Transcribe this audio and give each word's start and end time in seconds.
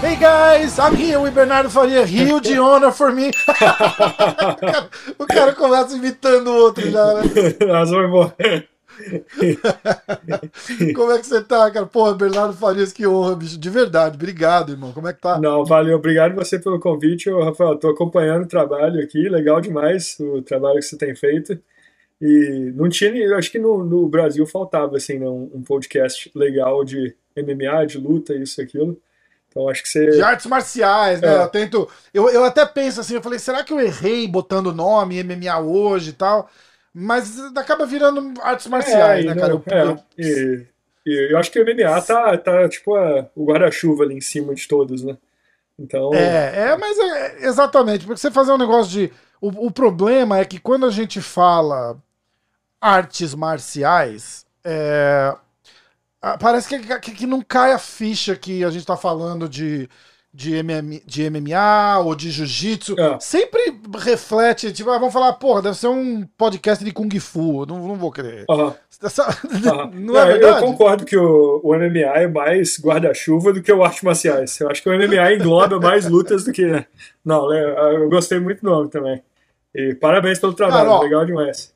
Hey 0.00 0.16
guys, 0.16 0.78
I'm 0.80 0.96
here 0.96 1.20
with 1.20 1.34
Bernardo 1.34 1.68
Faria, 1.68 2.04
huge 2.04 2.50
honor 2.58 2.90
for 2.90 3.12
me. 3.12 3.30
o 5.18 5.26
cara 5.26 5.54
começa 5.54 5.96
imitando 5.96 6.48
o 6.48 6.56
outro 6.56 6.90
já, 6.90 7.14
né? 7.14 7.22
Nossa, 7.64 7.92
foi 7.92 8.08
bom. 8.08 8.32
Como 10.94 11.12
é 11.12 11.18
que 11.18 11.26
você 11.26 11.42
tá, 11.42 11.70
cara? 11.70 11.86
Porra, 11.86 12.14
Bernardo 12.14 12.54
Farias, 12.54 12.92
que 12.92 13.06
honra, 13.06 13.36
bicho. 13.36 13.58
De 13.58 13.70
verdade, 13.70 14.16
obrigado, 14.16 14.72
irmão. 14.72 14.92
Como 14.92 15.08
é 15.08 15.12
que 15.12 15.20
tá? 15.20 15.38
Não, 15.38 15.64
valeu. 15.64 15.96
Obrigado 15.96 16.34
você 16.34 16.58
pelo 16.58 16.80
convite, 16.80 17.30
Ô, 17.30 17.42
Rafael. 17.44 17.76
Tô 17.76 17.88
acompanhando 17.88 18.44
o 18.44 18.48
trabalho 18.48 19.02
aqui, 19.02 19.28
legal 19.28 19.60
demais 19.60 20.16
o 20.20 20.42
trabalho 20.42 20.78
que 20.78 20.82
você 20.82 20.96
tem 20.96 21.14
feito. 21.14 21.58
E 22.20 22.72
não 22.74 22.88
tinha, 22.88 23.14
eu 23.14 23.36
acho 23.36 23.50
que 23.50 23.58
no, 23.58 23.84
no 23.84 24.08
Brasil 24.08 24.46
faltava 24.46 24.96
assim, 24.96 25.18
né, 25.18 25.28
um, 25.28 25.50
um 25.54 25.62
podcast 25.62 26.30
legal 26.34 26.82
de 26.82 27.14
MMA, 27.36 27.86
de 27.86 27.98
luta, 27.98 28.34
isso 28.34 28.60
e 28.60 28.64
aquilo. 28.64 28.98
Então 29.56 29.68
acho 29.68 29.82
que 29.82 29.88
você. 29.88 30.10
De 30.10 30.22
artes 30.22 30.46
marciais, 30.46 31.20
né? 31.20 31.34
É. 31.34 31.42
Eu 31.42 31.48
tento. 31.48 31.88
Eu, 32.12 32.28
eu 32.28 32.44
até 32.44 32.64
penso 32.66 33.00
assim, 33.00 33.14
eu 33.14 33.22
falei, 33.22 33.38
será 33.38 33.64
que 33.64 33.72
eu 33.72 33.80
errei 33.80 34.26
botando 34.28 34.68
o 34.68 34.74
nome 34.74 35.22
MMA 35.22 35.58
hoje 35.60 36.10
e 36.10 36.12
tal? 36.12 36.50
Mas 36.98 37.38
acaba 37.54 37.84
virando 37.84 38.40
artes 38.40 38.66
marciais, 38.68 39.22
É, 39.26 39.28
né, 39.28 39.32
e 39.32 39.34
cara? 39.34 39.48
não- 39.52 39.62
Eu- 39.66 39.76
é, 39.76 39.84
eu- 40.22 40.66
e, 41.06 41.32
eu 41.32 41.38
acho 41.38 41.50
que 41.52 41.60
o 41.60 41.62
MMA 41.62 42.00
tá, 42.00 42.38
tá 42.38 42.66
tipo 42.70 42.94
a- 42.96 43.28
o 43.36 43.44
guarda-chuva 43.44 44.04
ali 44.04 44.14
em 44.14 44.20
cima 44.22 44.54
de 44.54 44.66
todos, 44.66 45.02
né? 45.02 45.14
Então. 45.78 46.14
É, 46.14 46.70
é, 46.70 46.76
mas 46.78 46.98
é, 46.98 47.44
exatamente, 47.46 48.06
porque 48.06 48.18
você 48.18 48.30
fazer 48.30 48.50
um 48.52 48.56
negócio 48.58 48.90
de. 48.90 49.12
O, 49.42 49.66
o 49.66 49.70
problema 49.70 50.38
é 50.38 50.44
que 50.46 50.58
quando 50.58 50.86
a 50.86 50.90
gente 50.90 51.20
fala 51.20 51.98
artes 52.80 53.34
marciais, 53.34 54.46
é, 54.64 55.36
parece 56.40 56.68
que, 56.68 56.98
que, 57.00 57.12
que 57.12 57.26
não 57.26 57.42
cai 57.42 57.72
a 57.72 57.78
ficha 57.78 58.34
que 58.36 58.64
a 58.64 58.70
gente 58.70 58.86
tá 58.86 58.96
falando 58.96 59.46
de, 59.50 59.86
de, 60.36 60.54
MM, 60.56 61.02
de 61.06 61.30
MMA 61.30 61.98
ou 62.00 62.14
de 62.14 62.30
jiu-jitsu. 62.30 62.94
É. 63.00 63.18
Sempre 63.18 63.80
reflete, 63.98 64.70
tipo, 64.70 64.90
ah, 64.90 64.98
vamos 64.98 65.14
falar, 65.14 65.32
porra, 65.32 65.62
deve 65.62 65.76
ser 65.78 65.86
um 65.86 66.26
podcast 66.36 66.84
de 66.84 66.92
Kung 66.92 67.08
Fu, 67.18 67.62
eu 67.62 67.66
não, 67.66 67.88
não 67.88 67.96
vou 67.96 68.12
crer. 68.12 68.44
aham, 68.50 68.74
aham. 69.06 69.90
não 69.96 70.14
é 70.18 70.22
eu 70.24 70.26
verdade? 70.26 70.60
concordo 70.60 71.06
que 71.06 71.16
o, 71.16 71.60
o 71.64 71.74
MMA 71.74 72.00
é 72.20 72.28
mais 72.28 72.78
guarda-chuva 72.78 73.50
do 73.54 73.62
que 73.62 73.72
o 73.72 73.82
artes 73.82 74.02
marciais. 74.02 74.60
Eu 74.60 74.70
acho 74.70 74.82
que 74.82 74.90
o 74.90 74.92
MMA 74.92 75.32
engloba 75.32 75.80
mais 75.80 76.06
lutas 76.06 76.44
do 76.44 76.52
que. 76.52 76.84
Não, 77.24 77.48
né, 77.48 77.94
eu 77.94 78.10
gostei 78.10 78.38
muito 78.38 78.60
do 78.62 78.68
nome 78.70 78.90
também. 78.90 79.22
E 79.74 79.94
parabéns 79.94 80.38
pelo 80.38 80.52
trabalho, 80.52 80.84
Cara, 80.86 80.98
ó, 80.98 81.02
legal 81.02 81.24
demais. 81.24 81.72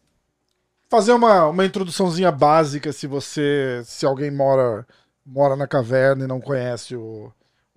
fazer 0.91 1.12
uma, 1.12 1.47
uma 1.48 1.64
introduçãozinha 1.64 2.31
básica 2.31 2.92
se 2.92 3.06
você 3.06 3.81
se 3.86 4.05
alguém 4.05 4.31
mora 4.31 4.86
mora 5.25 5.56
na 5.56 5.66
caverna 5.66 6.25
e 6.25 6.28
não 6.28 6.41
conhece 6.41 6.94
o, 6.97 7.33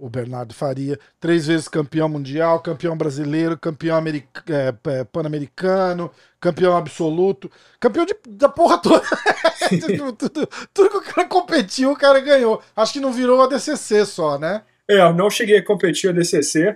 o 0.05 0.09
Bernardo 0.09 0.53
Faria 0.53 0.99
três 1.19 1.47
vezes 1.47 1.67
campeão 1.67 2.09
mundial 2.09 2.59
campeão 2.59 2.97
brasileiro 2.97 3.57
campeão 3.57 3.95
america- 3.97 4.43
é, 4.49 4.73
é, 4.99 5.03
pan-americano 5.03 6.11
campeão 6.39 6.75
absoluto 6.75 7.49
campeão 7.79 8.05
de, 8.05 8.15
da 8.27 8.49
porra 8.49 8.77
toda 8.79 9.01
tudo, 9.69 10.13
tudo, 10.13 10.47
tudo 10.73 10.89
que 10.89 10.97
o 10.97 11.01
cara 11.13 11.27
competiu 11.27 11.91
o 11.91 11.97
cara 11.97 12.19
ganhou 12.19 12.61
acho 12.75 12.93
que 12.93 12.99
não 12.99 13.11
virou 13.13 13.41
a 13.41 13.47
DCC 13.47 14.05
só 14.05 14.37
né 14.37 14.63
É, 14.89 14.99
eu 14.99 15.13
não 15.13 15.29
cheguei 15.29 15.57
a 15.59 15.65
competir 15.65 16.09
a 16.09 16.13
DCC. 16.13 16.75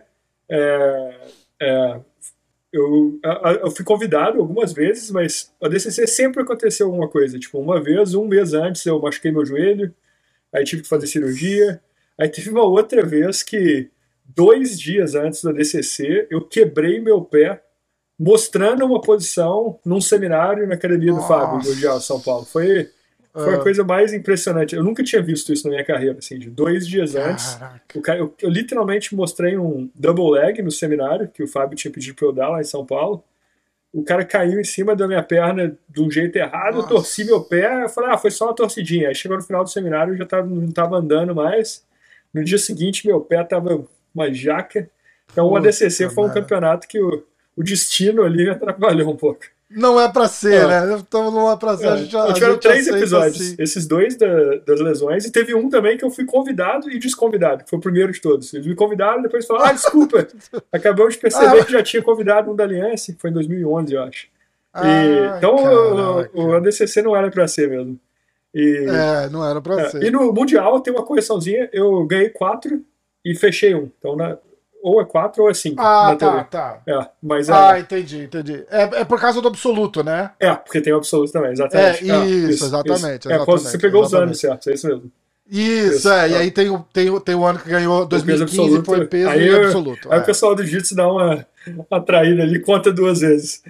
É, 0.50 1.30
é, 1.62 2.00
eu, 2.72 3.20
a- 3.24 3.50
a- 3.50 3.54
eu 3.56 3.72
fui 3.72 3.84
convidado 3.84 4.40
algumas 4.40 4.72
vezes, 4.74 5.12
mas 5.12 5.52
a 5.62 5.68
DCC 5.68 6.08
sempre 6.08 6.42
aconteceu 6.44 6.88
alguma 6.88 7.10
coisa. 7.10 7.38
Tipo, 7.38 7.60
uma 7.60 7.82
vez, 7.84 8.14
um 8.14 8.26
mês 8.26 8.54
antes, 8.54 8.86
eu 8.86 9.00
machuquei 9.02 9.32
meu 9.32 9.46
joelho, 9.46 9.94
aí 10.54 10.64
tive 10.64 10.84
que 10.84 10.88
fazer 10.88 11.08
cirurgia. 11.08 11.82
Aí 12.20 12.28
teve 12.30 12.50
uma 12.50 12.64
outra 12.64 13.06
vez 13.06 13.44
que, 13.44 13.90
dois 14.26 14.80
dias 14.80 15.16
antes 15.16 15.44
da 15.44 15.52
DCC, 15.52 16.28
eu 16.32 16.42
quebrei 16.42 17.00
meu 17.00 17.22
pé 17.22 17.62
mostrando 18.20 18.84
uma 18.86 19.00
posição 19.02 19.80
num 19.86 20.02
seminário 20.02 20.68
na 20.68 20.74
academia 20.74 21.12
do 21.12 21.18
Nossa. 21.18 21.28
Fábio, 21.28 21.62
do 21.70 21.76
Dial 21.76 22.02
São 22.02 22.20
Paulo. 22.20 22.46
Foi, 22.46 22.90
foi 23.32 23.54
a 23.54 23.58
Ah. 23.58 23.62
coisa 23.62 23.84
mais 23.84 24.12
impressionante. 24.12 24.76
Eu 24.76 24.84
nunca 24.84 25.04
tinha 25.04 25.22
visto 25.22 25.54
isso 25.54 25.66
na 25.66 25.72
minha 25.72 25.86
carreira, 25.86 26.18
assim, 26.18 26.40
de 26.40 26.50
dois 26.50 26.88
dias 26.88 27.16
antes. 27.16 27.54
Caraca. 27.54 28.00
O 28.00 28.02
cara- 28.02 28.18
eu, 28.20 28.34
eu 28.42 28.50
literalmente 28.50 29.16
mostrei 29.16 29.56
um 29.56 29.88
double 29.94 30.32
leg 30.32 30.62
no 30.64 30.72
seminário 30.72 31.28
que 31.32 31.44
o 31.44 31.48
Fábio 31.48 31.78
tinha 31.78 31.92
pedido 31.92 32.16
para 32.16 32.28
eu 32.28 32.34
dar 32.34 32.50
lá 32.50 32.60
em 32.60 32.64
São 32.64 32.84
Paulo. 32.84 33.24
O 33.94 34.04
cara 34.04 34.26
caiu 34.26 34.60
em 34.60 34.64
cima 34.64 34.96
da 34.96 35.08
minha 35.08 35.22
perna 35.24 35.78
de 35.88 36.02
um 36.02 36.10
jeito 36.12 36.36
errado, 36.36 36.80
eu 36.80 36.84
torci 36.88 37.24
meu 37.24 37.42
pé, 37.42 37.84
eu 37.84 37.90
falei, 37.90 38.10
ah, 38.12 38.18
foi 38.18 38.32
só 38.32 38.46
uma 38.46 38.54
torcidinha. 38.56 39.08
Aí 39.10 39.16
chegou 39.16 39.38
no 39.38 39.44
final 39.44 39.64
do 39.64 39.70
seminário, 39.70 40.14
eu 40.14 40.18
já 40.18 40.26
tava, 40.26 40.48
não 40.48 40.66
estava 40.66 40.98
andando 40.98 41.34
mais. 41.36 41.86
No 42.38 42.44
dia 42.44 42.58
seguinte, 42.58 43.06
meu 43.08 43.20
pé 43.20 43.44
tava 43.44 43.84
uma 44.14 44.34
jaca. 44.34 44.90
Então, 45.32 45.48
o 45.48 45.56
ADCC 45.58 46.10
foi 46.10 46.26
um 46.26 46.30
campeonato 46.34 46.88
que 46.88 47.00
o, 47.02 47.24
o 47.56 47.64
destino 47.64 48.24
ali 48.24 48.46
me 48.46 48.50
atrapalhou 48.52 49.12
um 49.12 49.16
pouco. 49.18 49.42
não 49.70 50.00
é 50.00 50.10
pra 50.10 50.28
ser 50.30 50.62
É. 50.64 50.68
né 50.86 50.98
então 51.06 51.30
não 51.30 51.52
é 51.52 51.58
pra 51.58 51.76
ser 51.76 51.88
a 51.90 51.94
É, 51.96 51.98
gente, 51.98 52.16
a 52.16 52.34
tiveram 52.34 52.54
gente 52.54 52.62
três 52.62 52.88
episódios. 52.88 53.42
assim. 53.42 53.56
Esses 53.60 53.86
dois 53.86 54.16
da- 54.16 54.56
das 54.66 54.80
lesões, 54.80 55.26
e 55.26 55.32
teve 55.32 55.54
um 55.54 55.70
também 55.70 55.98
que 55.98 56.06
eu 56.06 56.10
fui 56.10 56.24
convidado 56.26 56.90
e 56.90 56.98
desconvidado, 56.98 57.66
que 57.66 57.70
foi 57.70 57.78
o 57.78 57.82
primeiro 57.82 58.12
de 58.14 58.22
todos. 58.22 58.54
Eles 58.54 58.66
me 58.66 58.76
convidaram 58.76 59.20
e 59.20 59.24
depois 59.24 59.46
falaram: 59.46 59.66
ah, 59.68 59.74
desculpa, 59.74 60.26
acabamos 60.72 61.16
de 61.16 61.20
perceber 61.20 61.60
Ah. 61.60 61.66
que 61.66 61.72
já 61.74 61.84
tinha 61.84 62.02
convidado 62.02 62.50
um 62.50 62.56
da 62.56 62.64
Aliança, 62.64 63.12
que 63.12 63.20
foi 63.20 63.30
em 63.30 63.34
2011, 63.34 63.94
eu 63.94 64.02
acho. 64.04 64.28
E- 64.28 64.30
Ah, 64.74 65.36
então 65.38 65.56
caraca. 65.58 66.30
o, 66.34 66.46
o 66.46 66.56
ADCC 66.56 67.02
não 67.02 67.14
era 67.16 67.30
pra 67.30 67.48
ser 67.48 67.70
mesmo. 67.70 68.00
E, 68.60 68.86
É, 68.90 69.30
não 69.30 69.48
era 69.48 69.62
pra 69.62 69.80
é, 69.82 69.90
ser. 69.90 70.02
e 70.04 70.10
no 70.10 70.34
Mundial 70.34 70.80
tem 70.80 70.92
uma 70.92 71.04
correçãozinha, 71.04 71.70
eu 71.72 72.04
ganhei 72.08 72.30
quatro 72.30 72.82
e 73.24 73.36
fechei 73.36 73.76
um. 73.76 73.92
Então, 74.00 74.16
na- 74.16 74.36
ou 74.82 75.00
é 75.02 75.06
quatro 75.06 75.44
ou 75.44 75.50
é 75.50 75.54
cinco 75.54 75.82
Ah, 75.82 76.16
tá, 76.18 76.44
tá. 76.46 76.82
É, 76.88 77.08
mas 77.22 77.50
é, 77.50 77.54
Ah, 77.54 77.80
entendi, 77.80 78.24
entendi. 78.24 78.64
É, 78.70 79.02
é 79.02 79.06
por 79.06 79.20
causa 79.20 79.42
do 79.42 79.48
absoluto, 79.48 80.04
né? 80.04 80.32
é, 80.40 80.54
porque 80.56 80.82
tem 80.82 80.94
o 80.94 80.98
absoluto 80.98 81.32
também, 81.34 81.52
exatamente. 81.52 82.10
É, 82.10 82.26
isso, 82.26 82.66
exatamente, 82.66 83.28
É, 83.28 83.38
quando 83.40 83.60
você 83.60 83.68
exatamente, 83.68 83.82
pegou 83.82 84.02
os 84.02 84.08
exatamente. 84.08 84.28
anos, 84.30 84.40
certo? 84.40 84.70
É 84.70 84.74
isso 84.74 84.88
mesmo. 84.88 85.12
Isso, 85.50 85.96
Isso, 85.98 86.10
é. 86.12 86.30
E 86.30 86.34
tá. 86.34 86.40
aí 86.40 86.52
tem 86.52 86.70
o, 86.70 86.80
tem, 86.92 87.10
o, 87.10 87.20
tem 87.22 87.36
o 87.36 87.46
ano 87.46 87.60
que 87.60 87.70
ganhou 87.70 88.02
O 88.04 88.08
peso 88.08 88.26
2015 88.26 88.62
absoluto. 88.62 88.86
foi 88.86 89.06
peso 89.08 89.30
Aí 89.30 89.48
eu- 89.48 89.64
absoluto. 89.66 90.12
Aí 90.12 90.20
é. 90.20 90.22
o 90.22 90.26
pessoal 90.26 90.54
do 90.56 90.64
Jiu-Jitsu 90.64 90.96
dá 90.96 91.10
uma, 91.12 91.46
uma 91.90 92.02
traída 92.02 92.44
ali, 92.44 92.60
conta 92.60 92.92
duas 92.92 93.20
vezes. 93.22 93.64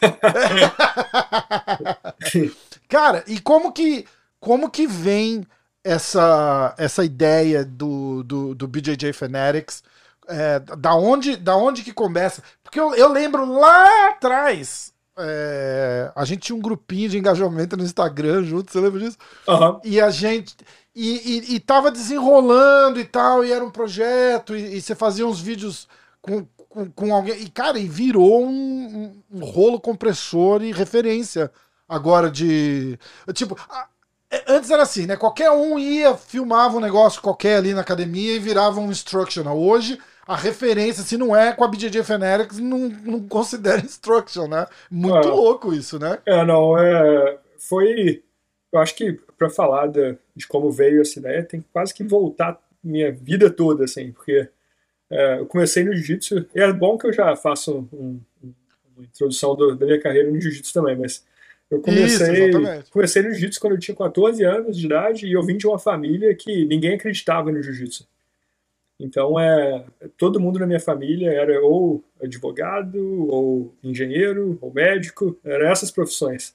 Cara, 2.88 3.24
e 3.26 3.40
como 3.40 3.72
que, 3.72 4.04
como 4.44 4.70
que 4.70 4.86
vem 4.86 5.46
essa, 5.82 6.74
essa 6.78 7.02
ideia 7.04 7.64
do, 7.64 8.22
do, 8.22 8.54
do 8.54 8.68
BJJ 8.68 9.12
Fanatics? 9.14 9.82
É, 10.28 10.58
da, 10.58 10.94
onde, 10.94 11.36
da 11.36 11.56
onde 11.56 11.82
que 11.82 11.92
começa? 11.92 12.42
Porque 12.62 12.78
eu, 12.80 12.94
eu 12.94 13.08
lembro 13.10 13.44
lá 13.58 14.08
atrás, 14.10 14.92
é, 15.18 16.10
a 16.14 16.24
gente 16.24 16.40
tinha 16.40 16.56
um 16.56 16.60
grupinho 16.62 17.08
de 17.10 17.18
engajamento 17.18 17.76
no 17.76 17.82
Instagram 17.84 18.42
junto, 18.44 18.70
você 18.72 18.80
lembra 18.80 19.00
disso? 19.00 19.18
Aham. 19.48 19.80
E 19.84 20.00
a 20.00 20.10
gente. 20.10 20.56
E, 20.94 21.52
e, 21.52 21.54
e 21.56 21.60
tava 21.60 21.90
desenrolando 21.90 23.00
e 23.00 23.04
tal, 23.04 23.44
e 23.44 23.52
era 23.52 23.64
um 23.64 23.70
projeto, 23.70 24.56
e, 24.56 24.76
e 24.76 24.80
você 24.80 24.94
fazia 24.94 25.26
uns 25.26 25.40
vídeos 25.40 25.88
com, 26.22 26.46
com, 26.68 26.90
com 26.90 27.14
alguém. 27.14 27.42
E, 27.42 27.50
cara, 27.50 27.78
e 27.78 27.86
virou 27.88 28.46
um, 28.46 29.12
um- 29.30 29.40
um 29.40 29.44
rolo 29.44 29.80
compressor 29.80 30.62
e 30.62 30.72
referência 30.72 31.50
agora 31.88 32.30
de. 32.30 32.98
Tipo, 33.34 33.56
a- 33.68 33.88
antes 34.46 34.70
era 34.70 34.82
assim, 34.82 35.06
né? 35.06 35.16
Qualquer 35.16 35.50
um 35.50 35.78
ia, 35.78 36.14
filmava 36.16 36.76
um 36.76 36.80
negócio 36.80 37.20
qualquer 37.22 37.56
ali 37.56 37.74
na 37.74 37.80
academia 37.82 38.34
e 38.36 38.38
virava 38.38 38.80
um 38.80 38.90
instructional. 38.90 39.58
Hoje, 39.58 39.98
a 40.26 40.36
referência, 40.36 41.02
se 41.02 41.16
não 41.18 41.36
é 41.36 41.52
com 41.52 41.64
a 41.64 41.68
BJJ 41.68 42.02
Fanatics, 42.02 42.58
não, 42.58 42.78
não 42.88 43.28
considera 43.28 43.80
instruction, 43.84 44.46
né? 44.48 44.66
Muito 44.90 45.28
Ah. 45.28 45.34
louco 45.34 45.72
isso, 45.74 45.98
né? 45.98 46.18
É, 46.26 46.44
não, 46.44 46.78
é, 46.78 47.38
foi. 47.58 48.22
Eu 48.72 48.80
acho 48.80 48.94
que 48.96 49.12
para 49.38 49.48
falar 49.50 49.86
da- 49.88 50.16
de 50.34 50.46
como 50.48 50.70
veio 50.72 51.00
essa 51.02 51.18
ideia, 51.18 51.44
tem 51.44 51.60
que 51.60 51.66
quase 51.72 51.92
que 51.94 52.02
voltar 52.04 52.58
minha 52.82 53.12
vida 53.12 53.48
toda, 53.50 53.84
assim, 53.84 54.12
porque 54.12 54.48
é, 55.10 55.38
eu 55.38 55.46
comecei 55.46 55.84
no 55.84 55.92
jiu-jitsu, 55.94 56.46
e 56.54 56.60
é 56.60 56.72
bom 56.72 56.96
que 56.98 57.06
eu 57.06 57.12
já 57.12 57.36
faço 57.36 57.86
um- 57.92 58.20
um- 58.42 58.54
uma 58.96 59.04
introdução 59.04 59.54
do- 59.54 59.76
da 59.76 59.84
minha 59.86 60.00
carreira 60.00 60.30
no 60.30 60.40
jiu-jitsu 60.40 60.72
também, 60.72 60.96
mas 60.96 61.24
eu 61.74 61.80
comecei, 61.80 62.44
exatamente. 62.44 62.90
comecei 62.90 63.22
no 63.22 63.30
jiu-jitsu 63.30 63.60
quando 63.60 63.74
eu 63.74 63.78
tinha 63.78 63.96
14 63.96 64.44
anos 64.44 64.76
de 64.76 64.86
idade 64.86 65.26
e 65.26 65.32
eu 65.32 65.42
vim 65.42 65.56
de 65.56 65.66
uma 65.66 65.78
família 65.78 66.34
que 66.34 66.64
ninguém 66.64 66.94
acreditava 66.94 67.50
no 67.50 67.62
jiu-jitsu. 67.62 68.06
Então, 68.98 69.38
é, 69.38 69.84
todo 70.16 70.40
mundo 70.40 70.58
na 70.58 70.66
minha 70.66 70.80
família 70.80 71.30
era 71.30 71.60
ou 71.60 72.02
advogado, 72.22 73.28
ou 73.28 73.74
engenheiro, 73.82 74.56
ou 74.60 74.72
médico, 74.72 75.36
eram 75.44 75.66
essas 75.66 75.90
profissões. 75.90 76.54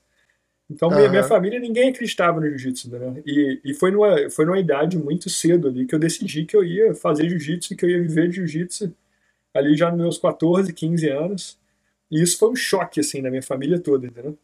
Então, 0.69 0.89
minha, 0.89 1.01
Aham. 1.01 1.09
minha 1.09 1.23
família, 1.23 1.59
ninguém 1.59 1.89
acreditava 1.89 2.39
no 2.39 2.47
jiu-jitsu, 2.47 2.91
né? 2.91 3.21
E, 3.25 3.59
e 3.65 3.73
foi, 3.73 3.91
numa, 3.91 4.29
foi 4.29 4.45
numa 4.45 4.59
idade 4.59 4.97
muito 4.97 5.29
cedo 5.29 5.67
ali 5.67 5.85
que 5.85 5.95
eu 5.95 5.99
decidi 5.99 6.45
que 6.45 6.55
eu 6.55 6.63
ia 6.63 6.93
fazer 6.93 7.27
jiu-jitsu, 7.27 7.75
que 7.75 7.85
eu 7.85 7.89
ia 7.89 8.01
viver 8.01 8.29
de 8.29 8.35
jiu-jitsu 8.35 8.93
ali 9.53 9.75
já 9.75 9.89
nos 9.89 9.99
meus 9.99 10.17
14, 10.17 10.71
15 10.71 11.09
anos. 11.09 11.57
E 12.09 12.21
isso 12.21 12.37
foi 12.37 12.51
um 12.51 12.55
choque, 12.55 12.99
assim, 12.99 13.21
na 13.21 13.29
minha 13.29 13.43
família 13.43 13.79
toda, 13.79 14.07
entendeu? 14.07 14.37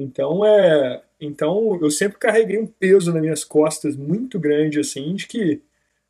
Então, 0.00 0.44
é, 0.46 1.02
então 1.20 1.78
eu 1.80 1.90
sempre 1.90 2.18
carreguei 2.18 2.58
um 2.58 2.66
peso 2.66 3.12
nas 3.12 3.20
minhas 3.20 3.44
costas 3.44 3.94
muito 3.96 4.40
grande, 4.40 4.80
assim, 4.80 5.14
de 5.14 5.26
que 5.26 5.60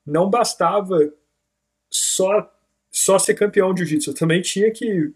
não 0.06 0.30
bastava 0.30 1.12
só, 1.90 2.48
só 2.88 3.18
ser 3.18 3.34
campeão 3.34 3.74
de 3.74 3.80
jiu-jitsu. 3.80 4.10
Eu 4.10 4.14
também 4.14 4.40
tinha 4.40 4.70
que 4.70 5.12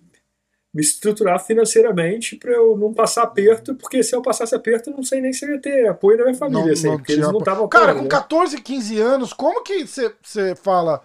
me 0.74 0.82
estruturar 0.82 1.38
financeiramente 1.38 2.34
para 2.34 2.50
eu 2.50 2.76
não 2.76 2.92
passar 2.92 3.22
aperto, 3.22 3.76
porque 3.76 4.02
se 4.02 4.12
eu 4.12 4.20
passasse 4.20 4.56
aperto, 4.56 4.90
não 4.90 5.04
sei 5.04 5.20
nem 5.20 5.32
se 5.32 5.44
eu 5.44 5.52
ia 5.52 5.60
ter 5.60 5.86
apoio 5.86 6.18
da 6.18 6.24
minha 6.24 6.36
família, 6.36 6.64
não, 6.64 6.72
assim, 6.72 6.88
não 6.88 6.96
porque 6.96 7.12
eles 7.12 7.28
não 7.28 7.38
estavam 7.38 7.68
Cara, 7.68 7.94
com 7.94 8.08
14, 8.08 8.56
né? 8.56 8.62
15 8.64 9.00
anos, 9.00 9.32
como 9.32 9.62
que 9.62 9.86
você 9.86 10.56
fala, 10.56 11.00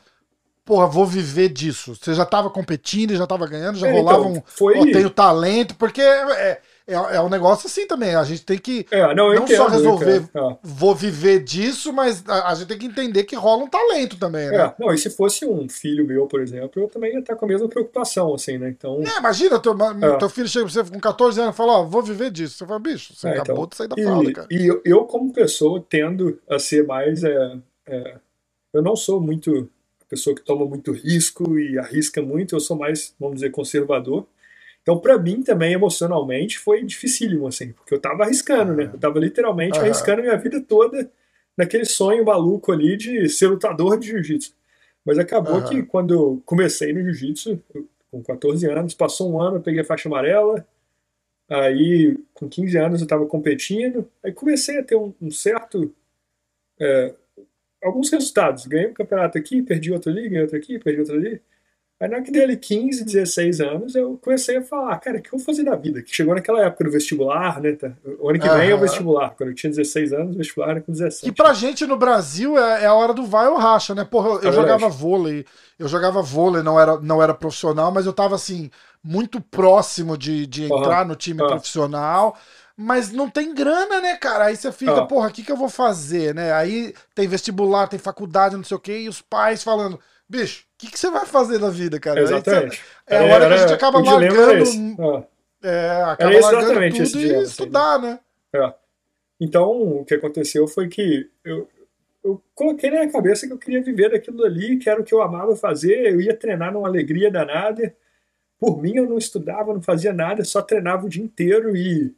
porra, 0.65 0.87
vou 0.87 1.05
viver 1.05 1.49
disso? 1.49 1.95
Você 1.95 2.15
já 2.15 2.23
estava 2.23 2.49
competindo, 2.49 3.15
já 3.15 3.25
estava 3.25 3.45
ganhando, 3.45 3.77
já 3.77 3.87
é, 3.87 3.91
rolava 3.91 4.21
então, 4.21 4.33
um. 4.33 4.43
Foi... 4.43 4.79
Oh, 4.79 4.85
tenho 4.85 5.11
talento, 5.11 5.75
porque 5.75 6.01
é, 6.01 6.59
é, 6.89 7.15
é 7.15 7.21
um 7.21 7.29
negócio 7.29 7.67
assim 7.67 7.87
também. 7.87 8.15
A 8.15 8.23
gente 8.23 8.43
tem 8.43 8.57
que 8.57 8.85
é, 8.91 9.13
não, 9.13 9.33
não 9.33 9.47
só 9.47 9.67
resolver, 9.67 10.23
é. 10.33 10.57
vou 10.63 10.95
viver 10.95 11.43
disso, 11.43 11.93
mas 11.93 12.23
a, 12.27 12.51
a, 12.51 12.55
gente 12.55 12.67
tem 12.67 12.77
que 12.77 12.85
entender 12.85 13.23
que 13.23 13.35
rola 13.35 13.63
um 13.63 13.67
talento 13.67 14.17
também, 14.17 14.49
né? 14.49 14.57
É, 14.57 14.73
não, 14.79 14.93
e 14.93 14.97
se 14.97 15.09
fosse 15.09 15.45
um 15.45 15.69
filho 15.69 16.05
meu, 16.05 16.25
por 16.27 16.41
exemplo, 16.41 16.81
eu 16.81 16.87
também 16.87 17.13
ia 17.13 17.19
estar 17.19 17.35
com 17.35 17.45
a 17.45 17.47
mesma 17.47 17.67
preocupação, 17.67 18.33
assim, 18.33 18.57
né? 18.57 18.69
Então. 18.69 19.01
É, 19.01 19.19
imagina, 19.19 19.59
teu, 19.59 19.75
teu 20.17 20.29
filho 20.29 20.47
chega 20.47 20.65
pra 20.65 20.73
você 20.73 20.91
com 20.91 20.99
14 20.99 21.39
anos 21.39 21.53
e 21.53 21.57
fala, 21.57 21.79
ó, 21.79 21.83
vou 21.83 22.01
viver 22.01 22.31
disso. 22.31 22.57
Você 22.57 22.65
fala, 22.65 22.79
bicho, 22.79 23.13
você 23.15 23.27
acabou 23.27 23.65
então, 23.65 23.67
de 23.67 23.75
sair 23.75 23.87
da 23.87 24.23
e, 24.23 24.33
cara. 24.33 24.47
E 24.49 24.65
eu, 24.65 24.81
eu, 24.83 25.05
como 25.05 25.31
pessoa, 25.31 25.83
tendo 25.87 26.39
a 26.49 26.59
ser 26.59 26.85
mais. 26.85 27.21
eu 27.23 28.81
não 28.81 28.95
sou 28.95 29.21
muito 29.21 29.69
pessoa 30.09 30.35
que 30.35 30.41
toma 30.41 30.65
muito 30.65 30.91
risco 30.91 31.57
e 31.59 31.77
arrisca 31.77 32.21
muito, 32.21 32.55
eu 32.55 32.59
sou 32.59 32.75
mais, 32.75 33.13
vamos 33.19 33.35
dizer, 33.35 33.51
conservador. 33.51 34.25
Então, 34.89 34.99
para 34.99 35.19
mim 35.19 35.43
também, 35.43 35.73
emocionalmente, 35.73 36.57
foi 36.57 36.83
dificílimo, 36.83 37.45
assim, 37.45 37.73
porque 37.73 37.93
eu 37.93 37.99
tava 37.99 38.23
arriscando, 38.23 38.73
né? 38.73 38.89
Eu 38.91 38.97
tava 38.97 39.19
literalmente 39.19 39.77
uhum. 39.77 39.85
arriscando 39.85 40.23
minha 40.23 40.35
vida 40.35 40.59
toda 40.59 41.11
naquele 41.55 41.85
sonho 41.85 42.25
maluco 42.25 42.71
ali 42.71 42.97
de 42.97 43.29
ser 43.29 43.49
lutador 43.49 43.99
de 43.99 44.07
jiu-jitsu. 44.07 44.51
Mas 45.05 45.19
acabou 45.19 45.57
uhum. 45.57 45.69
que 45.69 45.83
quando 45.83 46.15
eu 46.15 46.41
comecei 46.43 46.91
no 46.91 47.03
jiu-jitsu, 47.03 47.61
com 48.09 48.23
14 48.23 48.65
anos, 48.65 48.95
passou 48.95 49.31
um 49.31 49.39
ano, 49.39 49.57
eu 49.57 49.61
peguei 49.61 49.81
a 49.81 49.85
faixa 49.85 50.09
amarela, 50.09 50.65
aí 51.47 52.17
com 52.33 52.49
15 52.49 52.77
anos 52.79 52.99
eu 53.01 53.05
estava 53.05 53.27
competindo, 53.27 54.09
aí 54.23 54.31
comecei 54.31 54.79
a 54.79 54.83
ter 54.83 54.95
um, 54.95 55.13
um 55.21 55.29
certo. 55.29 55.93
É, 56.79 57.13
alguns 57.83 58.09
resultados. 58.09 58.65
Ganhei 58.65 58.87
um 58.87 58.93
campeonato 58.95 59.37
aqui, 59.37 59.61
perdi 59.61 59.91
outro 59.91 60.11
ali, 60.11 60.27
ganhei 60.27 60.41
outro 60.41 60.57
aqui, 60.57 60.79
perdi 60.79 60.99
outro 61.01 61.15
ali. 61.15 61.39
Aí 61.99 62.07
na 62.07 62.21
que 62.21 62.31
dele 62.31 62.55
15, 62.55 63.03
16 63.03 63.59
anos, 63.59 63.93
eu 63.93 64.17
comecei 64.23 64.55
a 64.55 64.63
falar, 64.63 64.97
cara, 64.99 65.17
o 65.17 65.21
que 65.21 65.27
eu 65.27 65.37
vou 65.37 65.45
fazer 65.45 65.63
da 65.63 65.75
vida? 65.75 66.01
Que 66.01 66.15
chegou 66.15 66.33
naquela 66.33 66.63
época 66.63 66.85
do 66.85 66.91
vestibular, 66.91 67.59
né? 67.59 67.73
Tá? 67.73 67.91
O 68.19 68.29
ano 68.29 68.39
que 68.39 68.47
vem 68.47 68.69
é 68.69 68.73
o 68.73 68.79
vestibular. 68.79 69.31
Quando 69.31 69.49
eu 69.49 69.55
tinha 69.55 69.69
16 69.69 70.13
anos, 70.13 70.35
o 70.35 70.37
vestibular 70.37 70.69
era 70.69 70.81
com 70.81 70.93
17. 70.93 71.25
Que 71.25 71.35
pra 71.35 71.53
gente 71.53 71.85
no 71.85 71.97
Brasil 71.97 72.57
é, 72.57 72.83
é 72.83 72.85
a 72.85 72.93
hora 72.93 73.13
do 73.13 73.25
vai 73.25 73.49
ou 73.49 73.57
racha, 73.57 73.93
né? 73.93 74.05
Porra, 74.05 74.29
eu, 74.29 74.41
eu 74.43 74.49
é 74.49 74.53
jogava 74.53 74.87
vôlei, 74.87 75.45
eu 75.77 75.89
jogava 75.89 76.21
vôlei, 76.21 76.63
não 76.63 76.79
era, 76.79 76.97
não 77.01 77.21
era 77.21 77.33
profissional, 77.33 77.91
mas 77.91 78.05
eu 78.05 78.13
tava 78.13 78.35
assim, 78.35 78.71
muito 79.03 79.41
próximo 79.41 80.17
de, 80.17 80.47
de 80.47 80.63
entrar 80.63 81.01
uhum. 81.01 81.09
no 81.09 81.15
time 81.17 81.41
uhum. 81.41 81.49
profissional 81.49 82.37
mas 82.81 83.11
não 83.11 83.29
tem 83.29 83.53
grana, 83.53 83.99
né, 83.99 84.15
cara? 84.15 84.45
Aí 84.45 84.55
você 84.55 84.71
fica, 84.71 85.05
porra, 85.05 85.27
o 85.27 85.31
que, 85.31 85.43
que 85.43 85.51
eu 85.51 85.57
vou 85.57 85.67
fazer, 85.67 86.33
né? 86.33 86.53
Aí 86.53 86.93
tem 87.13 87.27
vestibular, 87.27 87.89
tem 87.89 87.99
faculdade, 87.99 88.55
não 88.55 88.63
sei 88.63 88.77
o 88.77 88.79
quê, 88.79 88.99
e 88.99 89.09
os 89.09 89.21
pais 89.21 89.61
falando, 89.61 89.99
bicho, 90.29 90.63
que, 90.79 90.89
que 90.89 90.97
você 90.97 91.11
vai 91.11 91.25
fazer 91.25 91.59
na 91.59 91.69
vida, 91.69 91.99
cara? 91.99 92.21
Exatamente. 92.21 92.81
é 93.05 93.17
a 93.17 93.23
hora 93.23 93.47
que 93.47 93.53
a 93.53 93.57
gente 93.57 93.73
acaba 93.73 93.99
largando. 93.99 95.27
É, 95.61 95.89
acaba 96.03 96.39
largando 96.39 96.97
tudo 96.97 97.19
e 97.19 97.43
estudar, 97.43 97.99
né? 97.99 98.19
É. 98.55 98.73
Então, 99.41 99.69
o 99.71 100.05
que 100.05 100.13
aconteceu 100.13 100.67
foi 100.69 100.87
que 100.87 101.29
eu, 101.43 101.67
eu 102.23 102.41
coloquei 102.55 102.89
na 102.89 102.99
minha 102.99 103.11
cabeça 103.11 103.45
que 103.45 103.51
eu 103.51 103.57
queria 103.57 103.83
viver 103.83 104.11
daquilo 104.11 104.43
ali, 104.45 104.77
que 104.77 104.89
era 104.89 105.01
o 105.01 105.03
que 105.03 105.13
eu 105.13 105.21
amava 105.21 105.53
fazer, 105.55 106.13
eu 106.13 106.21
ia 106.21 106.35
treinar 106.35 106.71
numa 106.71 106.87
alegria 106.87 107.29
danada. 107.29 107.93
Por 108.57 108.81
mim, 108.81 108.95
eu 108.95 109.07
não 109.07 109.17
estudava, 109.17 109.73
não 109.73 109.81
fazia 109.81 110.13
nada, 110.13 110.45
só 110.45 110.61
treinava 110.61 111.05
o 111.05 111.09
dia 111.09 111.23
inteiro 111.23 111.75
e, 111.75 112.13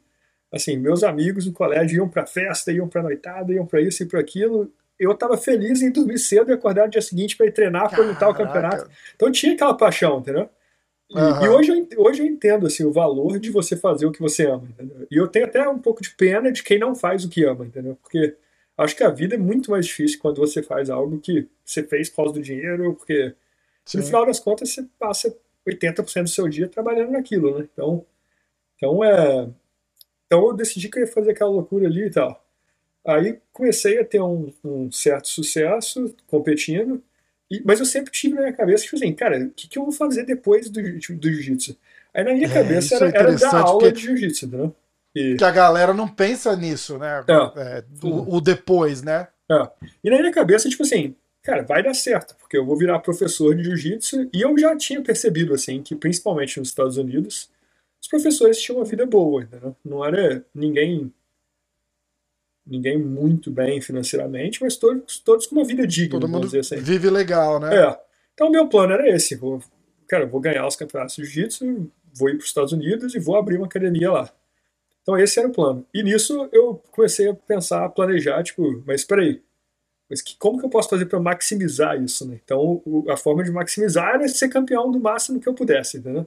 assim, 0.52 0.76
meus 0.76 1.02
amigos 1.02 1.46
no 1.46 1.52
colégio 1.52 1.96
iam 1.96 2.08
pra 2.08 2.26
festa, 2.26 2.70
iam 2.70 2.88
pra 2.88 3.02
noitada, 3.02 3.52
iam 3.52 3.66
pra 3.66 3.80
isso 3.80 4.04
e 4.04 4.06
pra 4.06 4.20
aquilo 4.20 4.72
eu 4.98 5.12
estava 5.12 5.36
feliz 5.36 5.82
em 5.82 5.90
dormir 5.90 6.18
cedo 6.18 6.50
e 6.50 6.54
acordar 6.54 6.84
no 6.84 6.90
dia 6.90 7.02
seguinte 7.02 7.36
para 7.36 7.46
ir 7.46 7.52
treinar 7.52 7.90
para 7.90 8.04
lutar 8.04 8.30
o 8.30 8.34
campeonato. 8.34 8.90
Então 9.14 9.30
tinha 9.32 9.54
aquela 9.54 9.74
paixão, 9.74 10.20
entendeu? 10.20 10.48
E, 11.10 11.18
uhum. 11.18 11.44
e, 11.44 11.48
hoje, 11.48 11.70
eu, 11.70 12.04
hoje 12.04 12.22
eu 12.22 12.26
entendo 12.26 12.66
assim, 12.66 12.84
o 12.84 12.92
valor 12.92 13.38
de 13.38 13.50
você 13.50 13.76
fazer 13.76 14.06
o 14.06 14.12
que 14.12 14.20
você 14.20 14.46
ama. 14.46 14.66
Entendeu? 14.68 15.06
E 15.10 15.16
eu 15.16 15.28
tenho 15.28 15.44
até 15.44 15.68
um 15.68 15.78
pouco 15.78 16.02
de 16.02 16.10
pena 16.10 16.50
de 16.50 16.62
quem 16.62 16.78
não 16.78 16.94
faz 16.94 17.24
o 17.24 17.28
que 17.28 17.44
ama, 17.44 17.66
entendeu? 17.66 17.96
Porque 18.00 18.36
acho 18.78 18.96
que 18.96 19.04
a 19.04 19.10
vida 19.10 19.34
é 19.34 19.38
muito 19.38 19.70
mais 19.70 19.86
difícil 19.86 20.18
quando 20.20 20.38
você 20.38 20.62
faz 20.62 20.88
algo 20.88 21.18
que 21.18 21.48
você 21.64 21.82
fez 21.82 22.08
por 22.08 22.16
causa 22.16 22.34
do 22.34 22.42
dinheiro, 22.42 22.94
porque 22.94 23.34
Sim. 23.84 23.98
no 23.98 24.04
final 24.04 24.24
das 24.24 24.40
contas 24.40 24.70
você 24.70 24.86
passa 24.98 25.36
80% 25.68 26.22
do 26.22 26.28
seu 26.28 26.48
dia 26.48 26.68
trabalhando 26.68 27.12
naquilo, 27.12 27.58
né? 27.58 27.68
Então, 27.72 28.06
então, 28.76 29.04
é, 29.04 29.48
então 30.26 30.46
eu 30.48 30.54
decidi 30.54 30.88
que 30.88 30.98
eu 30.98 31.02
ia 31.04 31.12
fazer 31.12 31.32
aquela 31.32 31.50
loucura 31.50 31.86
ali 31.86 32.06
e 32.06 32.10
tal. 32.10 32.41
Aí 33.04 33.38
comecei 33.52 33.98
a 33.98 34.04
ter 34.04 34.20
um, 34.20 34.52
um 34.64 34.90
certo 34.90 35.28
sucesso 35.28 36.14
competindo, 36.26 37.02
e, 37.50 37.60
mas 37.64 37.80
eu 37.80 37.86
sempre 37.86 38.12
tive 38.12 38.34
na 38.34 38.42
minha 38.42 38.52
cabeça, 38.52 38.84
tipo 38.84 38.96
assim, 38.96 39.12
cara, 39.12 39.38
o 39.38 39.50
que, 39.50 39.68
que 39.68 39.78
eu 39.78 39.82
vou 39.82 39.92
fazer 39.92 40.24
depois 40.24 40.70
do, 40.70 40.80
do 40.80 41.32
jiu-jitsu? 41.32 41.76
Aí 42.14 42.24
na 42.24 42.32
minha 42.32 42.46
é, 42.46 42.52
cabeça 42.52 42.96
era, 42.96 43.06
é 43.06 43.12
era 43.14 43.34
dar 43.34 43.56
aula 43.56 43.90
de 43.90 44.00
jiu-jitsu, 44.00 44.46
né? 44.46 44.70
E... 45.14 45.36
Que 45.36 45.44
a 45.44 45.50
galera 45.50 45.92
não 45.92 46.08
pensa 46.08 46.56
nisso, 46.56 46.96
né? 46.96 47.24
É. 47.28 47.60
É, 47.60 47.84
o, 48.02 48.36
o, 48.36 48.40
depois, 48.40 49.02
né? 49.02 49.28
É. 49.50 49.68
E 50.02 50.10
na 50.10 50.18
minha 50.18 50.32
cabeça, 50.32 50.68
tipo 50.68 50.82
assim, 50.82 51.14
cara, 51.42 51.62
vai 51.62 51.82
dar 51.82 51.94
certo, 51.94 52.36
porque 52.36 52.56
eu 52.56 52.64
vou 52.64 52.76
virar 52.76 53.00
professor 53.00 53.54
de 53.54 53.64
jiu-jitsu, 53.64 54.30
e 54.32 54.40
eu 54.40 54.56
já 54.56 54.76
tinha 54.76 55.02
percebido, 55.02 55.52
assim, 55.52 55.82
que 55.82 55.94
principalmente 55.94 56.58
nos 56.58 56.68
Estados 56.68 56.96
Unidos, 56.96 57.50
os 58.00 58.08
professores 58.08 58.60
tinham 58.60 58.78
uma 58.78 58.84
vida 58.86 59.04
boa, 59.04 59.42
entendeu? 59.42 59.76
Não 59.84 60.04
era 60.04 60.44
ninguém 60.54 61.12
ninguém 62.66 62.98
muito 62.98 63.50
bem 63.50 63.80
financeiramente, 63.80 64.62
mas 64.62 64.76
todos, 64.76 65.18
todos 65.18 65.46
com 65.46 65.56
uma 65.56 65.64
vida 65.64 65.86
digna, 65.86 66.20
Todo 66.20 66.28
mundo 66.28 66.56
assim. 66.56 66.76
vive 66.76 67.10
legal, 67.10 67.58
né? 67.58 67.74
É. 67.74 68.00
Então, 68.34 68.50
meu 68.50 68.68
plano 68.68 68.92
era 68.92 69.08
esse. 69.08 69.34
Vou, 69.34 69.60
cara, 70.08 70.26
vou 70.26 70.40
ganhar 70.40 70.66
os 70.66 70.76
campeonatos 70.76 71.16
de 71.16 71.24
jiu-jitsu, 71.24 71.90
vou 72.14 72.28
ir 72.28 72.34
para 72.34 72.42
os 72.42 72.48
Estados 72.48 72.72
Unidos 72.72 73.14
e 73.14 73.18
vou 73.18 73.36
abrir 73.36 73.56
uma 73.56 73.66
academia 73.66 74.10
lá. 74.10 74.30
Então, 75.02 75.18
esse 75.18 75.38
era 75.38 75.48
o 75.48 75.52
plano. 75.52 75.84
E 75.92 76.02
nisso, 76.02 76.48
eu 76.52 76.80
comecei 76.92 77.28
a 77.28 77.34
pensar, 77.34 77.84
a 77.84 77.88
planejar, 77.88 78.42
tipo, 78.42 78.82
mas 78.86 79.00
espera 79.00 79.22
aí, 79.22 79.42
mas 80.08 80.22
que, 80.22 80.36
como 80.36 80.58
que 80.58 80.64
eu 80.64 80.70
posso 80.70 80.88
fazer 80.88 81.06
para 81.06 81.18
maximizar 81.18 82.00
isso, 82.00 82.28
né? 82.28 82.38
Então, 82.44 82.82
o, 82.84 83.04
a 83.08 83.16
forma 83.16 83.42
de 83.42 83.50
maximizar 83.50 84.14
era 84.14 84.28
ser 84.28 84.48
campeão 84.48 84.90
do 84.90 85.00
máximo 85.00 85.40
que 85.40 85.48
eu 85.48 85.54
pudesse, 85.54 85.98
entendeu? 85.98 86.26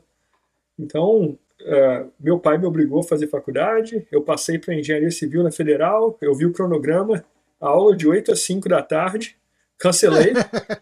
Então, 0.77 1.37
Uh, 1.65 2.11
meu 2.19 2.37
pai 2.37 2.59
me 2.59 2.65
obrigou 2.67 2.99
a 2.99 3.03
fazer 3.03 3.25
faculdade, 3.25 4.05
eu 4.11 4.21
passei 4.21 4.59
para 4.59 4.75
engenharia 4.75 5.09
civil 5.09 5.41
na 5.41 5.51
federal, 5.51 6.15
eu 6.21 6.35
vi 6.35 6.45
o 6.45 6.53
cronograma, 6.53 7.25
a 7.59 7.67
aula 7.67 7.95
de 7.95 8.07
8 8.07 8.33
a 8.33 8.35
5 8.35 8.69
da 8.69 8.83
tarde, 8.83 9.35
cancelei. 9.79 10.33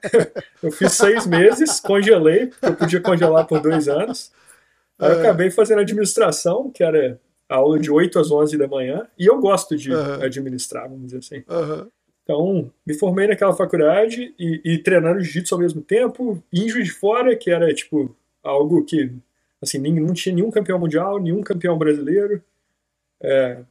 eu 0.62 0.72
fiz 0.74 0.92
seis 0.92 1.26
meses, 1.26 1.80
congelei, 1.80 2.48
porque 2.48 2.66
eu 2.66 2.76
podia 2.76 3.00
congelar 3.00 3.48
por 3.48 3.62
dois 3.62 3.88
anos. 3.88 4.34
Aí 5.00 5.10
eu 5.10 5.20
é. 5.20 5.22
acabei 5.22 5.50
fazendo 5.50 5.80
administração, 5.80 6.70
que 6.70 6.84
era 6.84 7.18
a 7.48 7.56
aula 7.56 7.80
de 7.80 7.90
8 7.90 8.20
às 8.20 8.30
11 8.30 8.58
da 8.58 8.68
manhã, 8.68 9.08
e 9.18 9.26
eu 9.26 9.40
gosto 9.40 9.78
de 9.78 9.94
uhum. 9.94 10.22
administrar, 10.22 10.90
vamos 10.90 11.06
dizer 11.06 11.20
assim. 11.20 11.44
Uhum. 11.50 11.88
Então, 12.24 12.72
me 12.86 12.94
formei 12.94 13.28
naquela 13.28 13.54
faculdade 13.54 14.34
e, 14.38 14.62
e 14.66 14.78
treinando 14.80 15.22
jiu-jitsu 15.22 15.56
ao 15.56 15.62
mesmo 15.62 15.82
tempo, 15.82 16.44
em 16.52 16.68
Juiz 16.68 16.88
de 16.88 16.94
Fora, 16.94 17.36
que 17.36 17.50
era, 17.52 17.74
tipo, 17.74 18.14
algo 18.44 18.84
que 18.84 19.12
Assim, 19.64 19.80
não 19.80 20.14
tinha 20.14 20.36
nenhum 20.36 20.52
campeão 20.52 20.78
mundial, 20.78 21.20
nenhum 21.20 21.42
campeão 21.42 21.78
brasileiro. 21.78 22.44
É, 23.22 23.64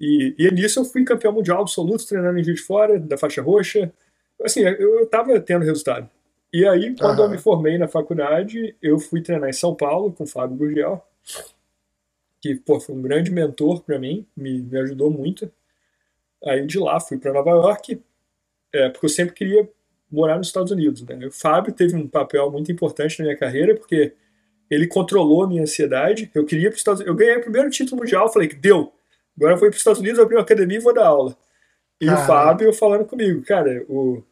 e, 0.00 0.34
e 0.38 0.50
nisso 0.52 0.78
eu 0.78 0.84
fui 0.84 1.04
campeão 1.04 1.32
mundial 1.32 1.60
absoluto, 1.60 2.06
treinando 2.06 2.38
em 2.38 2.44
Juiz 2.44 2.60
de 2.60 2.66
Fora, 2.66 2.98
da 2.98 3.18
faixa 3.18 3.42
roxa. 3.42 3.92
Assim, 4.42 4.60
eu, 4.60 5.02
estava 5.02 5.38
tendo 5.40 5.64
resultado. 5.64 6.08
E 6.52 6.66
aí, 6.66 6.94
quando 6.96 7.18
uhum. 7.18 7.24
eu 7.24 7.30
me 7.30 7.38
formei 7.38 7.76
na 7.76 7.88
faculdade, 7.88 8.76
eu 8.80 8.98
fui 8.98 9.20
treinar 9.20 9.50
em 9.50 9.52
São 9.52 9.74
Paulo 9.74 10.12
com 10.12 10.22
o 10.22 10.26
Fábio 10.26 10.56
Gurgel, 10.56 11.04
que 12.40 12.54
pô, 12.54 12.78
foi 12.78 12.94
um 12.94 13.02
grande 13.02 13.30
mentor 13.30 13.82
para 13.82 13.98
mim, 13.98 14.24
me, 14.36 14.62
me 14.62 14.78
ajudou 14.78 15.10
muito. 15.10 15.50
Aí 16.44 16.64
de 16.64 16.78
lá 16.78 17.00
fui 17.00 17.18
para 17.18 17.32
Nova 17.32 17.50
York, 17.50 18.00
é, 18.72 18.88
porque 18.88 19.06
eu 19.06 19.10
sempre 19.10 19.34
queria 19.34 19.68
morar 20.10 20.38
nos 20.38 20.46
Estados 20.46 20.70
Unidos. 20.70 21.02
Né? 21.02 21.26
O 21.26 21.32
Fábio 21.32 21.72
teve 21.72 21.96
um 21.96 22.06
papel 22.06 22.50
muito 22.50 22.70
importante 22.70 23.18
na 23.18 23.24
minha 23.26 23.36
carreira, 23.36 23.74
porque 23.74 24.14
ele 24.70 24.86
controlou 24.86 25.42
a 25.42 25.48
minha 25.48 25.62
ansiedade. 25.62 26.30
Eu 26.34 26.44
queria 26.44 26.68
para 26.68 26.74
os 26.74 26.80
Estados 26.80 27.00
Unidos. 27.00 27.12
Eu 27.12 27.26
ganhei 27.26 27.36
o 27.38 27.42
primeiro 27.42 27.70
título 27.70 28.00
mundial, 28.00 28.32
falei 28.32 28.48
que 28.48 28.56
deu. 28.56 28.92
Agora 29.36 29.54
eu 29.54 29.58
vou 29.58 29.68
para 29.68 29.74
os 29.74 29.76
Estados 29.76 30.00
Unidos, 30.00 30.18
abrir 30.18 30.36
uma 30.36 30.42
academia 30.42 30.78
e 30.78 30.80
vou 30.80 30.94
dar 30.94 31.06
aula. 31.06 31.36
E 32.00 32.08
o 32.08 32.16
Fábio 32.16 32.72
falando 32.72 33.04
comigo, 33.04 33.42
cara, 33.42 33.84
o, 33.88 34.22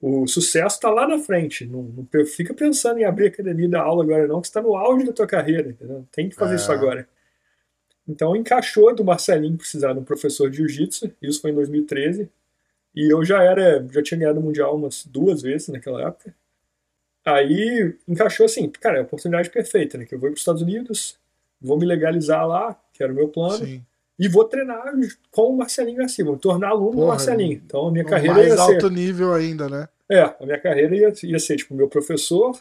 O 0.00 0.26
sucesso 0.26 0.76
está 0.76 0.90
lá 0.90 1.08
na 1.08 1.18
frente. 1.18 1.66
Não, 1.66 1.82
não, 1.82 2.26
fica 2.26 2.52
pensando 2.52 2.98
em 2.98 3.04
abrir 3.04 3.28
academia 3.28 3.68
da 3.68 3.82
aula 3.82 4.04
agora, 4.04 4.26
não, 4.26 4.40
que 4.40 4.46
está 4.46 4.60
no 4.60 4.76
auge 4.76 5.06
da 5.06 5.12
tua 5.12 5.26
carreira. 5.26 5.70
Entendeu? 5.70 6.06
Tem 6.12 6.28
que 6.28 6.34
fazer 6.34 6.54
é. 6.54 6.56
isso 6.56 6.70
agora. 6.70 7.08
Então 8.06 8.36
encaixou 8.36 8.94
do 8.94 9.04
Marcelinho 9.04 9.56
precisar 9.56 9.94
de 9.94 9.98
um 9.98 10.04
professor 10.04 10.50
de 10.50 10.58
jiu-jitsu, 10.58 11.10
isso 11.22 11.40
foi 11.40 11.52
em 11.52 11.54
2013. 11.54 12.30
E 12.94 13.12
eu 13.12 13.24
já 13.24 13.42
era, 13.42 13.86
já 13.90 14.02
tinha 14.02 14.20
ganhado 14.20 14.40
o 14.40 14.42
Mundial 14.42 14.76
umas 14.76 15.04
duas 15.06 15.42
vezes 15.42 15.68
naquela 15.68 16.06
época. 16.06 16.34
Aí 17.24 17.94
encaixou 18.06 18.46
assim, 18.46 18.68
cara, 18.68 18.98
é 18.98 19.00
a 19.00 19.04
oportunidade 19.04 19.48
perfeita, 19.50 19.96
né? 19.96 20.04
Que 20.04 20.14
eu 20.14 20.18
vou 20.18 20.28
para 20.28 20.34
os 20.34 20.40
Estados 20.40 20.62
Unidos, 20.62 21.18
vou 21.60 21.78
me 21.78 21.86
legalizar 21.86 22.46
lá, 22.46 22.78
que 22.92 23.02
era 23.02 23.12
o 23.12 23.14
meu 23.14 23.28
plano. 23.28 23.64
Sim. 23.64 23.82
E 24.18 24.28
vou 24.28 24.44
treinar 24.44 24.92
com 25.30 25.50
o 25.50 25.56
Marcelinho 25.56 25.98
Garcia, 25.98 26.24
vou 26.24 26.34
me 26.34 26.40
tornar 26.40 26.68
aluno 26.68 26.92
Porra, 26.92 27.02
do 27.02 27.08
Marcelinho. 27.08 27.60
Então 27.64 27.88
a 27.88 27.90
minha 27.90 28.04
carreira 28.04 28.34
mais 28.34 28.54
ia 28.54 28.60
alto 28.60 28.88
nível 28.90 29.32
ainda, 29.32 29.68
né? 29.68 29.88
É, 30.08 30.20
a 30.20 30.36
minha 30.42 30.60
carreira 30.60 30.94
ia, 30.94 31.12
ia 31.24 31.38
ser 31.38 31.56
tipo 31.56 31.74
meu 31.74 31.88
professor, 31.88 32.56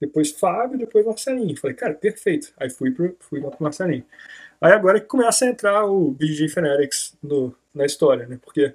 depois 0.00 0.30
Fábio, 0.30 0.78
depois 0.78 1.04
Marcelinho. 1.04 1.56
Falei, 1.56 1.74
cara, 1.74 1.94
perfeito. 1.94 2.52
Aí 2.56 2.70
fui 2.70 2.92
pro, 2.92 3.16
fui 3.18 3.40
lá 3.40 3.50
pro 3.50 3.62
Marcelinho. 3.62 4.04
Aí 4.60 4.72
agora 4.72 5.00
que 5.00 5.06
começa 5.06 5.44
a 5.44 5.48
entrar 5.48 5.86
o 5.86 6.12
BJ 6.12 6.48
Fanatics 6.48 7.14
no, 7.20 7.52
na 7.74 7.84
história, 7.84 8.26
né? 8.26 8.38
Porque 8.40 8.72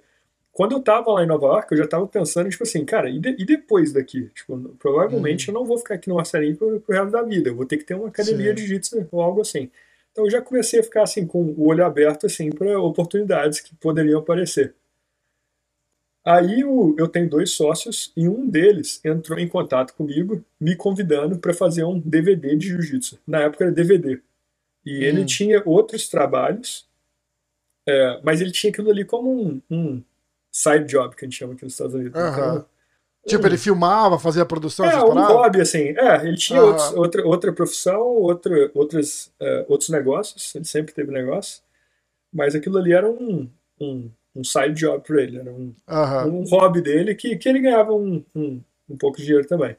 quando 0.58 0.72
eu 0.72 0.82
tava 0.82 1.12
lá 1.12 1.24
em 1.24 1.28
Nova 1.28 1.46
York, 1.46 1.72
eu 1.72 1.78
já 1.78 1.88
tava 1.88 2.08
pensando, 2.08 2.50
tipo 2.50 2.64
assim, 2.64 2.84
cara, 2.84 3.08
e, 3.08 3.20
de, 3.20 3.30
e 3.38 3.46
depois 3.46 3.94
daqui? 3.94 4.32
Tipo, 4.34 4.58
provavelmente 4.80 5.52
hum. 5.52 5.54
eu 5.54 5.60
não 5.60 5.64
vou 5.68 5.78
ficar 5.78 5.94
aqui 5.94 6.10
no 6.10 6.16
Marcelinho 6.16 6.58
pro, 6.58 6.80
pro 6.80 6.96
resto 6.96 7.12
da 7.12 7.22
vida. 7.22 7.52
Eu 7.52 7.56
vou 7.56 7.64
ter 7.64 7.78
que 7.78 7.84
ter 7.84 7.94
uma 7.94 8.08
academia 8.08 8.50
Sim. 8.50 8.56
de 8.56 8.62
jiu-jitsu 8.62 9.08
ou 9.12 9.22
algo 9.22 9.42
assim. 9.42 9.70
Então 10.12 10.26
eu 10.26 10.32
já 10.32 10.42
comecei 10.42 10.80
a 10.80 10.84
ficar 10.84 11.04
assim 11.04 11.28
com 11.28 11.44
o 11.44 11.68
olho 11.68 11.86
aberto 11.86 12.26
assim 12.26 12.50
para 12.50 12.82
oportunidades 12.82 13.60
que 13.60 13.76
poderiam 13.76 14.20
aparecer. 14.20 14.74
Aí 16.26 16.62
eu, 16.62 16.96
eu 16.98 17.08
tenho 17.08 17.30
dois 17.30 17.52
sócios 17.52 18.12
e 18.18 18.28
um 18.28 18.50
deles 18.50 19.00
entrou 19.06 19.38
em 19.38 19.48
contato 19.48 19.94
comigo, 19.94 20.44
me 20.60 20.76
convidando 20.76 21.38
para 21.38 21.54
fazer 21.54 21.84
um 21.84 22.00
DVD 22.00 22.56
de 22.56 22.70
jiu-jitsu. 22.70 23.20
Na 23.28 23.42
época 23.42 23.66
era 23.66 23.72
DVD. 23.72 24.20
E 24.84 24.98
hum. 24.98 25.02
ele 25.04 25.24
tinha 25.24 25.62
outros 25.64 26.10
trabalhos, 26.10 26.88
é, 27.88 28.20
mas 28.24 28.42
ele 28.42 28.52
tinha 28.52 28.72
aquilo 28.72 28.90
ali 28.90 29.06
como 29.06 29.30
um, 29.30 29.62
um 29.70 30.04
side 30.52 30.86
job, 30.86 31.16
que 31.16 31.26
a 31.26 31.28
gente 31.28 31.38
chama 31.38 31.54
aqui 31.54 31.64
nos 31.64 31.74
Estados 31.74 31.94
Unidos. 31.94 32.20
Uhum. 32.20 32.30
Então, 32.30 32.66
tipo, 33.28 33.46
ele 33.46 33.58
filmava, 33.58 34.18
fazia 34.18 34.46
produção, 34.46 34.86
É, 34.86 35.04
um 35.04 35.14
hobby, 35.14 35.62
assim. 35.62 35.90
É, 35.98 36.26
ele 36.26 36.38
tinha 36.38 36.62
uhum. 36.62 36.68
outros, 36.68 36.94
outra, 36.94 37.28
outra 37.28 37.54
profissão, 37.54 38.02
outra, 38.02 38.72
outras, 38.74 39.32
uh, 39.42 39.66
outros 39.68 39.90
negócios, 39.90 40.56
ele 40.56 40.66
sempre 40.66 40.94
teve 40.94 41.12
negócio, 41.12 41.62
mas 42.34 42.56
aquilo 42.56 42.78
ali 42.78 42.94
era 42.94 43.10
um, 43.10 43.50
um, 43.80 44.10
um 44.36 44.44
side 44.44 44.74
job 44.74 45.04
para 45.06 45.22
ele, 45.22 45.40
era 45.40 45.52
um, 45.52 45.74
uhum. 45.88 46.42
um 46.42 46.44
hobby 46.50 46.82
dele 46.82 47.16
que, 47.16 47.36
que 47.36 47.50
ele 47.50 47.60
ganhava 47.60 47.94
um, 47.94 48.24
um, 48.34 48.62
um 48.90 48.98
pouco 48.98 49.18
de 49.18 49.26
dinheiro 49.26 49.48
também. 49.48 49.76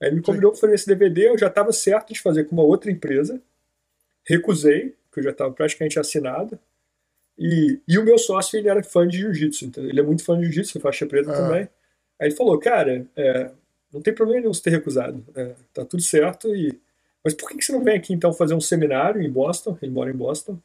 Aí 0.00 0.08
ele 0.08 0.16
me 0.16 0.22
convidou 0.22 0.50
para 0.50 0.60
fazer 0.60 0.74
esse 0.74 0.86
DVD, 0.86 1.28
eu 1.28 1.38
já 1.38 1.48
estava 1.48 1.72
certo 1.72 2.12
de 2.12 2.20
fazer 2.20 2.44
com 2.44 2.54
uma 2.54 2.64
outra 2.64 2.90
empresa, 2.90 3.40
recusei, 4.26 4.94
porque 5.04 5.20
eu 5.20 5.24
já 5.24 5.30
estava 5.30 5.52
praticamente 5.52 5.98
assinado, 5.98 6.58
e, 7.38 7.80
e 7.86 7.98
o 7.98 8.04
meu 8.04 8.18
sócio, 8.18 8.58
ele 8.58 8.68
era 8.68 8.82
fã 8.82 9.06
de 9.06 9.18
jiu-jitsu, 9.18 9.70
ele 9.76 10.00
é 10.00 10.02
muito 10.02 10.24
fã 10.24 10.36
de 10.36 10.44
jiu-jitsu, 10.44 10.80
faixa 10.80 11.06
preta 11.06 11.30
ah. 11.30 11.36
também. 11.36 11.68
Aí 12.18 12.28
ele 12.28 12.34
falou, 12.34 12.58
cara, 12.58 13.06
é, 13.14 13.50
não 13.92 14.00
tem 14.00 14.14
problema 14.14 14.40
nenhum 14.40 14.54
você 14.54 14.62
ter 14.62 14.70
recusado, 14.70 15.22
é, 15.34 15.54
tá 15.72 15.84
tudo 15.84 16.02
certo, 16.02 16.54
e, 16.54 16.78
mas 17.22 17.34
por 17.34 17.48
que, 17.48 17.58
que 17.58 17.64
você 17.64 17.72
não 17.72 17.84
vem 17.84 17.96
aqui 17.96 18.14
então 18.14 18.32
fazer 18.32 18.54
um 18.54 18.60
seminário 18.60 19.20
em 19.20 19.30
Boston, 19.30 19.76
ele 19.82 19.92
mora 19.92 20.10
em 20.10 20.16
Boston, 20.16 20.58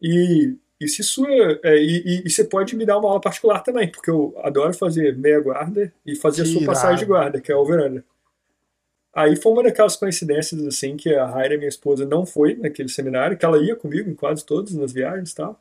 e, 0.00 0.54
e 0.80 0.86
se 0.86 1.02
sua, 1.02 1.28
é, 1.64 1.76
e, 1.76 2.22
e, 2.24 2.30
você 2.30 2.44
pode 2.44 2.76
me 2.76 2.86
dar 2.86 2.98
uma 2.98 3.08
aula 3.08 3.20
particular 3.20 3.60
também, 3.60 3.90
porque 3.90 4.10
eu 4.10 4.34
adoro 4.42 4.72
fazer 4.72 5.16
meia 5.16 5.40
guarda 5.40 5.92
e 6.06 6.14
fazer 6.14 6.42
que 6.42 6.48
a 6.48 6.52
sua 6.52 6.62
irado. 6.62 6.66
passagem 6.66 6.98
de 6.98 7.04
guarda, 7.04 7.40
que 7.40 7.50
é 7.50 7.56
o 7.56 7.64
veranda. 7.64 8.04
Aí 9.12 9.34
foi 9.34 9.52
uma 9.52 9.64
daquelas 9.64 9.96
coincidências 9.96 10.64
assim 10.64 10.96
que 10.96 11.12
a 11.12 11.26
Raira, 11.26 11.56
minha 11.56 11.68
esposa, 11.68 12.06
não 12.06 12.24
foi 12.24 12.54
naquele 12.54 12.88
seminário, 12.88 13.36
que 13.36 13.44
ela 13.44 13.58
ia 13.58 13.74
comigo 13.74 14.08
em 14.08 14.14
quase 14.14 14.46
todas 14.46 14.72
nas 14.74 14.92
viagens 14.92 15.32
e 15.32 15.34
tal. 15.34 15.60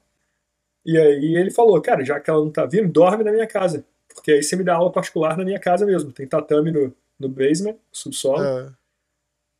E 0.87 0.97
aí 0.97 1.35
ele 1.35 1.51
falou, 1.51 1.81
cara, 1.81 2.05
já 2.05 2.17
que 2.17 2.29
ela 2.29 2.39
não 2.39 2.49
tá 2.49 2.65
vindo, 2.65 2.87
dorme 2.87 3.21
na 3.21 3.31
minha 3.33 3.45
casa. 3.45 3.85
Porque 4.07 4.31
aí 4.31 4.41
você 4.41 4.55
me 4.55 4.63
dá 4.63 4.75
aula 4.75 4.89
particular 4.89 5.35
na 5.35 5.43
minha 5.43 5.59
casa 5.59 5.85
mesmo. 5.85 6.13
Tem 6.13 6.25
tatame 6.25 6.71
no, 6.71 6.93
no 7.19 7.27
basement, 7.27 7.75
subsolo. 7.91 8.41
É. 8.41 8.71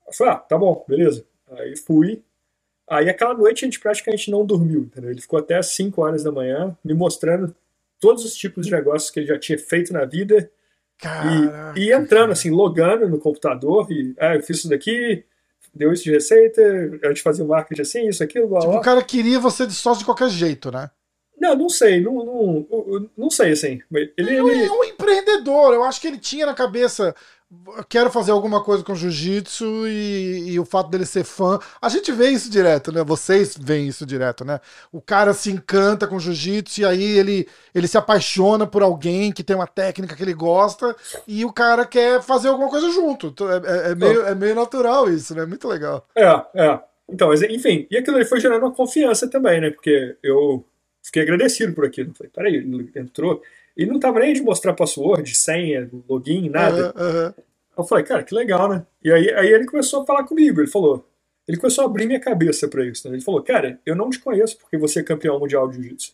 Eu 0.07 0.13
falei, 0.13 0.33
ah, 0.33 0.37
tá 0.37 0.57
bom, 0.57 0.85
beleza. 0.87 1.25
Aí 1.51 1.75
fui. 1.75 2.23
Aí 2.89 3.09
aquela 3.09 3.33
noite 3.33 3.65
a 3.65 3.67
gente 3.67 3.77
praticamente 3.77 4.31
não 4.31 4.45
dormiu, 4.45 4.83
entendeu? 4.83 5.11
Ele 5.11 5.19
ficou 5.19 5.37
até 5.37 5.57
as 5.57 5.67
5 5.67 6.01
horas 6.01 6.23
da 6.23 6.31
manhã 6.31 6.77
me 6.81 6.93
mostrando 6.93 7.53
todos 7.99 8.23
os 8.23 8.33
tipos 8.33 8.65
de 8.65 8.71
negócios 8.71 9.11
que 9.11 9.19
ele 9.19 9.27
já 9.27 9.37
tinha 9.37 9.59
feito 9.59 9.91
na 9.91 10.05
vida. 10.05 10.49
Caraca, 10.97 11.77
e, 11.77 11.87
e 11.89 11.93
entrando, 11.93 12.31
assim, 12.31 12.49
logando 12.49 13.09
no 13.09 13.19
computador. 13.19 13.91
E, 13.91 14.15
ah, 14.17 14.35
eu 14.35 14.41
fiz 14.41 14.59
isso 14.59 14.69
daqui, 14.69 15.25
deu 15.73 15.91
isso 15.91 16.05
de 16.05 16.11
receita, 16.11 16.61
a 17.03 17.09
gente 17.09 17.21
fazia 17.21 17.43
o 17.43 17.47
marketing 17.49 17.81
assim, 17.81 18.07
isso, 18.07 18.23
aquilo, 18.23 18.47
blá, 18.47 18.59
tipo, 18.59 18.71
blá. 18.71 18.79
o 18.79 18.83
cara 18.83 19.03
queria 19.03 19.41
você 19.41 19.67
de 19.67 19.73
sócio 19.73 19.99
de 19.99 20.05
qualquer 20.05 20.29
jeito, 20.29 20.71
né? 20.71 20.89
Não, 21.39 21.55
não 21.55 21.69
sei, 21.69 22.01
não, 22.01 22.13
não, 22.25 23.09
não 23.15 23.29
sei, 23.29 23.51
assim. 23.51 23.79
Ele, 23.91 24.13
ele 24.17 24.65
é 24.65 24.71
um 24.71 24.83
empreendedor, 24.83 25.73
eu 25.73 25.83
acho 25.83 26.01
que 26.01 26.07
ele 26.07 26.17
tinha 26.17 26.45
na 26.45 26.53
cabeça 26.53 27.15
quero 27.87 28.11
fazer 28.11 28.31
alguma 28.31 28.61
coisa 28.61 28.83
com 28.83 28.93
jiu-jitsu 28.93 29.87
e, 29.87 30.51
e, 30.51 30.59
o 30.59 30.65
fato 30.65 30.89
dele 30.89 31.05
ser 31.05 31.23
fã. 31.23 31.57
A 31.81 31.87
gente 31.87 32.11
vê 32.11 32.29
isso 32.29 32.49
direto, 32.49 32.91
né? 32.91 33.03
Vocês 33.03 33.57
veem 33.57 33.87
isso 33.87 34.05
direto, 34.05 34.43
né? 34.43 34.59
O 34.91 35.01
cara 35.01 35.33
se 35.33 35.49
encanta 35.49 36.07
com 36.07 36.19
jiu-jitsu 36.19 36.81
e 36.81 36.85
aí 36.85 37.17
ele, 37.17 37.47
ele 37.73 37.87
se 37.87 37.97
apaixona 37.97 38.67
por 38.67 38.83
alguém 38.83 39.31
que 39.31 39.43
tem 39.43 39.55
uma 39.55 39.67
técnica 39.67 40.15
que 40.15 40.23
ele 40.23 40.33
gosta 40.33 40.93
e 41.25 41.45
o 41.45 41.53
cara 41.53 41.85
quer 41.85 42.21
fazer 42.21 42.49
alguma 42.49 42.69
coisa 42.69 42.91
junto. 42.91 43.33
É, 43.49 43.87
é, 43.87 43.91
é 43.91 43.95
meio, 43.95 44.25
é 44.25 44.35
meio 44.35 44.55
natural 44.55 45.09
isso, 45.09 45.33
né? 45.33 45.45
Muito 45.45 45.67
legal. 45.67 46.05
É, 46.15 46.25
é. 46.53 46.79
Então, 47.09 47.33
enfim, 47.33 47.87
e 47.89 47.97
aquilo 47.97 48.17
ali 48.17 48.25
foi 48.25 48.41
gerando 48.41 48.63
uma 48.63 48.73
confiança 48.73 49.29
também, 49.29 49.61
né? 49.61 49.69
Porque 49.69 50.17
eu 50.21 50.65
fiquei 51.07 51.23
agradecido 51.23 51.73
por 51.73 51.85
aquilo. 51.85 52.13
Falei, 52.13 52.31
peraí, 52.33 52.55
ele 52.55 52.91
entrou. 52.95 53.41
E 53.75 53.85
não 53.85 53.99
tava 53.99 54.19
nem 54.19 54.33
de 54.33 54.41
mostrar 54.41 54.73
password, 54.73 55.33
senha, 55.35 55.89
login, 56.07 56.49
nada. 56.49 56.93
Uhum, 56.95 57.25
uhum. 57.25 57.33
Eu 57.77 57.83
falei, 57.83 58.03
cara, 58.03 58.23
que 58.23 58.33
legal, 58.33 58.67
né? 58.69 58.85
E 59.03 59.11
aí, 59.11 59.29
aí 59.33 59.47
ele 59.47 59.65
começou 59.65 60.01
a 60.01 60.05
falar 60.05 60.23
comigo. 60.23 60.59
Ele 60.59 60.69
falou, 60.69 61.07
ele 61.47 61.57
começou 61.57 61.83
a 61.83 61.87
abrir 61.87 62.07
minha 62.07 62.19
cabeça 62.19 62.67
para 62.67 62.85
isso. 62.85 63.07
Né? 63.07 63.15
Ele 63.15 63.23
falou, 63.23 63.41
cara, 63.41 63.79
eu 63.85 63.95
não 63.95 64.09
te 64.09 64.19
conheço 64.19 64.57
porque 64.57 64.77
você 64.77 64.99
é 64.99 65.03
campeão 65.03 65.39
mundial 65.39 65.67
de 65.67 65.75
jiu-jitsu. 65.75 66.13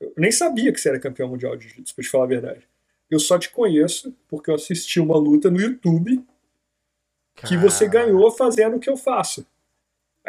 Eu 0.00 0.12
nem 0.16 0.32
sabia 0.32 0.72
que 0.72 0.80
você 0.80 0.88
era 0.88 0.98
campeão 0.98 1.28
mundial 1.28 1.56
de 1.56 1.64
jiu-jitsu, 1.64 1.94
pra 1.94 2.04
te 2.04 2.10
falar 2.10 2.24
a 2.24 2.28
verdade. 2.28 2.68
Eu 3.10 3.18
só 3.18 3.38
te 3.38 3.50
conheço 3.50 4.14
porque 4.28 4.50
eu 4.50 4.54
assisti 4.54 5.00
uma 5.00 5.16
luta 5.16 5.50
no 5.50 5.60
YouTube 5.60 6.24
que 7.46 7.56
você 7.56 7.88
ganhou 7.88 8.30
fazendo 8.30 8.76
o 8.76 8.80
que 8.80 8.88
eu 8.88 8.96
faço. 8.96 9.44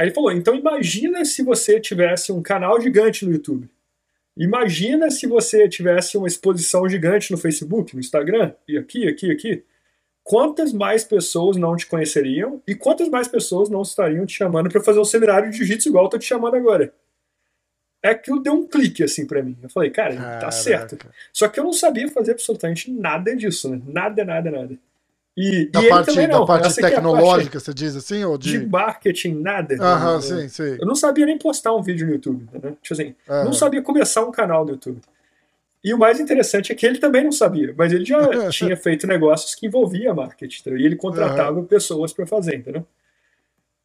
Aí 0.01 0.07
ele 0.07 0.15
falou: 0.15 0.31
então 0.31 0.55
imagina 0.55 1.23
se 1.23 1.43
você 1.43 1.79
tivesse 1.79 2.31
um 2.31 2.41
canal 2.41 2.81
gigante 2.81 3.23
no 3.23 3.31
YouTube. 3.31 3.69
Imagina 4.35 5.11
se 5.11 5.27
você 5.27 5.69
tivesse 5.69 6.17
uma 6.17 6.27
exposição 6.27 6.89
gigante 6.89 7.31
no 7.31 7.37
Facebook, 7.37 7.93
no 7.93 7.99
Instagram, 7.99 8.51
e 8.67 8.79
aqui, 8.79 9.07
aqui, 9.07 9.29
aqui. 9.29 9.63
Quantas 10.23 10.73
mais 10.73 11.03
pessoas 11.03 11.55
não 11.55 11.75
te 11.75 11.85
conheceriam 11.85 12.63
e 12.67 12.73
quantas 12.73 13.09
mais 13.09 13.27
pessoas 13.27 13.69
não 13.69 13.83
estariam 13.83 14.25
te 14.25 14.33
chamando 14.33 14.71
para 14.71 14.81
fazer 14.81 14.99
um 14.99 15.05
seminário 15.05 15.51
de 15.51 15.57
jiu-jitsu 15.57 15.89
igual 15.89 16.05
eu 16.05 16.09
tô 16.09 16.17
te 16.17 16.25
chamando 16.25 16.55
agora? 16.55 16.91
É 18.03 18.09
aquilo 18.09 18.41
deu 18.41 18.53
um 18.53 18.65
clique 18.65 19.03
assim 19.03 19.27
para 19.27 19.43
mim. 19.43 19.55
Eu 19.61 19.69
falei, 19.69 19.91
cara, 19.91 20.15
Caraca. 20.15 20.39
tá 20.39 20.49
certo. 20.49 20.97
Só 21.31 21.47
que 21.47 21.59
eu 21.59 21.63
não 21.63 21.73
sabia 21.73 22.07
fazer 22.07 22.31
absolutamente 22.31 22.89
nada 22.91 23.35
disso, 23.35 23.69
né? 23.69 23.79
Nada, 23.85 24.25
nada, 24.25 24.49
nada. 24.49 24.75
E, 25.35 25.65
da, 25.67 25.81
e 25.81 25.89
parte, 25.89 26.27
da 26.27 26.45
parte 26.45 26.75
tecnológica, 26.75 27.51
parte 27.51 27.65
você 27.65 27.73
diz 27.73 27.95
assim? 27.95 28.23
Ou 28.23 28.37
de... 28.37 28.59
de 28.59 28.67
marketing, 28.67 29.35
nada. 29.35 29.75
Aham, 29.79 30.15
né? 30.15 30.21
sim, 30.21 30.49
sim. 30.49 30.77
Eu 30.79 30.85
não 30.85 30.95
sabia 30.95 31.25
nem 31.25 31.37
postar 31.37 31.73
um 31.73 31.81
vídeo 31.81 32.05
no 32.05 32.13
YouTube. 32.13 32.47
Né? 32.51 32.73
Tipo 32.81 32.93
assim, 32.93 33.15
não 33.27 33.53
sabia 33.53 33.81
começar 33.81 34.25
um 34.25 34.31
canal 34.31 34.65
no 34.65 34.71
YouTube. 34.71 34.99
E 35.83 35.93
o 35.93 35.97
mais 35.97 36.19
interessante 36.19 36.71
é 36.71 36.75
que 36.75 36.85
ele 36.85 36.99
também 36.99 37.23
não 37.23 37.31
sabia, 37.31 37.73
mas 37.75 37.91
ele 37.91 38.05
já 38.05 38.19
tinha 38.51 38.77
feito 38.77 39.07
negócios 39.07 39.55
que 39.55 39.65
envolvia 39.65 40.13
marketing. 40.13 40.69
E 40.75 40.85
ele 40.85 40.95
contratava 40.95 41.57
uhum. 41.57 41.65
pessoas 41.65 42.13
para 42.13 42.27
fazer, 42.27 42.57
entendeu? 42.57 42.85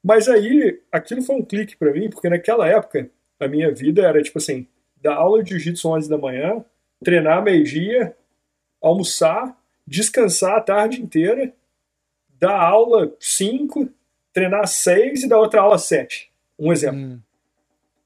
Mas 0.05 0.29
aí, 0.29 0.81
aquilo 0.93 1.23
foi 1.23 1.37
um 1.37 1.45
clique 1.45 1.77
para 1.77 1.93
mim, 1.93 2.11
porque 2.11 2.29
naquela 2.29 2.69
época, 2.69 3.09
a 3.41 3.49
minha 3.49 3.73
vida 3.73 4.03
era 4.03 4.23
tipo 4.23 4.39
assim: 4.39 4.67
dar 5.01 5.15
aula 5.15 5.43
de 5.43 5.51
jiu-jitsu 5.51 5.89
11 5.89 6.09
da 6.09 6.19
manhã, 6.19 6.65
treinar 7.03 7.43
meio-dia, 7.43 8.15
almoçar, 8.81 9.57
descansar 9.87 10.57
a 10.57 10.61
tarde 10.61 11.01
inteira, 11.01 11.53
dar 12.39 12.61
aula 12.61 13.15
5, 13.21 13.89
treinar 14.33 14.67
6 14.67 15.23
e 15.23 15.29
dar 15.29 15.39
outra 15.39 15.61
aula 15.61 15.79
7. 15.79 16.31
Um 16.59 16.73
exemplo. 16.73 17.01
Hum. 17.01 17.21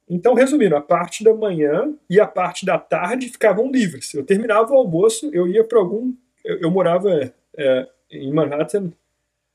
Então, 0.08 0.34
resumindo, 0.34 0.74
a 0.74 0.80
parte 0.80 1.22
da 1.22 1.32
manhã 1.32 1.94
e 2.08 2.18
a 2.18 2.26
parte 2.26 2.66
da 2.66 2.76
tarde 2.76 3.28
ficavam 3.28 3.70
livres. 3.70 4.12
Eu 4.12 4.24
terminava 4.24 4.72
o 4.72 4.76
almoço, 4.76 5.30
eu 5.32 5.46
ia 5.46 5.62
para 5.62 5.78
algum. 5.78 6.12
Eu, 6.44 6.62
eu 6.62 6.70
morava 6.70 7.32
é, 7.56 7.88
em 8.10 8.32
Manhattan, 8.32 8.92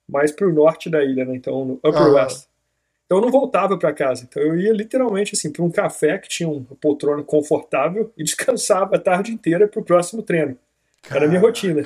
mais 0.07 0.31
para 0.31 0.47
o 0.47 0.53
norte 0.53 0.89
da 0.89 1.03
ilha, 1.03 1.25
né? 1.25 1.35
então 1.35 1.65
no 1.65 1.73
Upper 1.75 2.01
ah. 2.01 2.13
West. 2.13 2.47
Então 3.05 3.19
eu 3.19 3.21
não 3.21 3.31
voltava 3.31 3.77
para 3.77 3.93
casa. 3.93 4.25
Então 4.27 4.41
eu 4.41 4.57
ia 4.57 4.71
literalmente 4.71 5.35
assim 5.35 5.51
para 5.51 5.63
um 5.63 5.69
café 5.69 6.17
que 6.17 6.29
tinha 6.29 6.49
uma 6.49 6.63
poltrona 6.79 7.21
confortável 7.23 8.11
e 8.17 8.23
descansava 8.23 8.95
a 8.95 8.99
tarde 8.99 9.31
inteira 9.31 9.67
para 9.67 9.79
o 9.79 9.83
próximo 9.83 10.23
treino. 10.23 10.57
Era 11.09 11.25
a 11.25 11.27
minha 11.27 11.39
rotina. 11.39 11.85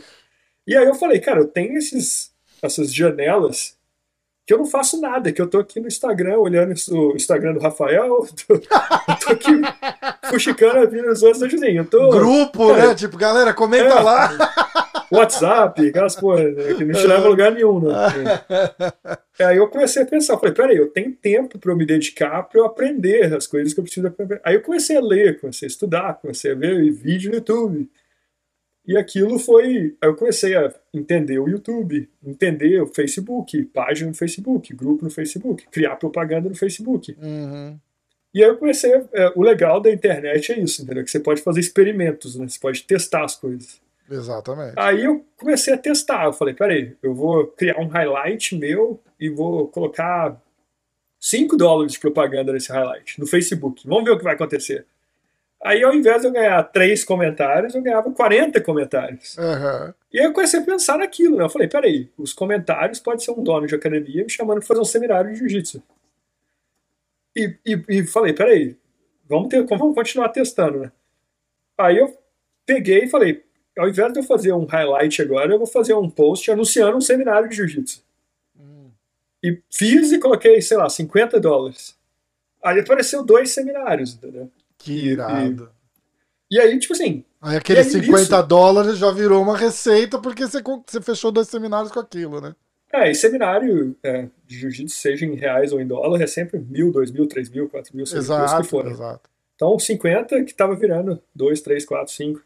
E 0.69 0.77
aí 0.77 0.85
eu 0.85 0.93
falei, 0.93 1.19
cara, 1.19 1.39
eu 1.39 1.47
tenho 1.47 1.79
esses, 1.79 2.31
essas 2.61 2.93
janelas 2.93 3.75
que 4.45 4.53
eu 4.53 4.57
não 4.59 4.67
faço 4.67 5.01
nada, 5.01 5.31
que 5.31 5.41
eu 5.41 5.47
tô 5.47 5.57
aqui 5.57 5.79
no 5.79 5.87
Instagram 5.87 6.37
olhando 6.37 6.75
o 6.91 7.15
Instagram 7.15 7.53
do 7.53 7.59
Rafael, 7.59 8.27
tô, 8.47 8.59
tô 8.59 9.31
aqui 9.31 9.49
fuxicando 10.29 10.77
a 10.77 10.85
vida 10.85 11.07
dos 11.07 11.23
outros, 11.23 11.41
assim, 11.41 11.71
eu 11.71 11.85
tô... 11.85 12.11
Grupo, 12.11 12.67
cara, 12.67 12.89
né? 12.89 12.95
Tipo, 12.95 13.17
galera, 13.17 13.51
comenta 13.51 13.95
é, 13.95 13.99
lá. 13.99 14.29
WhatsApp, 15.11 15.87
aquelas 15.87 16.15
coisas 16.15 16.55
né, 16.55 16.75
que 16.75 16.85
não 16.85 16.93
te 16.93 17.07
leva 17.07 17.25
a 17.25 17.29
lugar 17.29 17.51
nenhum, 17.51 17.79
né? 17.79 17.95
Aí 19.41 19.57
eu 19.57 19.67
comecei 19.69 20.03
a 20.03 20.05
pensar, 20.05 20.37
falei, 20.37 20.53
peraí, 20.53 20.77
eu 20.77 20.91
tenho 20.91 21.15
tempo 21.15 21.57
para 21.57 21.71
eu 21.71 21.75
me 21.75 21.85
dedicar, 21.85 22.43
para 22.43 22.61
eu 22.61 22.65
aprender 22.65 23.33
as 23.33 23.47
coisas 23.47 23.73
que 23.73 23.79
eu 23.79 23.83
preciso 23.83 24.05
aprender. 24.05 24.39
Aí 24.43 24.53
eu 24.53 24.61
comecei 24.61 24.97
a 24.97 25.01
ler, 25.01 25.39
comecei 25.39 25.65
a 25.65 25.71
estudar, 25.71 26.19
comecei 26.21 26.51
a 26.51 26.55
ver 26.55 26.91
vídeo 26.91 27.31
no 27.31 27.37
YouTube. 27.37 27.89
E 28.89 28.97
aquilo 28.97 29.37
foi. 29.37 29.95
Aí 30.01 30.09
eu 30.09 30.15
comecei 30.15 30.57
a 30.57 30.73
entender 30.91 31.37
o 31.37 31.47
YouTube, 31.47 32.09
entender 32.25 32.81
o 32.81 32.87
Facebook, 32.87 33.63
página 33.65 34.09
no 34.09 34.15
Facebook, 34.15 34.73
grupo 34.73 35.03
no 35.03 35.11
Facebook, 35.11 35.67
criar 35.67 35.95
propaganda 35.97 36.49
no 36.49 36.55
Facebook. 36.55 37.15
Uhum. 37.21 37.79
E 38.33 38.43
aí 38.43 38.49
eu 38.49 38.57
comecei. 38.57 38.91
A, 38.91 39.05
é, 39.13 39.31
o 39.35 39.43
legal 39.43 39.79
da 39.79 39.91
internet 39.91 40.51
é 40.51 40.59
isso, 40.59 40.81
entendeu? 40.81 41.03
Que 41.03 41.11
você 41.11 41.19
pode 41.19 41.43
fazer 41.43 41.59
experimentos, 41.59 42.35
né? 42.35 42.47
Você 42.47 42.57
pode 42.59 42.81
testar 42.81 43.25
as 43.25 43.35
coisas. 43.35 43.79
Exatamente. 44.09 44.73
Aí 44.75 45.03
eu 45.03 45.23
comecei 45.37 45.71
a 45.71 45.77
testar. 45.77 46.25
Eu 46.25 46.33
falei, 46.33 46.55
peraí, 46.55 46.97
eu 47.03 47.13
vou 47.13 47.45
criar 47.45 47.79
um 47.79 47.87
highlight 47.89 48.55
meu 48.55 48.99
e 49.19 49.29
vou 49.29 49.67
colocar 49.67 50.35
5 51.19 51.55
dólares 51.55 51.91
de 51.91 51.99
propaganda 51.99 52.51
nesse 52.51 52.71
highlight 52.71 53.19
no 53.19 53.27
Facebook. 53.27 53.87
Vamos 53.87 54.05
ver 54.05 54.11
o 54.13 54.17
que 54.17 54.23
vai 54.23 54.33
acontecer. 54.33 54.87
Aí, 55.61 55.83
ao 55.83 55.93
invés 55.93 56.21
de 56.21 56.27
eu 56.27 56.31
ganhar 56.31 56.63
3 56.63 57.03
comentários, 57.03 57.75
eu 57.75 57.81
ganhava 57.81 58.09
40 58.11 58.61
comentários. 58.61 59.37
Uhum. 59.37 59.93
E 60.11 60.19
aí 60.19 60.25
eu 60.25 60.33
comecei 60.33 60.59
a 60.59 60.63
pensar 60.63 60.97
naquilo. 60.97 61.37
Né? 61.37 61.43
Eu 61.43 61.49
falei, 61.49 61.67
peraí, 61.67 62.09
os 62.17 62.31
comentários 62.31 62.99
pode 62.99 63.23
ser 63.23 63.31
um 63.31 63.43
dono 63.43 63.67
de 63.67 63.75
academia 63.75 64.23
me 64.23 64.29
chamando 64.29 64.59
para 64.59 64.67
fazer 64.67 64.79
um 64.79 64.85
seminário 64.85 65.31
de 65.31 65.39
jiu-jitsu. 65.39 65.83
E, 67.35 67.55
e, 67.65 67.85
e, 67.89 68.07
falei, 68.07 68.33
peraí, 68.33 68.75
vamos, 69.27 69.49
ter, 69.49 69.63
vamos 69.65 69.93
continuar 69.93 70.29
testando, 70.29 70.79
né? 70.79 70.91
Aí 71.77 71.97
eu 71.97 72.17
peguei 72.65 73.03
e 73.03 73.09
falei, 73.09 73.43
ao 73.77 73.87
invés 73.87 74.11
de 74.13 74.19
eu 74.19 74.23
fazer 74.23 74.53
um 74.53 74.65
highlight 74.65 75.21
agora, 75.21 75.53
eu 75.53 75.57
vou 75.57 75.67
fazer 75.67 75.93
um 75.93 76.09
post 76.09 76.49
anunciando 76.49 76.97
um 76.97 77.01
seminário 77.01 77.49
de 77.49 77.55
jiu-jitsu. 77.55 78.01
Hum. 78.57 78.89
E 79.43 79.61
fiz 79.69 80.11
e 80.11 80.19
coloquei, 80.19 80.61
sei 80.61 80.77
lá, 80.77 80.89
50 80.89 81.39
dólares. 81.39 81.97
Aí 82.63 82.79
apareceu 82.79 83.23
dois 83.23 83.51
seminários, 83.51 84.15
entendeu? 84.15 84.49
Que 84.79 85.09
irado. 85.09 85.69
E, 86.49 86.55
e 86.55 86.59
aí, 86.59 86.79
tipo 86.79 86.93
assim. 86.93 87.23
Aí 87.39 87.57
aqueles 87.57 87.87
50 87.87 88.41
dólares 88.41 88.97
já 88.97 89.11
virou 89.11 89.41
uma 89.43 89.55
receita 89.55 90.19
porque 90.19 90.47
você, 90.47 90.61
você 90.61 91.01
fechou 91.01 91.31
dois 91.31 91.47
seminários 91.47 91.91
com 91.91 91.99
aquilo, 91.99 92.41
né? 92.41 92.55
É, 92.91 93.11
e 93.11 93.13
seminário 93.15 93.95
é, 94.01 94.27
de 94.47 94.57
jiu-jitsu, 94.57 94.95
seja 94.95 95.25
em 95.25 95.35
reais 95.35 95.71
ou 95.71 95.79
em 95.79 95.85
dólar, 95.85 96.21
é 96.21 96.27
sempre 96.27 96.57
mil, 96.57 96.91
dois 96.91 97.11
mil, 97.11 97.27
três 97.27 97.47
mil, 97.47 97.69
quatro 97.69 97.95
mil, 97.95 98.05
seis 98.05 98.23
exato, 98.25 98.53
mil, 98.55 98.61
que 98.63 98.67
for. 98.67 98.87
Exato. 98.87 99.29
Então, 99.55 99.77
50 99.77 100.43
que 100.43 100.53
tava 100.53 100.75
virando 100.75 101.21
dois, 101.35 101.61
três, 101.61 101.85
quatro, 101.85 102.11
cinco. 102.11 102.41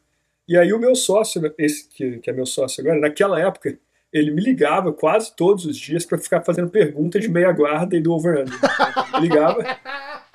E 0.48 0.58
aí 0.58 0.74
o 0.74 0.80
meu 0.80 0.96
sócio, 0.96 1.42
esse 1.58 1.88
que, 1.88 2.20
que 2.20 2.30
é 2.30 2.34
meu 2.34 2.46
sócio 2.46 2.82
agora, 2.82 3.00
naquela 3.00 3.40
época, 3.40 3.78
ele 4.14 4.30
me 4.30 4.42
ligava 4.42 4.94
quase 4.94 5.36
todos 5.36 5.66
os 5.66 5.76
dias 5.76 6.06
para 6.06 6.20
ficar 6.20 6.42
fazendo 6.42 6.70
pergunta 6.70 7.20
de 7.20 7.28
meia 7.28 7.52
guarda 7.52 7.96
e 7.96 8.00
do 8.00 8.14
over 8.14 8.46
Ele 8.46 9.22
ligava. 9.22 9.66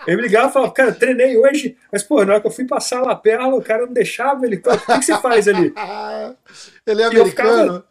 Ele 0.05 0.17
me 0.17 0.23
ligava 0.23 0.49
e 0.49 0.53
falava, 0.53 0.73
cara, 0.73 0.93
treinei 0.93 1.37
hoje, 1.37 1.77
mas 1.93 2.03
pô, 2.03 2.25
na 2.25 2.33
hora 2.33 2.41
que 2.41 2.47
eu 2.47 2.51
fui 2.51 2.65
passar 2.65 3.09
a 3.09 3.15
perna, 3.15 3.55
o 3.55 3.63
cara 3.63 3.87
não 3.87 3.93
deixava 3.93 4.45
ele. 4.45 4.57
O 4.57 4.61
que, 4.61 4.99
que 4.99 5.05
você 5.05 5.17
faz 5.19 5.47
ali? 5.47 5.73
ele 6.87 7.03
é 7.03 7.07
americano? 7.07 7.85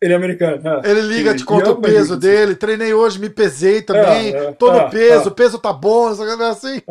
Ele 0.00 0.12
é 0.12 0.16
americano. 0.16 0.60
É. 0.84 0.90
Ele 0.90 1.00
liga, 1.00 1.34
te 1.34 1.44
conta 1.44 1.70
o 1.70 1.80
peso 1.80 2.18
dele. 2.18 2.54
Treinei 2.54 2.92
hoje, 2.92 3.18
me 3.18 3.30
pesei 3.30 3.80
também. 3.80 4.34
É, 4.34 4.46
é, 4.48 4.52
tô 4.52 4.70
no 4.70 4.90
peso, 4.90 5.30
o 5.30 5.34
peso 5.34 5.58
tá 5.58 5.72
bom, 5.72 6.08
assim. 6.08 6.82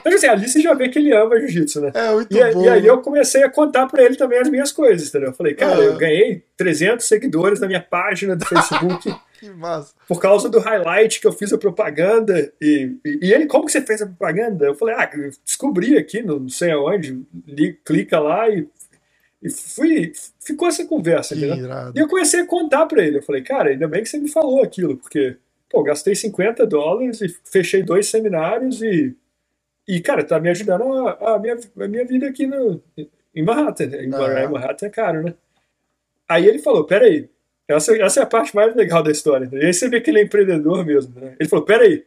Então, 0.00 0.14
assim, 0.14 0.26
ali 0.28 0.48
você 0.48 0.60
já 0.60 0.72
vê 0.72 0.88
que 0.88 1.00
ele 1.00 1.12
ama 1.12 1.38
jiu-jitsu, 1.40 1.80
né? 1.80 1.90
É, 1.92 2.12
muito 2.12 2.36
e, 2.36 2.52
bom. 2.52 2.64
E 2.64 2.68
aí 2.68 2.86
eu 2.86 2.98
comecei 2.98 3.42
a 3.42 3.50
contar 3.50 3.88
pra 3.88 4.04
ele 4.04 4.14
também 4.14 4.38
as 4.38 4.48
minhas 4.48 4.70
coisas, 4.70 5.08
entendeu? 5.08 5.30
Eu 5.30 5.34
falei, 5.34 5.54
cara, 5.54 5.80
eu 5.80 5.96
ganhei 5.96 6.44
300 6.56 7.04
seguidores 7.04 7.58
na 7.58 7.66
minha 7.66 7.80
página 7.80 8.36
do 8.36 8.44
Facebook. 8.44 9.12
que 9.40 9.50
massa. 9.50 9.92
Por 10.06 10.20
causa 10.20 10.48
do 10.48 10.60
highlight 10.60 11.20
que 11.20 11.26
eu 11.26 11.32
fiz 11.32 11.52
a 11.52 11.58
propaganda. 11.58 12.52
E, 12.60 12.92
e, 13.04 13.18
e, 13.22 13.32
ele, 13.32 13.46
como 13.46 13.66
que 13.66 13.72
você 13.72 13.82
fez 13.82 14.00
a 14.00 14.06
propaganda? 14.06 14.66
Eu 14.66 14.74
falei, 14.74 14.94
ah, 14.94 15.10
descobri 15.44 15.98
aqui, 15.98 16.22
não 16.22 16.48
sei 16.48 16.70
aonde, 16.70 17.20
li, 17.46 17.76
clica 17.84 18.20
lá 18.20 18.48
e 18.48 18.66
e 19.44 19.50
fui, 19.50 20.10
ficou 20.40 20.66
essa 20.66 20.86
conversa, 20.86 21.36
entendeu? 21.36 21.68
E 21.94 21.98
eu 21.98 22.08
comecei 22.08 22.40
a 22.40 22.46
contar 22.46 22.86
para 22.86 23.04
ele. 23.04 23.18
Eu 23.18 23.22
falei, 23.22 23.42
cara, 23.42 23.68
ainda 23.68 23.86
bem 23.86 24.02
que 24.02 24.08
você 24.08 24.16
me 24.16 24.30
falou 24.30 24.62
aquilo, 24.62 24.96
porque, 24.96 25.36
pô, 25.68 25.82
gastei 25.82 26.14
50 26.14 26.66
dólares 26.66 27.20
e 27.20 27.28
fechei 27.44 27.82
dois 27.82 28.08
seminários 28.08 28.80
e, 28.80 29.14
e 29.86 30.00
cara, 30.00 30.24
tá 30.24 30.40
me 30.40 30.48
ajudando 30.48 30.84
a, 31.06 31.34
a 31.34 31.38
minha, 31.38 31.58
a 31.78 31.86
minha 31.86 32.06
vida 32.06 32.26
aqui 32.26 32.46
no, 32.46 32.82
em 33.34 33.42
Manhattan. 33.42 33.84
Em 33.84 34.14
ah. 34.14 34.48
Manhattan 34.48 34.86
é 34.86 34.90
caro, 34.90 35.22
né? 35.22 35.34
Aí 36.26 36.46
ele 36.46 36.58
falou, 36.58 36.84
peraí, 36.84 37.28
essa, 37.68 37.94
essa 38.02 38.20
é 38.20 38.22
a 38.22 38.26
parte 38.26 38.56
mais 38.56 38.74
legal 38.74 39.02
da 39.02 39.10
história. 39.10 39.46
E 39.52 39.66
aí 39.66 39.74
você 39.74 39.90
vê 39.90 40.00
que 40.00 40.10
ele 40.10 40.20
é 40.20 40.22
empreendedor 40.22 40.86
mesmo, 40.86 41.20
né? 41.20 41.36
Ele 41.38 41.48
falou, 41.50 41.66
peraí, 41.66 42.02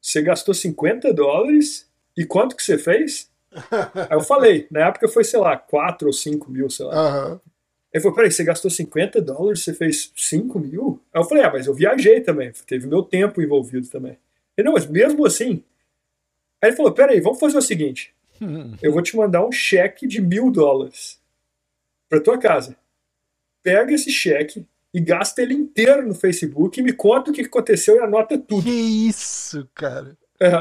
você 0.00 0.22
gastou 0.22 0.54
50 0.54 1.12
dólares 1.12 1.90
e 2.16 2.24
quanto 2.24 2.54
que 2.54 2.62
você 2.62 2.78
fez? 2.78 3.31
Aí 4.10 4.16
eu 4.16 4.20
falei, 4.20 4.66
na 4.70 4.88
época 4.88 5.08
foi, 5.08 5.24
sei 5.24 5.38
lá, 5.38 5.56
4 5.56 6.06
ou 6.06 6.12
5 6.12 6.50
mil, 6.50 6.70
sei 6.70 6.86
lá. 6.86 7.30
Uhum. 7.30 7.40
Ele 7.92 8.02
falou, 8.02 8.16
peraí, 8.16 8.32
você 8.32 8.42
gastou 8.42 8.70
50 8.70 9.20
dólares, 9.20 9.62
você 9.62 9.74
fez 9.74 10.12
5 10.16 10.58
mil? 10.58 11.00
Aí 11.12 11.20
eu 11.20 11.24
falei, 11.24 11.44
ah, 11.44 11.50
mas 11.52 11.66
eu 11.66 11.74
viajei 11.74 12.20
também, 12.20 12.50
teve 12.66 12.86
meu 12.86 13.02
tempo 13.02 13.42
envolvido 13.42 13.86
também. 13.88 14.18
Ele, 14.56 14.66
não, 14.66 14.72
mas 14.72 14.86
mesmo 14.86 15.26
assim. 15.26 15.62
Aí 16.60 16.70
ele 16.70 16.76
falou, 16.76 16.92
peraí, 16.92 17.20
vamos 17.20 17.38
fazer 17.38 17.58
o 17.58 17.62
seguinte, 17.62 18.14
eu 18.82 18.92
vou 18.92 19.02
te 19.02 19.16
mandar 19.16 19.46
um 19.46 19.52
cheque 19.52 20.06
de 20.06 20.22
mil 20.22 20.50
dólares 20.50 21.20
pra 22.08 22.20
tua 22.20 22.38
casa. 22.38 22.76
Pega 23.62 23.92
esse 23.92 24.10
cheque 24.10 24.66
e 24.92 25.00
gasta 25.00 25.42
ele 25.42 25.54
inteiro 25.54 26.06
no 26.06 26.14
Facebook 26.14 26.80
e 26.80 26.82
me 26.82 26.92
conta 26.92 27.30
o 27.30 27.34
que 27.34 27.42
aconteceu 27.42 27.96
e 27.96 28.00
anota 28.00 28.38
tudo. 28.38 28.62
Que 28.62 28.70
isso, 28.70 29.68
cara. 29.74 30.16
É. 30.42 30.58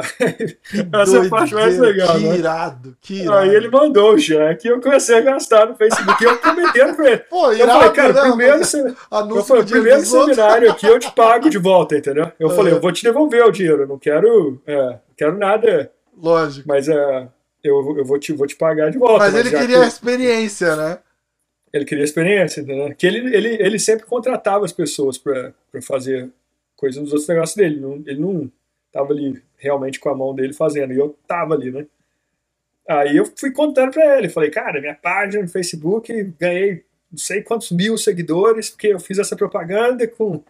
Essa 1.01 1.17
é 1.17 1.25
a 1.25 1.29
parte 1.29 1.53
mais 1.55 1.77
legal, 1.79 2.15
que 2.15 2.23
né? 2.23 2.37
Irado, 2.37 2.97
que 3.01 3.13
irado. 3.23 3.37
Aí 3.37 3.55
ele 3.55 3.67
mandou 3.67 4.13
o 4.13 4.19
cheque 4.19 4.67
e 4.67 4.71
eu 4.71 4.79
comecei 4.79 5.17
a 5.17 5.21
gastar 5.21 5.65
no 5.65 5.75
Facebook. 5.75 6.23
E 6.23 6.27
eu 6.27 6.37
prometendo 6.37 6.95
pra 6.95 7.11
ele. 7.11 7.17
Pô, 7.17 7.51
irado, 7.51 7.71
eu 7.71 7.79
falei, 7.79 7.91
cara, 7.91 8.13
né? 8.13 8.21
primeiro, 8.21 8.65
se... 8.65 8.77
eu 9.11 9.43
falei, 9.43 9.63
primeiro 9.63 10.05
seminário 10.05 10.71
aqui 10.71 10.85
eu 10.85 10.99
te 10.99 11.11
pago 11.11 11.49
de 11.49 11.57
volta, 11.57 11.97
entendeu? 11.97 12.31
Eu 12.39 12.51
é. 12.51 12.55
falei, 12.55 12.73
eu 12.73 12.79
vou 12.79 12.91
te 12.91 13.03
devolver 13.03 13.43
o 13.43 13.51
dinheiro, 13.51 13.83
eu 13.83 13.87
não 13.87 13.97
quero, 13.97 14.61
é, 14.67 14.75
não 14.75 15.15
quero 15.17 15.37
nada. 15.37 15.91
Lógico. 16.15 16.67
Mas 16.67 16.87
é, 16.87 17.27
eu, 17.63 17.97
eu 17.97 18.05
vou, 18.05 18.19
te, 18.19 18.33
vou 18.33 18.45
te 18.45 18.55
pagar 18.55 18.91
de 18.91 18.99
volta. 18.99 19.17
Mas, 19.17 19.33
mas 19.33 19.45
ele 19.45 19.57
queria 19.57 19.79
que... 19.79 19.83
a 19.83 19.87
experiência, 19.87 20.75
né? 20.75 20.99
Ele 21.73 21.85
queria 21.85 22.03
experiência, 22.03 22.61
entendeu? 22.61 22.93
Que 22.95 23.07
ele, 23.07 23.35
ele, 23.35 23.47
ele 23.59 23.79
sempre 23.79 24.05
contratava 24.05 24.65
as 24.65 24.73
pessoas 24.73 25.17
pra, 25.17 25.53
pra 25.71 25.81
fazer 25.81 26.29
coisas 26.75 27.01
nos 27.01 27.11
outros 27.11 27.29
negócios 27.29 27.55
dele. 27.55 27.79
Não, 27.79 27.93
ele 28.05 28.19
não 28.19 28.51
tava 28.91 29.13
ali 29.13 29.41
realmente 29.61 29.99
com 29.99 30.09
a 30.09 30.15
mão 30.15 30.33
dele 30.33 30.53
fazendo. 30.53 30.91
E 30.91 30.97
eu 30.97 31.15
tava 31.27 31.53
ali, 31.53 31.71
né? 31.71 31.85
Aí 32.89 33.15
eu 33.15 33.25
fui 33.37 33.51
contando 33.51 33.91
pra 33.91 34.17
ele, 34.17 34.27
falei, 34.27 34.49
cara, 34.49 34.81
minha 34.81 34.95
página 34.95 35.43
no 35.43 35.47
Facebook, 35.47 36.11
ganhei 36.39 36.83
não 37.11 37.17
sei 37.17 37.41
quantos 37.43 37.71
mil 37.71 37.97
seguidores, 37.97 38.69
porque 38.69 38.87
eu 38.87 38.99
fiz 38.99 39.19
essa 39.19 39.35
propaganda 39.35 40.07
com. 40.07 40.43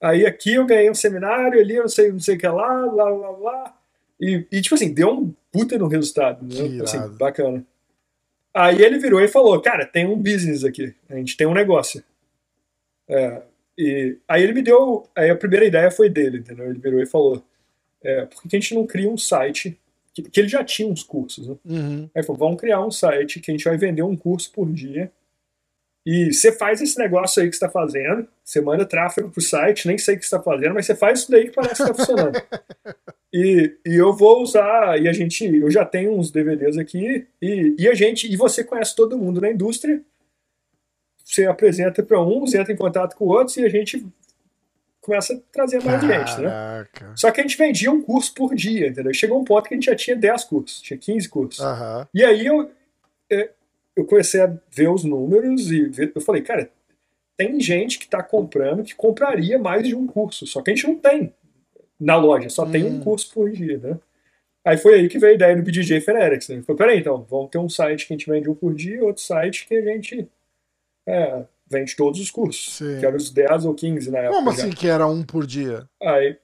Aí 0.00 0.24
aqui 0.26 0.54
eu 0.54 0.66
ganhei 0.66 0.90
um 0.90 0.94
seminário, 0.94 1.60
ali 1.60 1.76
eu 1.76 1.82
não 1.82 1.88
sei, 1.88 2.10
não 2.10 2.20
sei 2.20 2.36
o 2.36 2.38
que 2.38 2.46
lá, 2.46 2.86
lá, 2.86 3.08
lá, 3.10 3.30
lá. 3.30 3.78
E, 4.20 4.46
e 4.50 4.60
tipo 4.60 4.74
assim, 4.74 4.92
deu 4.92 5.10
um 5.10 5.34
puta 5.52 5.76
no 5.76 5.88
resultado, 5.88 6.44
né? 6.44 6.82
Assim, 6.82 6.98
bacana. 7.16 7.64
Aí 8.52 8.80
ele 8.80 8.98
virou 8.98 9.20
e 9.20 9.28
falou, 9.28 9.60
cara, 9.60 9.84
tem 9.84 10.06
um 10.06 10.16
business 10.16 10.64
aqui, 10.64 10.94
a 11.08 11.16
gente 11.16 11.36
tem 11.36 11.46
um 11.46 11.54
negócio. 11.54 12.02
É, 13.08 13.42
e 13.76 14.16
aí 14.28 14.42
ele 14.42 14.52
me 14.52 14.62
deu, 14.62 15.08
aí 15.14 15.30
a 15.30 15.36
primeira 15.36 15.66
ideia 15.66 15.90
foi 15.90 16.08
dele, 16.08 16.38
entendeu? 16.38 16.66
Ele 16.66 16.78
virou 16.78 17.00
e 17.00 17.06
falou, 17.06 17.44
é, 18.04 18.26
por 18.26 18.42
que 18.42 18.56
a 18.56 18.60
gente 18.60 18.74
não 18.74 18.86
cria 18.86 19.08
um 19.08 19.16
site 19.16 19.78
que, 20.12 20.22
que 20.22 20.40
ele 20.40 20.48
já 20.48 20.62
tinha 20.62 20.88
uns 20.88 21.02
cursos, 21.02 21.48
né? 21.48 21.56
Uhum. 21.64 22.10
Aí 22.14 22.22
falou, 22.22 22.38
vamos 22.38 22.60
criar 22.60 22.84
um 22.84 22.90
site 22.90 23.40
que 23.40 23.50
a 23.50 23.54
gente 23.54 23.64
vai 23.64 23.76
vender 23.76 24.02
um 24.02 24.16
curso 24.16 24.52
por 24.52 24.70
dia 24.70 25.10
e 26.06 26.32
você 26.32 26.52
faz 26.52 26.82
esse 26.82 26.98
negócio 26.98 27.42
aí 27.42 27.48
que 27.48 27.54
está 27.54 27.68
fazendo, 27.68 28.28
você 28.44 28.60
manda 28.60 28.84
tráfego 28.84 29.30
pro 29.30 29.40
site, 29.40 29.88
nem 29.88 29.96
sei 29.96 30.16
o 30.16 30.18
que 30.18 30.24
está 30.24 30.40
fazendo, 30.40 30.74
mas 30.74 30.84
você 30.84 30.94
faz 30.94 31.20
isso 31.20 31.30
daí 31.30 31.48
que 31.48 31.54
parece 31.54 31.82
que 31.82 31.90
está 31.90 31.94
funcionando. 31.94 32.42
e, 33.32 33.74
e 33.86 33.94
eu 33.94 34.12
vou 34.12 34.42
usar, 34.42 35.00
e 35.00 35.08
a 35.08 35.12
gente, 35.14 35.46
eu 35.46 35.70
já 35.70 35.82
tenho 35.82 36.12
uns 36.12 36.30
DVDs 36.30 36.76
aqui, 36.76 37.26
e, 37.40 37.74
e 37.78 37.88
a 37.88 37.94
gente, 37.94 38.30
e 38.30 38.36
você 38.36 38.62
conhece 38.62 38.94
todo 38.94 39.16
mundo 39.16 39.40
na 39.40 39.50
indústria, 39.50 40.02
você 41.24 41.46
apresenta 41.46 42.02
para 42.02 42.20
uns, 42.20 42.52
entra 42.52 42.70
em 42.70 42.76
contato 42.76 43.16
com 43.16 43.24
outros, 43.24 43.56
e 43.56 43.64
a 43.64 43.68
gente 43.70 44.06
começa 45.04 45.34
a 45.34 45.38
trazer 45.52 45.82
mais 45.84 46.00
Caraca. 46.00 46.26
gente, 46.26 46.40
né? 46.40 46.86
Só 47.14 47.30
que 47.30 47.40
a 47.40 47.42
gente 47.42 47.58
vendia 47.58 47.92
um 47.92 48.00
curso 48.00 48.32
por 48.34 48.54
dia, 48.54 48.88
entendeu? 48.88 49.12
Chegou 49.12 49.38
um 49.38 49.44
ponto 49.44 49.68
que 49.68 49.74
a 49.74 49.76
gente 49.76 49.86
já 49.86 49.94
tinha 49.94 50.16
10 50.16 50.44
cursos, 50.44 50.80
tinha 50.80 50.98
15 50.98 51.28
cursos. 51.28 51.64
Uhum. 51.64 52.06
E 52.14 52.24
aí 52.24 52.46
eu, 52.46 52.70
é, 53.30 53.50
eu 53.94 54.04
comecei 54.06 54.40
a 54.40 54.52
ver 54.70 54.88
os 54.88 55.04
números 55.04 55.70
e 55.70 55.84
ver, 55.88 56.10
eu 56.14 56.20
falei, 56.22 56.40
cara, 56.40 56.70
tem 57.36 57.60
gente 57.60 57.98
que 57.98 58.06
está 58.06 58.22
comprando 58.22 58.82
que 58.82 58.94
compraria 58.94 59.58
mais 59.58 59.86
de 59.86 59.94
um 59.94 60.06
curso, 60.06 60.46
só 60.46 60.62
que 60.62 60.70
a 60.70 60.74
gente 60.74 60.86
não 60.86 60.96
tem 60.96 61.34
na 62.00 62.16
loja, 62.16 62.48
só 62.48 62.64
hum. 62.64 62.70
tem 62.70 62.84
um 62.84 62.96
hum. 62.96 63.00
curso 63.00 63.32
por 63.32 63.50
dia, 63.50 63.78
né? 63.78 63.98
Aí 64.64 64.78
foi 64.78 64.94
aí 64.94 65.08
que 65.08 65.18
veio 65.18 65.32
a 65.32 65.36
ideia 65.36 65.54
do 65.54 65.62
BDJ 65.62 66.00
Fenerics. 66.00 66.48
Né? 66.48 66.62
Falei, 66.62 66.78
peraí, 66.78 66.98
então, 67.00 67.22
vamos 67.28 67.50
ter 67.50 67.58
um 67.58 67.68
site 67.68 68.06
que 68.06 68.14
a 68.14 68.16
gente 68.16 68.30
vende 68.30 68.48
um 68.48 68.54
por 68.54 68.72
dia, 68.74 69.04
outro 69.04 69.22
site 69.22 69.66
que 69.66 69.74
a 69.74 69.82
gente 69.82 70.26
é, 71.06 71.44
vende 71.74 71.96
todos 71.96 72.20
os 72.20 72.30
cursos. 72.30 72.76
Sim. 72.76 72.98
Que 72.98 73.06
eram 73.06 73.16
os 73.16 73.30
10 73.30 73.64
ou 73.66 73.74
15 73.74 74.10
na 74.10 74.18
época. 74.18 74.36
Como 74.36 74.50
assim 74.50 74.70
já. 74.70 74.76
que 74.76 74.86
era 74.88 75.06
um 75.06 75.22
por 75.22 75.46
dia? 75.46 75.88
Aí, 76.02 76.36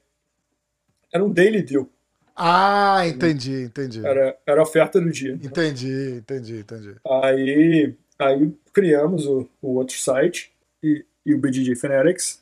era 1.13 1.23
um 1.23 1.29
daily 1.31 1.61
deal. 1.61 1.89
Ah, 2.35 3.03
entendi, 3.07 3.63
entendi. 3.63 4.05
Era, 4.05 4.37
era 4.45 4.61
a 4.61 4.63
oferta 4.63 4.99
do 4.99 5.11
dia. 5.11 5.33
Entendi, 5.33 6.17
entendi, 6.17 6.59
entendi. 6.59 6.95
Aí, 7.23 7.95
aí 8.17 8.53
criamos 8.73 9.25
o, 9.27 9.49
o 9.61 9.75
outro 9.75 9.95
site 9.97 10.51
e, 10.81 11.05
e 11.25 11.33
o 11.33 11.39
BDJ 11.39 11.75
Fenerics. 11.75 12.41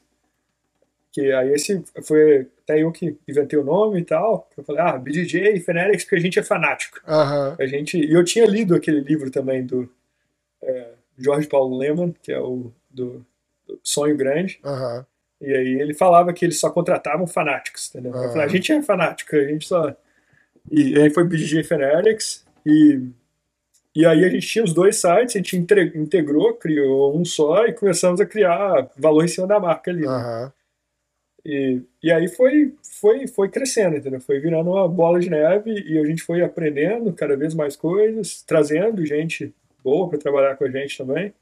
Que 1.11 1.31
aí 1.31 1.51
esse 1.53 1.83
foi 2.03 2.47
até 2.63 2.83
eu 2.83 2.91
que 2.91 3.17
inventei 3.27 3.57
o 3.57 3.63
nome 3.63 3.99
e 3.99 4.05
tal. 4.05 4.47
Eu 4.55 4.63
falei, 4.63 4.81
ah, 4.81 4.97
BDJ 4.97 5.55
e 5.55 5.59
Fenerics, 5.59 6.03
porque 6.03 6.17
a 6.17 6.21
gente 6.21 6.37
é 6.37 6.43
fanático. 6.43 6.99
Uhum. 7.07 7.55
A 7.59 7.65
gente, 7.65 7.97
e 7.97 8.13
eu 8.13 8.23
tinha 8.23 8.45
lido 8.45 8.75
aquele 8.75 9.01
livro 9.01 9.31
também 9.31 9.65
do 9.65 9.89
é, 10.61 10.91
Jorge 11.17 11.47
Paulo 11.47 11.77
Leman, 11.77 12.13
que 12.21 12.31
é 12.31 12.39
o 12.39 12.71
do, 12.89 13.25
do 13.67 13.79
Sonho 13.83 14.17
Grande. 14.17 14.59
Uhum. 14.63 15.05
E 15.41 15.53
aí 15.53 15.81
ele 15.81 15.93
falava 15.93 16.33
que 16.33 16.45
eles 16.45 16.59
só 16.59 16.69
contratavam 16.69 17.25
fanáticos, 17.25 17.89
entendeu? 17.89 18.11
Uhum. 18.11 18.41
A 18.41 18.47
gente 18.47 18.71
é 18.71 18.81
fanático, 18.81 19.35
a 19.35 19.45
gente 19.45 19.67
só... 19.67 19.95
E 20.71 20.99
aí 20.99 21.09
foi 21.09 21.23
BDJ 21.23 21.63
Fenerics 21.63 22.45
e... 22.65 23.01
E 23.95 24.05
aí 24.05 24.23
a 24.23 24.29
gente 24.29 24.47
tinha 24.47 24.63
os 24.63 24.71
dois 24.71 24.97
sites, 24.97 25.35
a 25.35 25.39
gente 25.39 25.57
integrou, 25.57 26.53
criou 26.53 27.17
um 27.17 27.25
só 27.25 27.65
e 27.65 27.73
começamos 27.73 28.21
a 28.21 28.25
criar 28.25 28.87
valor 28.95 29.25
em 29.25 29.27
cima 29.27 29.47
da 29.47 29.59
marca 29.59 29.89
ali. 29.89 30.05
Né? 30.05 30.51
E, 31.43 31.81
e 32.03 32.11
aí 32.11 32.27
foi, 32.27 32.75
foi, 32.81 33.27
foi 33.27 33.49
crescendo, 33.49 33.97
entendeu? 33.97 34.21
Foi 34.21 34.39
virando 34.39 34.69
uma 34.69 34.87
bola 34.87 35.19
de 35.19 35.29
neve 35.29 35.71
e 35.71 35.97
a 35.97 36.05
gente 36.05 36.21
foi 36.21 36.41
aprendendo 36.43 37.11
cada 37.13 37.35
vez 37.35 37.53
mais 37.53 37.75
coisas, 37.75 38.43
trazendo 38.43 39.05
gente 39.05 39.53
boa 39.83 40.07
para 40.07 40.19
trabalhar 40.19 40.55
com 40.55 40.65
a 40.65 40.69
gente 40.69 40.97
também. 40.97 41.33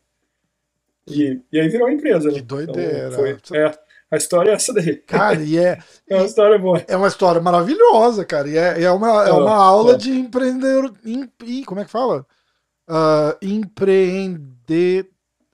E, 1.07 1.41
e 1.51 1.59
aí 1.59 1.69
virou 1.69 1.87
uma 1.87 1.93
empresa, 1.93 2.29
né? 2.29 2.35
Que 2.35 2.41
doideira. 2.41 3.07
Então, 3.07 3.11
foi, 3.11 3.57
é, 3.57 3.71
a 4.09 4.17
história 4.17 4.51
é 4.51 4.53
essa 4.53 4.73
daí. 4.73 4.97
Cara, 4.97 5.41
e 5.41 5.57
é. 5.57 5.77
é 6.09 6.15
uma 6.15 6.25
história 6.25 6.57
boa. 6.57 6.83
É 6.87 6.97
uma 6.97 7.07
história 7.07 7.41
maravilhosa, 7.41 8.25
cara. 8.25 8.47
E 8.47 8.57
é, 8.57 8.83
é, 8.83 8.91
uma, 8.91 9.27
é 9.27 9.31
uma 9.31 9.55
aula 9.55 9.93
é. 9.93 9.97
de 9.97 10.11
empreendedor. 10.11 10.93
Em, 11.05 11.63
como 11.63 11.81
é 11.81 11.85
que 11.85 11.91
fala? 11.91 12.25
Uh, 12.89 13.35
empreender. 13.41 15.09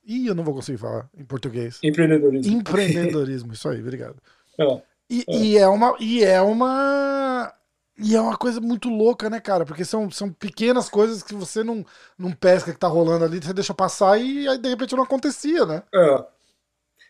Ih, 0.06 0.28
eu 0.28 0.36
não 0.36 0.44
vou 0.44 0.54
conseguir 0.54 0.78
falar 0.78 1.10
em 1.18 1.24
português. 1.24 1.80
Empreendedorismo. 1.84 2.54
Empreendedorismo, 2.54 3.54
isso 3.54 3.70
aí, 3.70 3.80
obrigado. 3.80 4.18
É. 4.60 4.82
E, 5.10 5.26
e 5.28 5.58
é 5.58 5.68
uma. 5.68 5.96
E 6.00 6.24
é 6.24 6.42
uma. 6.42 7.54
E 7.98 8.16
é 8.16 8.22
uma 8.22 8.38
coisa 8.38 8.60
muito 8.60 8.90
louca, 8.90 9.30
né, 9.30 9.40
cara? 9.40 9.66
Porque 9.66 9.86
são, 9.86 10.10
são 10.10 10.32
pequenas 10.32 10.90
coisas 10.90 11.22
que 11.22 11.36
você 11.36 11.64
não, 11.64 11.86
não 12.18 12.32
pesca 12.32 12.74
que 12.74 12.80
tá 12.80 12.88
rolando 12.88 13.24
ali, 13.24 13.40
você 13.40 13.54
deixa 13.54 13.74
passar 13.74 14.20
e 14.20 14.48
aí 14.48 14.58
de 14.58 14.70
repente 14.70 14.96
não 14.96 15.04
acontecia, 15.04 15.66
né? 15.66 15.84
É. 15.94 16.26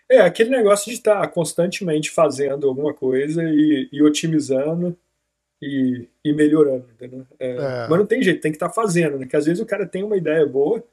É, 0.10 0.22
aquele 0.22 0.50
negócio 0.50 0.92
de 0.92 0.98
estar 0.98 1.22
tá 1.22 1.28
constantemente 1.28 2.12
fazendo 2.12 2.68
alguma 2.68 2.94
coisa 2.94 3.42
e, 3.44 3.88
e 3.92 4.04
otimizando 4.04 4.98
e, 5.62 6.08
e 6.24 6.34
melhorando, 6.34 6.86
entendeu? 6.94 7.26
É, 7.40 7.52
é. 7.52 7.88
Mas 7.90 8.00
não 8.00 8.06
tem 8.06 8.22
jeito, 8.22 8.42
tem 8.42 8.52
que 8.52 8.58
estar 8.58 8.68
tá 8.68 8.74
fazendo, 8.74 9.18
né? 9.18 9.26
Que 9.26 9.38
às 9.38 9.46
vezes 9.46 9.62
o 9.62 9.66
cara 9.66 9.88
tem 9.88 10.04
uma 10.04 10.18
ideia 10.18 10.46
boa, 10.46 10.84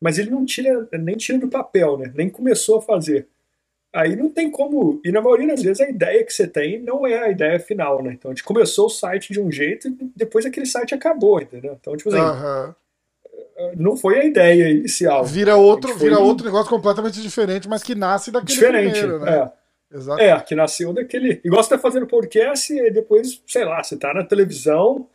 mas 0.00 0.18
ele 0.18 0.30
não 0.30 0.44
tira, 0.44 0.86
nem 0.92 1.16
tira 1.16 1.38
do 1.38 1.48
papel, 1.48 1.96
né? 1.96 2.12
Nem 2.14 2.28
começou 2.28 2.78
a 2.78 2.82
fazer. 2.82 3.26
Aí 3.94 4.16
não 4.16 4.30
tem 4.30 4.50
como. 4.50 5.00
E 5.04 5.12
na 5.12 5.20
maioria 5.20 5.48
das 5.48 5.62
vezes 5.62 5.80
a 5.80 5.88
ideia 5.88 6.24
que 6.24 6.32
você 6.32 6.46
tem 6.46 6.80
não 6.80 7.06
é 7.06 7.24
a 7.24 7.30
ideia 7.30 7.60
final, 7.60 8.02
né? 8.02 8.12
Então 8.14 8.30
a 8.30 8.34
gente 8.34 8.44
começou 8.44 8.86
o 8.86 8.90
site 8.90 9.32
de 9.32 9.40
um 9.40 9.52
jeito 9.52 9.88
e 9.88 9.96
depois 10.16 10.46
aquele 10.46 10.66
site 10.66 10.94
acabou, 10.94 11.40
entendeu? 11.40 11.76
Então, 11.78 11.96
tipo 11.96 12.10
assim. 12.14 12.74
Não 13.76 13.96
foi 13.96 14.18
a 14.18 14.24
ideia 14.24 14.70
inicial. 14.70 15.24
Vira 15.24 15.56
outro, 15.56 15.94
vira 15.96 16.18
outro 16.18 16.44
negócio 16.44 16.70
completamente 16.70 17.20
diferente, 17.20 17.68
mas 17.68 17.82
que 17.82 17.94
nasce 17.94 18.30
daquele 18.30 18.52
diferente, 18.52 18.98
primeiro, 18.98 19.24
né? 19.24 19.50
É. 19.58 19.62
Exato. 19.94 20.22
É, 20.22 20.40
que 20.40 20.54
nasceu 20.54 20.92
daquele. 20.92 21.40
Igual 21.44 21.62
você 21.62 21.68
tá 21.68 21.78
fazendo 21.78 22.06
podcast 22.06 22.72
e 22.72 22.90
depois, 22.90 23.42
sei 23.46 23.64
lá, 23.64 23.82
você 23.82 23.94
tá 23.94 24.14
na 24.14 24.24
televisão, 24.24 25.06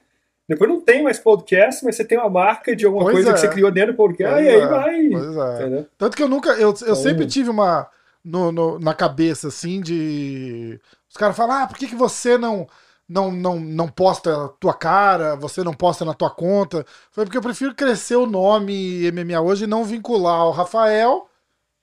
depois 0.47 0.69
não 0.69 0.79
tem 0.79 1.01
mais 1.01 1.17
podcast, 1.17 1.83
mas 1.83 1.95
você 1.95 2.05
tem 2.05 2.17
uma 2.17 2.29
marca 2.29 2.75
de 2.75 2.85
alguma 2.85 3.05
pois 3.05 3.15
coisa 3.15 3.31
é. 3.31 3.33
que 3.33 3.39
você 3.39 3.47
criou 3.47 3.71
dentro 3.71 3.93
do 3.93 3.97
podcast, 3.97 4.35
pois 4.35 4.45
e 4.45 4.49
aí 4.49 4.61
é. 4.61 4.67
vai. 4.67 5.09
Pois 5.09 5.37
é. 5.37 5.85
Tanto 5.97 6.15
que 6.15 6.21
eu 6.21 6.29
nunca. 6.29 6.51
Eu, 6.51 6.69
eu 6.69 6.69
então, 6.69 6.95
sempre 6.95 7.25
tive 7.25 7.49
uma 7.49 7.89
no, 8.27 8.51
no, 8.51 8.79
na 8.79 8.93
cabeça, 8.93 9.47
assim, 9.47 9.81
de. 9.81 10.79
Os 11.09 11.15
caras 11.17 11.35
falam, 11.35 11.63
ah, 11.63 11.67
por 11.67 11.77
que, 11.77 11.87
que 11.87 11.95
você 11.95 12.37
não, 12.37 12.67
não, 13.07 13.31
não, 13.31 13.59
não 13.59 13.87
posta 13.87 14.45
a 14.45 14.49
tua 14.49 14.73
cara, 14.73 15.35
você 15.35 15.63
não 15.63 15.73
posta 15.73 16.03
na 16.05 16.13
tua 16.13 16.29
conta? 16.29 16.85
Foi 17.11 17.25
porque 17.25 17.37
eu 17.37 17.41
prefiro 17.41 17.73
crescer 17.73 18.17
o 18.17 18.27
nome 18.27 19.09
MMA 19.11 19.39
hoje 19.41 19.63
e 19.63 19.67
não 19.67 19.85
vincular 19.85 20.45
o 20.45 20.51
Rafael 20.51 21.26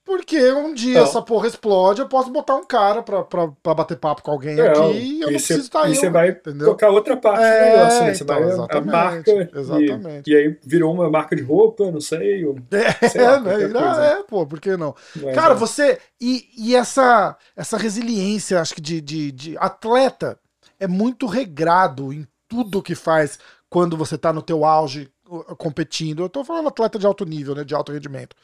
porque 0.05 0.51
um 0.51 0.71
dia 0.71 0.99
essa 0.99 1.19
porra 1.19 1.47
explode, 1.47 1.99
eu 1.99 2.07
posso 2.07 2.29
botar 2.29 2.55
um 2.55 2.63
cara 2.63 3.01
pra, 3.01 3.23
pra, 3.23 3.47
pra 3.47 3.73
bater 3.73 3.97
papo 3.97 4.21
com 4.21 4.29
alguém 4.29 4.59
é, 4.59 4.67
aqui 4.67 4.91
e 4.91 5.21
eu 5.21 5.25
não 5.25 5.27
preciso 5.29 5.61
estar 5.61 5.85
aí. 5.85 5.93
E 5.93 5.95
você 5.95 6.11
vai 6.11 6.29
entendeu? 6.29 6.67
tocar 6.67 6.91
outra 6.91 7.17
parte 7.17 7.43
é, 7.43 7.59
do 7.59 7.77
negócio, 7.77 8.03
né? 8.03 8.13
Você 8.13 8.23
então, 8.23 8.35
vai 8.35 8.47
exatamente, 8.47 8.89
a 8.89 8.91
marca. 8.93 9.49
Exatamente. 9.55 10.29
E, 10.29 10.33
e, 10.33 10.37
aí 10.37 10.59
virou 10.63 10.93
uma 10.93 11.09
marca 11.09 11.35
de 11.35 11.41
roupa, 11.41 11.89
não 11.89 11.99
sei. 11.99 12.45
Ou, 12.45 12.55
é, 12.71 13.09
sei 13.09 13.21
lá, 13.23 13.39
né? 13.39 13.55
Ah, 13.75 14.05
é, 14.19 14.23
pô, 14.23 14.45
por 14.45 14.61
que 14.61 14.77
não? 14.77 14.93
Mas, 15.15 15.33
cara, 15.33 15.53
é. 15.53 15.57
você. 15.57 15.97
E, 16.21 16.49
e 16.55 16.75
essa, 16.75 17.35
essa 17.55 17.75
resiliência, 17.75 18.61
acho 18.61 18.75
que 18.75 18.81
de, 18.81 19.01
de, 19.01 19.31
de 19.31 19.57
atleta 19.57 20.37
é 20.79 20.87
muito 20.87 21.25
regrado 21.25 22.13
em 22.13 22.27
tudo 22.47 22.83
que 22.83 22.93
faz 22.93 23.39
quando 23.67 23.97
você 23.97 24.19
tá 24.19 24.31
no 24.31 24.43
teu 24.43 24.63
auge 24.63 25.09
competindo. 25.57 26.21
Eu 26.21 26.29
tô 26.29 26.43
falando 26.43 26.67
atleta 26.67 26.99
de 26.99 27.07
alto 27.07 27.25
nível, 27.25 27.55
né? 27.55 27.63
De 27.63 27.73
alto 27.73 27.91
rendimento. 27.91 28.35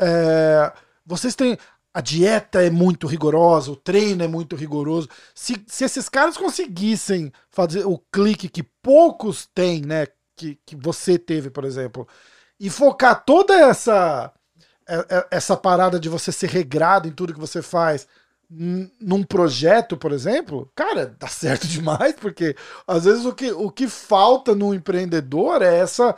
É 0.00 0.72
vocês 1.04 1.34
têm. 1.34 1.58
A 1.92 2.00
dieta 2.00 2.60
é 2.60 2.70
muito 2.70 3.06
rigorosa, 3.06 3.70
o 3.70 3.76
treino 3.76 4.24
é 4.24 4.26
muito 4.26 4.56
rigoroso. 4.56 5.08
Se, 5.32 5.64
se 5.64 5.84
esses 5.84 6.08
caras 6.08 6.36
conseguissem 6.36 7.32
fazer 7.50 7.86
o 7.86 7.98
clique 8.10 8.48
que 8.48 8.64
poucos 8.64 9.48
têm, 9.54 9.82
né? 9.82 10.08
Que, 10.36 10.58
que 10.66 10.74
você 10.74 11.16
teve, 11.16 11.50
por 11.50 11.64
exemplo, 11.64 12.08
e 12.58 12.68
focar 12.68 13.24
toda 13.24 13.54
essa 13.54 14.32
é, 14.88 14.96
é, 15.08 15.26
essa 15.30 15.56
parada 15.56 15.98
de 15.98 16.08
você 16.08 16.30
ser 16.32 16.50
regrado 16.50 17.08
em 17.08 17.12
tudo 17.12 17.32
que 17.32 17.40
você 17.40 17.62
faz 17.62 18.06
num 19.00 19.22
projeto, 19.22 19.96
por 19.96 20.12
exemplo, 20.12 20.70
cara, 20.74 21.16
dá 21.18 21.26
certo 21.26 21.66
demais, 21.68 22.14
porque 22.14 22.54
às 22.86 23.04
vezes 23.04 23.24
o 23.24 23.32
que, 23.32 23.50
o 23.52 23.70
que 23.70 23.88
falta 23.88 24.54
no 24.54 24.74
empreendedor 24.74 25.62
é 25.62 25.78
essa 25.78 26.14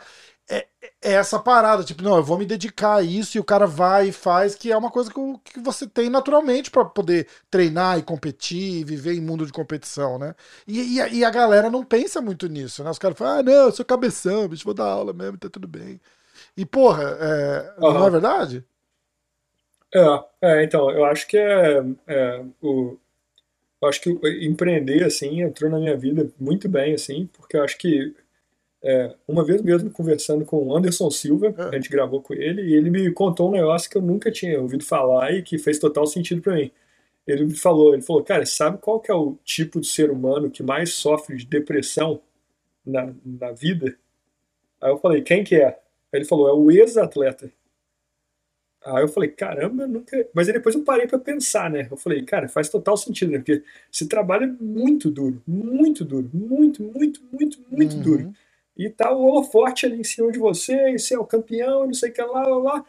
é, 0.49 0.65
é, 0.79 1.13
essa 1.13 1.37
parada, 1.37 1.83
tipo, 1.83 2.01
não, 2.01 2.15
eu 2.15 2.23
vou 2.23 2.37
me 2.37 2.45
dedicar 2.45 2.95
a 2.95 3.01
isso 3.01 3.37
e 3.37 3.39
o 3.39 3.43
cara 3.43 3.67
vai 3.67 4.09
e 4.09 4.11
faz, 4.11 4.55
que 4.55 4.71
é 4.71 4.77
uma 4.77 4.89
coisa 4.89 5.11
que, 5.11 5.19
que 5.43 5.59
você 5.59 5.85
tem 5.85 6.09
naturalmente 6.09 6.71
para 6.71 6.85
poder 6.85 7.27
treinar 7.51 7.99
e 7.99 8.03
competir, 8.03 8.81
e 8.81 8.83
viver 8.83 9.13
em 9.13 9.21
mundo 9.21 9.45
de 9.45 9.51
competição, 9.51 10.17
né? 10.17 10.33
E, 10.65 10.95
e, 10.95 11.01
a, 11.01 11.07
e, 11.09 11.25
a, 11.25 11.29
galera 11.29 11.69
não 11.69 11.83
pensa 11.83 12.21
muito 12.21 12.47
nisso, 12.47 12.83
né? 12.83 12.89
Os 12.89 12.99
caras 12.99 13.17
falam, 13.17 13.39
ah, 13.39 13.43
não, 13.43 13.65
eu 13.65 13.71
sou 13.71 13.85
cabeção, 13.85 14.47
bicho, 14.47 14.63
vou 14.63 14.73
dar 14.73 14.85
aula 14.85 15.11
mesmo, 15.11 15.37
tá 15.37 15.49
tudo 15.49 15.67
bem. 15.67 15.99
E, 16.55 16.65
porra, 16.65 17.03
é, 17.19 17.75
uhum. 17.79 17.93
não 17.93 18.07
é 18.07 18.09
verdade? 18.09 18.65
É, 19.93 20.23
é, 20.41 20.63
então, 20.63 20.89
eu 20.91 21.05
acho 21.05 21.27
que 21.27 21.37
é, 21.37 21.83
é 22.07 22.45
o, 22.61 22.97
eu 23.81 23.87
acho 23.87 24.01
que 24.01 24.09
empreender, 24.41 25.03
assim, 25.03 25.41
entrou 25.41 25.69
na 25.69 25.79
minha 25.79 25.95
vida 25.95 26.31
muito 26.39 26.67
bem, 26.67 26.93
assim, 26.93 27.29
porque 27.33 27.57
eu 27.57 27.63
acho 27.63 27.77
que 27.77 28.15
é, 28.89 29.13
uma 29.27 29.43
vez 29.43 29.61
mesmo 29.61 29.91
conversando 29.91 30.45
com 30.45 30.65
o 30.65 30.73
Anderson 30.73 31.11
Silva, 31.11 31.53
é. 31.57 31.61
a 31.63 31.71
gente 31.75 31.89
gravou 31.89 32.21
com 32.21 32.33
ele, 32.33 32.61
e 32.61 32.73
ele 32.73 32.89
me 32.89 33.11
contou 33.11 33.49
um 33.49 33.51
negócio 33.51 33.89
que 33.89 33.97
eu 33.97 34.01
nunca 34.01 34.31
tinha 34.31 34.61
ouvido 34.61 34.85
falar 34.85 35.33
e 35.33 35.43
que 35.43 35.57
fez 35.57 35.77
total 35.77 36.07
sentido 36.07 36.41
para 36.41 36.55
mim. 36.55 36.71
Ele 37.27 37.43
me 37.43 37.55
falou, 37.55 37.93
ele 37.93 38.01
falou, 38.01 38.23
cara, 38.23 38.45
sabe 38.45 38.77
qual 38.77 39.01
que 39.01 39.11
é 39.11 39.13
o 39.13 39.37
tipo 39.43 39.81
de 39.81 39.87
ser 39.87 40.09
humano 40.09 40.49
que 40.49 40.63
mais 40.63 40.93
sofre 40.93 41.35
de 41.35 41.45
depressão 41.45 42.21
na, 42.85 43.13
na 43.25 43.51
vida? 43.51 43.97
Aí 44.79 44.89
eu 44.89 44.97
falei, 44.99 45.21
quem 45.21 45.43
que 45.43 45.55
é? 45.55 45.67
Aí 45.67 46.19
ele 46.19 46.25
falou, 46.25 46.47
é 46.47 46.53
o 46.53 46.71
ex-atleta. 46.71 47.51
Aí 48.85 49.03
eu 49.03 49.09
falei, 49.09 49.31
caramba, 49.31 49.85
nunca. 49.85 50.29
Mas 50.33 50.47
aí 50.47 50.53
depois 50.53 50.73
eu 50.73 50.85
parei 50.85 51.07
para 51.07 51.19
pensar, 51.19 51.69
né? 51.69 51.89
Eu 51.91 51.97
falei, 51.97 52.23
cara, 52.23 52.47
faz 52.47 52.69
total 52.69 52.95
sentido, 52.95 53.33
né? 53.33 53.39
Porque 53.39 53.61
se 53.91 54.07
trabalha 54.07 54.47
muito 54.61 55.11
duro, 55.11 55.43
muito 55.45 56.05
duro, 56.05 56.29
muito, 56.33 56.81
muito, 56.81 57.21
muito, 57.33 57.59
muito 57.69 57.95
uhum. 57.97 58.01
duro 58.01 58.33
e 58.77 58.89
tá 58.89 59.11
o 59.11 59.23
holofote 59.25 59.85
ali 59.85 59.99
em 59.99 60.03
cima 60.03 60.31
de 60.31 60.39
você, 60.39 60.91
e 60.91 60.99
você 60.99 61.15
é 61.15 61.19
o 61.19 61.25
campeão, 61.25 61.87
não 61.87 61.93
sei 61.93 62.09
o 62.09 62.13
que 62.13 62.21
lá, 62.21 62.47
lá, 62.47 62.57
lá. 62.57 62.85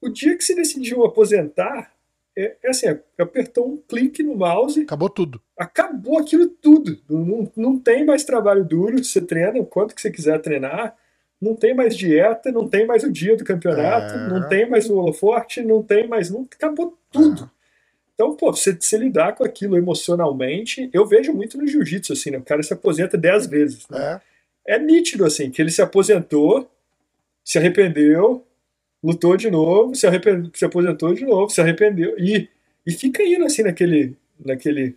O 0.00 0.08
dia 0.08 0.36
que 0.36 0.44
você 0.44 0.54
decidiu 0.54 1.04
aposentar, 1.04 1.92
é, 2.36 2.56
é 2.62 2.70
assim, 2.70 2.86
apertou 3.18 3.68
um 3.68 3.76
clique 3.76 4.22
no 4.22 4.36
mouse. 4.36 4.82
Acabou 4.82 5.08
tudo. 5.08 5.40
Acabou 5.58 6.18
aquilo 6.18 6.48
tudo. 6.48 6.98
Não, 7.08 7.50
não 7.56 7.78
tem 7.78 8.04
mais 8.04 8.24
trabalho 8.24 8.64
duro, 8.64 9.02
você 9.02 9.20
treina 9.20 9.58
o 9.58 9.66
quanto 9.66 9.94
que 9.94 10.00
você 10.00 10.10
quiser 10.10 10.40
treinar, 10.40 10.96
não 11.40 11.54
tem 11.54 11.74
mais 11.74 11.96
dieta, 11.96 12.50
não 12.50 12.68
tem 12.68 12.86
mais 12.86 13.02
o 13.02 13.12
dia 13.12 13.36
do 13.36 13.44
campeonato, 13.44 14.14
é. 14.14 14.28
não 14.28 14.48
tem 14.48 14.68
mais 14.68 14.88
o 14.88 14.96
holoforte, 14.96 15.62
não 15.62 15.82
tem 15.82 16.08
mais. 16.08 16.30
Não, 16.30 16.42
acabou 16.42 16.96
tudo. 17.10 17.44
É. 17.44 17.54
Então, 18.14 18.34
pô, 18.34 18.52
você, 18.52 18.72
você 18.72 18.96
lidar 18.96 19.34
com 19.34 19.44
aquilo 19.44 19.76
emocionalmente, 19.76 20.88
eu 20.92 21.04
vejo 21.04 21.32
muito 21.32 21.58
no 21.58 21.66
jiu-jitsu, 21.66 22.12
assim, 22.12 22.30
né? 22.30 22.38
O 22.38 22.42
cara 22.42 22.62
se 22.62 22.72
aposenta 22.72 23.18
dez 23.18 23.46
vezes. 23.46 23.88
Né? 23.88 23.98
É. 23.98 24.20
é 24.66 24.78
nítido, 24.78 25.24
assim, 25.24 25.50
que 25.50 25.60
ele 25.60 25.70
se 25.70 25.82
aposentou, 25.82 26.70
se 27.44 27.58
arrependeu, 27.58 28.44
lutou 29.02 29.36
de 29.36 29.50
novo, 29.50 29.94
se, 29.94 30.06
arrependeu, 30.06 30.50
se 30.54 30.64
aposentou 30.64 31.12
de 31.14 31.24
novo, 31.24 31.50
se 31.50 31.60
arrependeu, 31.60 32.14
e, 32.18 32.48
e 32.86 32.92
fica 32.92 33.22
indo, 33.22 33.44
assim, 33.44 33.62
naquele. 33.62 34.16
naquele... 34.44 34.96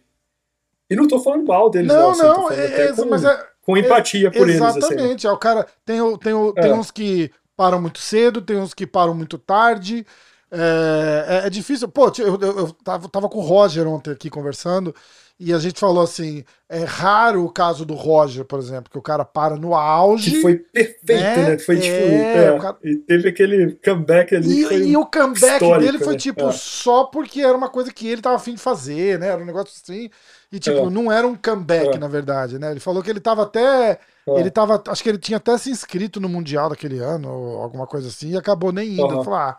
E 0.90 0.96
não 0.96 1.08
tô 1.08 1.20
falando 1.20 1.46
mal 1.46 1.70
deles, 1.70 1.90
não. 1.90 2.16
Não, 2.16 2.34
não, 2.44 2.52
é, 2.52 2.88
é, 2.88 2.94
com, 2.94 3.06
mas 3.06 3.26
é, 3.26 3.48
com 3.62 3.76
empatia 3.78 4.32
por 4.32 4.48
eles. 4.48 4.62
Assim. 4.62 4.78
Exatamente. 4.78 5.28
Assim. 5.28 5.28
É, 5.28 5.32
o 5.32 5.38
cara, 5.38 5.68
tem, 5.86 6.00
tem, 6.20 6.54
tem 6.54 6.72
uns 6.72 6.90
que 6.90 7.30
param 7.58 7.82
muito 7.82 8.00
cedo, 8.00 8.42
tem 8.42 8.56
uns 8.56 8.74
que 8.74 8.88
param 8.88 9.14
muito 9.14 9.38
tarde. 9.38 10.06
É, 10.50 11.42
é, 11.44 11.48
é, 11.48 11.50
difícil. 11.50 11.88
Pô, 11.90 12.12
eu, 12.18 12.40
eu, 12.40 12.60
eu 12.60 12.72
tava, 12.84 13.10
tava, 13.10 13.28
com 13.28 13.40
o 13.40 13.42
Roger 13.42 13.86
ontem 13.88 14.12
aqui 14.12 14.30
conversando 14.30 14.96
e 15.40 15.54
a 15.54 15.60
gente 15.60 15.80
falou 15.80 16.02
assim: 16.02 16.44
é 16.70 16.84
raro 16.84 17.44
o 17.44 17.52
caso 17.52 17.86
do 17.86 17.94
Roger, 17.94 18.46
por 18.46 18.58
exemplo, 18.58 18.90
que 18.90 18.98
o 18.98 19.02
cara 19.02 19.26
para 19.26 19.58
no 19.58 19.76
auge. 19.76 20.32
Que 20.32 20.42
foi 20.42 20.56
perfeito, 20.56 21.06
né? 21.14 21.50
né? 21.50 21.58
Foi 21.60 21.76
tipo. 21.76 21.96
É, 21.96 22.46
é 22.46 22.60
cara... 22.60 22.78
E 22.82 22.96
teve 22.96 23.28
aquele 23.28 23.78
comeback 23.84 24.36
ali. 24.36 24.64
E, 24.64 24.92
e 24.92 24.98
o 24.98 25.06
comeback 25.06 25.60
dele 25.80 26.00
foi 26.00 26.14
né? 26.14 26.20
tipo 26.20 26.48
é. 26.48 26.52
só 26.54 27.04
porque 27.04 27.42
era 27.42 27.56
uma 27.56 27.70
coisa 27.70 27.92
que 27.92 28.08
ele 28.08 28.22
tava 28.22 28.38
afim 28.38 28.54
de 28.54 28.62
fazer, 28.62 29.20
né? 29.20 29.28
Era 29.28 29.42
um 29.42 29.46
negócio 29.46 29.74
assim. 29.84 30.10
E 30.50 30.60
tipo, 30.60 30.90
não 30.90 31.12
era 31.12 31.28
um 31.28 31.36
comeback, 31.36 32.00
na 32.00 32.08
verdade, 32.08 32.58
né? 32.58 32.72
Ele 32.72 32.80
falou 32.80 33.04
que 33.04 33.10
ele 33.10 33.20
tava 33.20 33.44
até. 33.44 34.00
Ele 34.26 34.50
tava. 34.50 34.82
Acho 34.88 35.04
que 35.04 35.10
ele 35.10 35.18
tinha 35.18 35.38
até 35.38 35.58
se 35.58 35.70
inscrito 35.70 36.22
no 36.22 36.30
Mundial 36.30 36.70
daquele 36.70 37.00
ano, 37.00 37.30
ou 37.30 37.62
alguma 37.62 37.86
coisa 37.86 38.08
assim, 38.08 38.32
e 38.32 38.38
acabou 38.38 38.72
nem 38.72 38.94
indo. 38.94 39.04
Uhum. 39.04 39.24
Falou, 39.26 39.40
ah 39.40 39.58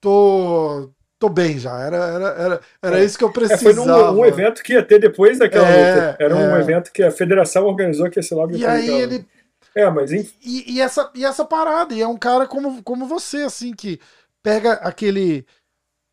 tô, 0.00 0.90
tô 1.18 1.28
bem 1.28 1.58
já. 1.58 1.78
Era, 1.80 1.96
era, 1.96 2.28
era, 2.28 2.60
era 2.82 3.00
é. 3.00 3.04
isso 3.04 3.18
que 3.18 3.24
eu 3.24 3.32
precisava. 3.32 3.70
É, 3.70 3.74
foi 3.74 3.86
num, 3.86 4.20
um 4.20 4.24
evento 4.24 4.62
que 4.62 4.72
ia 4.72 4.82
ter 4.82 4.98
depois 4.98 5.38
daquela 5.38 5.68
é, 5.68 5.94
luta. 5.94 6.16
Era 6.18 6.36
um 6.36 6.56
é. 6.56 6.60
evento 6.60 6.92
que 6.92 7.02
a 7.02 7.10
federação 7.10 7.66
organizou 7.66 8.10
que 8.10 8.18
ia 8.18 8.22
ser 8.22 8.34
logo 8.34 8.56
E 8.56 8.64
aí 8.64 8.88
ele. 8.88 9.26
É, 9.74 9.88
mas 9.88 10.10
e, 10.10 10.28
e, 10.42 10.80
essa, 10.80 11.10
e 11.14 11.24
essa 11.24 11.44
parada, 11.44 11.94
e 11.94 12.00
é 12.02 12.06
um 12.06 12.16
cara 12.16 12.46
como, 12.46 12.82
como 12.82 13.06
você, 13.06 13.42
assim, 13.42 13.72
que 13.72 14.00
pega 14.42 14.72
aquele 14.72 15.46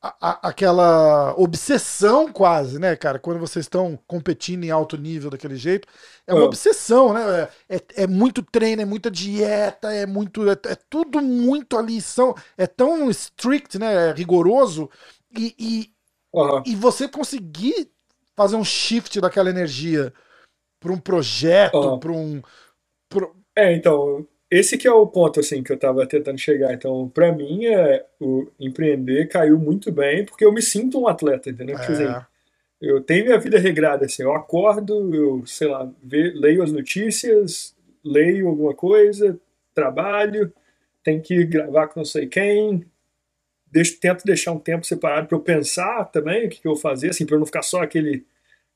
a, 0.01 0.49
aquela 0.49 1.33
obsessão 1.37 2.31
quase, 2.31 2.79
né, 2.79 2.95
cara? 2.95 3.19
Quando 3.19 3.39
vocês 3.39 3.65
estão 3.65 3.97
competindo 4.07 4.63
em 4.63 4.71
alto 4.71 4.97
nível 4.97 5.29
daquele 5.29 5.55
jeito, 5.55 5.87
é 6.25 6.33
uma 6.33 6.43
oh. 6.43 6.45
obsessão, 6.45 7.13
né? 7.13 7.49
É, 7.67 7.75
é, 7.75 7.81
é, 8.03 8.07
muito 8.07 8.43
treino, 8.43 8.81
é 8.81 8.85
muita 8.85 9.09
dieta, 9.09 9.91
é 9.91 10.05
muito. 10.05 10.47
É, 10.49 10.53
é, 10.53 10.77
tudo 10.89 11.21
muito 11.21 11.77
ali. 11.77 12.01
São, 12.01 12.35
é 12.57 12.67
tão 12.67 13.09
strict, 13.09 13.79
né? 13.79 14.09
É 14.09 14.13
rigoroso. 14.13 14.89
E, 15.35 15.55
e, 15.57 15.91
e 16.65 16.75
você 16.75 17.07
conseguir 17.07 17.91
fazer 18.35 18.55
um 18.55 18.63
shift 18.63 19.19
daquela 19.19 19.49
energia 19.49 20.13
para 20.79 20.93
um 20.93 20.99
projeto, 20.99 21.97
para 21.99 22.11
um. 22.11 22.41
Pra... 23.09 23.27
É, 23.55 23.75
então, 23.75 24.27
esse 24.49 24.77
que 24.77 24.87
é 24.87 24.91
o 24.91 25.07
ponto 25.07 25.39
assim 25.39 25.61
que 25.61 25.71
eu 25.71 25.75
estava 25.75 26.05
tentando 26.07 26.37
chegar. 26.37 26.73
Então, 26.73 27.09
para 27.09 27.31
mim, 27.31 27.65
é, 27.65 28.05
o 28.19 28.47
empreender 28.59 29.27
caiu 29.27 29.57
muito 29.59 29.91
bem 29.91 30.25
porque 30.25 30.45
eu 30.45 30.51
me 30.51 30.61
sinto 30.61 30.99
um 30.99 31.07
atleta, 31.07 31.49
entendeu? 31.49 31.77
É. 31.77 31.85
Dizer, 31.85 32.27
eu 32.81 33.01
tenho 33.01 33.25
minha 33.25 33.39
vida 33.39 33.59
regrada 33.59 34.05
assim. 34.05 34.23
Eu 34.23 34.33
acordo, 34.33 35.13
eu 35.13 35.45
sei 35.45 35.67
lá, 35.67 35.91
ve, 36.01 36.31
leio 36.31 36.63
as 36.63 36.71
notícias, 36.71 37.75
leio 38.03 38.47
alguma 38.47 38.73
coisa, 38.73 39.39
trabalho, 39.73 40.51
tenho 41.03 41.21
que 41.21 41.45
gravar 41.45 41.87
com 41.87 41.99
não 41.99 42.05
sei 42.05 42.27
quem. 42.27 42.85
Deixo, 43.69 43.99
tento 43.99 44.23
deixar 44.23 44.53
um 44.53 44.59
tempo 44.59 44.85
separado 44.85 45.27
para 45.27 45.37
eu 45.37 45.41
pensar 45.41 46.05
também 46.05 46.47
o 46.47 46.49
que, 46.49 46.61
que 46.61 46.67
eu 46.67 46.73
vou 46.73 46.81
fazer, 46.81 47.09
assim, 47.09 47.25
para 47.25 47.35
eu 47.35 47.39
não 47.39 47.45
ficar 47.45 47.63
só 47.63 47.81
aquele 47.81 48.25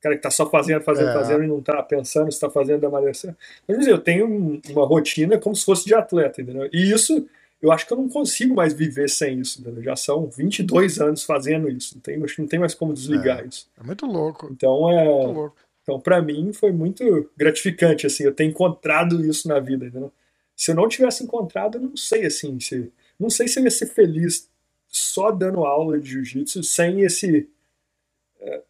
cara 0.02 0.16
que 0.16 0.22
tá 0.22 0.30
só 0.30 0.50
fazendo, 0.50 0.82
fazendo, 0.82 1.10
é. 1.10 1.12
fazendo 1.12 1.44
e 1.44 1.46
não 1.46 1.62
tá 1.62 1.80
pensando 1.82 2.30
se 2.30 2.40
tá 2.40 2.50
fazendo 2.50 2.80
da 2.80 2.90
maneira 2.90 3.14
certa. 3.14 3.38
Mas 3.66 3.78
dizer, 3.78 3.92
eu 3.92 3.98
tenho 3.98 4.60
uma 4.70 4.84
rotina 4.84 5.38
como 5.38 5.54
se 5.54 5.64
fosse 5.64 5.84
de 5.84 5.94
atleta, 5.94 6.42
entendeu? 6.42 6.68
E 6.72 6.90
isso, 6.92 7.26
eu 7.62 7.70
acho 7.70 7.86
que 7.86 7.92
eu 7.92 7.96
não 7.96 8.08
consigo 8.08 8.56
mais 8.56 8.72
viver 8.72 9.08
sem 9.08 9.38
isso, 9.38 9.60
entendeu? 9.60 9.82
Já 9.82 9.94
são 9.94 10.26
22 10.26 11.00
anos 11.00 11.22
fazendo 11.22 11.70
isso, 11.70 11.94
não 11.94 12.02
tem, 12.02 12.22
acho 12.22 12.34
que 12.34 12.42
não 12.42 12.48
tem 12.48 12.58
mais 12.58 12.74
como 12.74 12.92
desligar 12.92 13.40
é. 13.40 13.46
isso. 13.46 13.68
É 13.80 13.84
muito 13.84 14.04
louco. 14.04 14.48
Então, 14.50 14.90
é... 14.90 15.04
Louco. 15.04 15.56
Então, 15.82 15.98
para 15.98 16.20
mim, 16.20 16.52
foi 16.52 16.70
muito 16.70 17.30
gratificante, 17.36 18.06
assim, 18.06 18.24
eu 18.24 18.34
ter 18.34 18.44
encontrado 18.44 19.24
isso 19.24 19.48
na 19.48 19.58
vida, 19.58 19.86
entendeu? 19.86 20.12
Se 20.54 20.70
eu 20.70 20.76
não 20.76 20.88
tivesse 20.88 21.24
encontrado, 21.24 21.78
eu 21.78 21.82
não 21.82 21.96
sei, 21.96 22.26
assim, 22.26 22.58
se... 22.60 22.92
Não 23.18 23.30
sei 23.30 23.46
se 23.48 23.58
eu 23.58 23.64
ia 23.64 23.70
ser 23.70 23.86
feliz 23.86 24.48
só 24.88 25.30
dando 25.30 25.64
aula 25.64 25.98
de 25.98 26.10
jiu-jitsu 26.10 26.62
sem 26.62 27.00
esse 27.00 27.48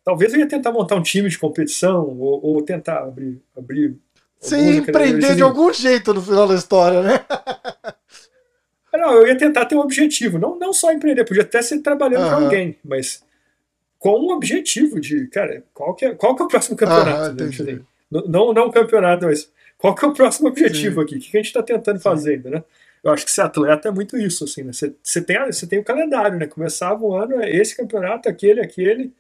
talvez 0.05 0.33
eu 0.33 0.41
ia 0.41 0.49
tentar 0.49 0.73
montar 0.73 0.97
um 0.97 1.03
time 1.03 1.29
de 1.29 1.39
competição 1.39 2.07
ou, 2.07 2.45
ou 2.45 2.63
tentar 2.63 2.99
abrir. 2.99 3.41
abrir 3.57 3.97
Você 4.41 4.59
ia 4.59 4.77
empreender 4.77 5.35
de 5.35 5.43
algum 5.43 5.73
jeito 5.73 6.13
no 6.13 6.23
final 6.23 6.47
da 6.47 6.55
história, 6.55 7.03
né? 7.03 7.25
Não, 8.95 9.15
eu 9.15 9.27
ia 9.27 9.37
tentar 9.37 9.65
ter 9.65 9.75
um 9.75 9.81
objetivo, 9.81 10.39
não, 10.39 10.59
não 10.59 10.73
só 10.73 10.93
empreender, 10.93 11.25
podia 11.25 11.43
até 11.43 11.63
ser 11.63 11.79
trabalhando 11.79 12.25
uhum. 12.25 12.29
para 12.29 12.45
alguém, 12.45 12.79
mas 12.85 13.25
com 13.99 14.19
um 14.19 14.31
objetivo 14.31 15.01
de, 15.01 15.27
cara, 15.29 15.65
qual 15.73 15.95
que 15.95 16.05
é, 16.05 16.15
qual 16.15 16.37
que 16.37 16.43
é 16.43 16.45
o 16.45 16.49
próximo 16.49 16.77
campeonato? 16.77 17.43
Uhum, 17.43 17.65
né? 17.65 17.81
não, 18.29 18.53
não 18.53 18.67
um 18.67 18.71
campeonato, 18.71 19.25
mas 19.25 19.51
qual 19.79 19.95
que 19.95 20.05
é 20.05 20.09
o 20.09 20.13
próximo 20.13 20.49
objetivo 20.49 21.01
Sim. 21.01 21.07
aqui? 21.07 21.17
O 21.17 21.21
que 21.21 21.37
a 21.37 21.41
gente 21.41 21.47
está 21.47 21.63
tentando 21.63 22.01
fazer, 22.01 22.45
né? 22.45 22.63
Eu 23.03 23.11
acho 23.11 23.25
que 23.25 23.33
ser 23.33 23.41
atleta 23.41 23.89
é 23.89 23.91
muito 23.91 24.17
isso, 24.17 24.45
assim, 24.45 24.63
né? 24.63 24.73
Você, 24.73 24.95
você, 25.03 25.21
tem, 25.21 25.45
você 25.47 25.67
tem 25.67 25.79
o 25.79 25.85
calendário, 25.85 26.39
né? 26.39 26.47
Começava 26.47 27.03
o 27.03 27.15
ano, 27.17 27.41
é 27.41 27.51
esse 27.51 27.77
campeonato, 27.77 28.29
aquele, 28.29 28.61
aquele, 28.61 29.13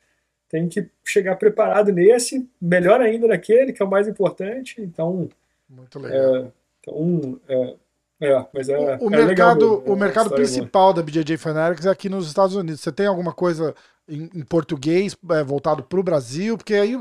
tem 0.52 0.68
que 0.68 0.86
chegar 1.02 1.34
preparado 1.36 1.90
nesse, 1.90 2.46
melhor 2.60 3.00
ainda 3.00 3.26
naquele, 3.26 3.72
que 3.72 3.82
é 3.82 3.86
o 3.86 3.90
mais 3.90 4.06
importante. 4.06 4.82
Então. 4.82 5.30
Muito 5.66 5.98
legal. 5.98 6.36
É, 6.36 6.46
então, 6.80 7.40
é, 7.48 7.74
é, 8.20 8.46
mas 8.52 8.68
é, 8.68 8.76
o, 8.76 9.08
o 9.08 9.14
é 9.14 9.24
mercado, 9.24 9.78
legal, 9.78 9.94
o 9.94 9.96
mercado 9.96 10.30
principal 10.30 10.92
da 10.92 11.02
BJJ 11.02 11.38
Fanatics 11.38 11.86
é 11.86 11.90
aqui 11.90 12.10
nos 12.10 12.26
Estados 12.26 12.54
Unidos. 12.54 12.82
Você 12.82 12.92
tem 12.92 13.06
alguma 13.06 13.32
coisa 13.32 13.74
em, 14.06 14.28
em 14.34 14.44
português 14.44 15.16
é, 15.30 15.42
voltado 15.42 15.82
para 15.82 15.98
o 15.98 16.02
Brasil? 16.02 16.58
Porque 16.58 16.74
aí 16.74 17.00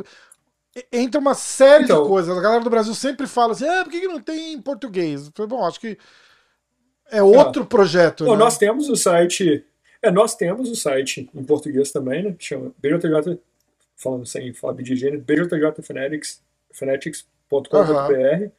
entra 0.89 1.19
uma 1.19 1.33
série 1.33 1.83
então, 1.83 2.03
de 2.03 2.07
coisas. 2.07 2.37
A 2.37 2.41
galera 2.41 2.63
do 2.63 2.69
Brasil 2.69 2.95
sempre 2.95 3.27
fala 3.27 3.51
assim: 3.51 3.67
ah, 3.67 3.83
por 3.83 3.91
que 3.91 4.07
não 4.07 4.21
tem 4.21 4.53
em 4.53 4.61
português? 4.61 5.27
Bom, 5.27 5.65
acho 5.65 5.81
que 5.81 5.97
é 7.11 7.21
outro 7.21 7.65
projeto. 7.65 8.23
Bom, 8.23 8.31
né? 8.31 8.37
Nós 8.37 8.57
temos 8.57 8.87
o 8.87 8.95
site 8.95 9.65
é, 10.01 10.11
nós 10.11 10.35
temos 10.35 10.69
o 10.69 10.75
site 10.75 11.29
em 11.33 11.43
português 11.43 11.91
também, 11.91 12.23
né? 12.23 12.35
Que 12.37 12.43
chama 12.43 12.73
BJJ, 12.77 13.39
falando 13.95 14.25
sem 14.25 14.53
falar 14.53 14.73
de 14.73 14.95
gênero, 14.95 15.21
bjjfanatics.com.br. 15.21 17.77
Uhum. 17.77 18.51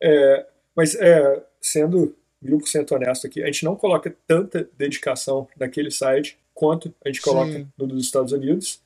É, 0.00 0.46
mas, 0.74 0.94
é, 0.94 1.44
sendo 1.60 2.16
mil 2.40 2.58
por 2.58 2.68
cento 2.68 2.94
honesto 2.94 3.26
aqui, 3.26 3.42
a 3.42 3.46
gente 3.46 3.64
não 3.64 3.76
coloca 3.76 4.14
tanta 4.26 4.68
dedicação 4.78 5.46
naquele 5.58 5.90
site 5.90 6.38
quanto 6.54 6.94
a 7.04 7.08
gente 7.08 7.20
coloca 7.20 7.52
Sim. 7.52 7.68
no 7.76 7.86
dos 7.86 8.04
Estados 8.04 8.32
Unidos, 8.32 8.80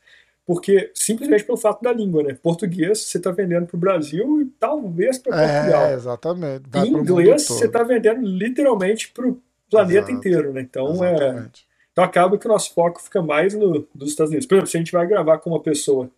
porque 0.45 0.91
simplesmente 0.95 1.45
pelo 1.45 1.57
fato 1.57 1.83
da 1.83 1.93
língua, 1.93 2.23
né? 2.23 2.35
Português 2.35 2.99
você 2.99 3.19
está 3.19 3.31
vendendo 3.31 3.67
para 3.67 3.77
o 3.77 3.81
Brasil 3.81 4.43
e 4.43 4.47
talvez 4.59 5.19
para 5.19 5.37
Portugal. 5.37 5.87
É, 5.87 5.95
exatamente. 5.95 6.65
Vai 6.69 6.87
em 6.87 6.93
inglês 6.93 7.47
você 7.47 7.67
está 7.67 7.83
vendendo 7.83 8.23
literalmente 8.23 9.11
para 9.11 9.29
o 9.29 9.41
planeta 9.71 10.11
Exato. 10.11 10.13
inteiro, 10.13 10.53
né? 10.53 10.63
Então 10.63 11.05
é, 11.05 11.15
Exatamente. 11.15 11.67
é 11.69 11.72
então 11.93 12.05
acaba 12.05 12.39
que 12.39 12.47
o 12.47 12.49
nosso 12.49 12.73
foco 12.73 13.01
fica 13.03 13.23
mais 13.23 13.55
no, 13.55 13.87
dos 13.95 14.11
Estados 14.11 14.31
Unidos. 14.31 14.47
Por 14.47 14.55
exemplo, 14.55 14.71
se 14.71 14.77
a 14.77 14.81
gente 14.81 14.93
vai 14.93 15.07
gravar 15.07 15.39
com 15.39 15.51
uma 15.51 15.61
pessoa 15.61 16.11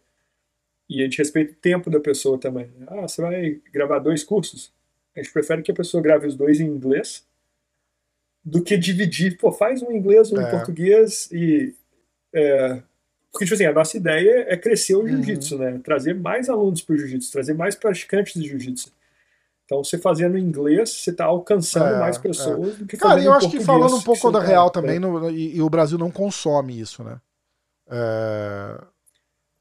e 0.88 1.00
a 1.00 1.04
gente 1.04 1.18
respeita 1.18 1.52
o 1.52 1.56
tempo 1.56 1.90
da 1.90 1.98
pessoa 1.98 2.38
também. 2.38 2.70
Ah, 2.86 3.02
você 3.02 3.20
vai 3.20 3.60
gravar 3.72 3.98
dois 3.98 4.22
cursos? 4.22 4.72
A 5.16 5.20
gente 5.20 5.32
prefere 5.32 5.62
que 5.62 5.70
a 5.70 5.74
pessoa 5.74 6.02
grave 6.02 6.26
os 6.26 6.36
dois 6.36 6.60
em 6.60 6.66
inglês 6.66 7.26
do 8.44 8.62
que 8.62 8.76
dividir. 8.76 9.36
Pô, 9.38 9.50
faz 9.50 9.82
um 9.82 9.90
em 9.90 9.96
inglês, 9.96 10.32
um 10.32 10.40
é. 10.40 10.46
em 10.46 10.50
português 10.50 11.28
e. 11.32 11.74
É, 12.32 12.82
porque, 13.32 13.46
tipo 13.46 13.54
assim, 13.54 13.64
a 13.64 13.72
nossa 13.72 13.96
ideia 13.96 14.46
é 14.48 14.56
crescer 14.56 14.94
o 14.94 15.00
uhum. 15.00 15.08
jiu-jitsu, 15.08 15.56
uhum. 15.56 15.60
né? 15.60 15.80
Trazer 15.82 16.14
mais 16.14 16.48
alunos 16.48 16.82
para 16.82 16.94
o 16.94 16.98
jiu-jitsu, 16.98 17.32
trazer 17.32 17.54
mais 17.54 17.74
praticantes 17.74 18.40
de 18.40 18.48
jiu-jitsu. 18.48 18.92
Então, 19.64 19.82
você 19.82 19.96
fazendo 19.96 20.36
em 20.36 20.42
inglês, 20.42 20.90
você 20.90 21.10
está 21.10 21.24
alcançando 21.24 21.94
é, 21.94 21.98
mais 21.98 22.18
pessoas 22.18 22.74
é. 22.74 22.76
do 22.76 22.86
que 22.86 22.96
Cara, 22.98 23.22
eu 23.22 23.32
acho 23.32 23.50
que 23.50 23.60
falando 23.60 23.96
um 23.96 24.02
pouco 24.02 24.30
da 24.30 24.40
real 24.40 24.70
tá, 24.70 24.80
também, 24.80 24.98
no, 24.98 25.30
e, 25.30 25.56
e, 25.56 25.62
o 25.62 25.70
Brasil 25.70 25.96
não 25.96 26.10
consome 26.10 26.78
isso, 26.78 27.02
né? 27.02 27.18
É... 27.88 28.78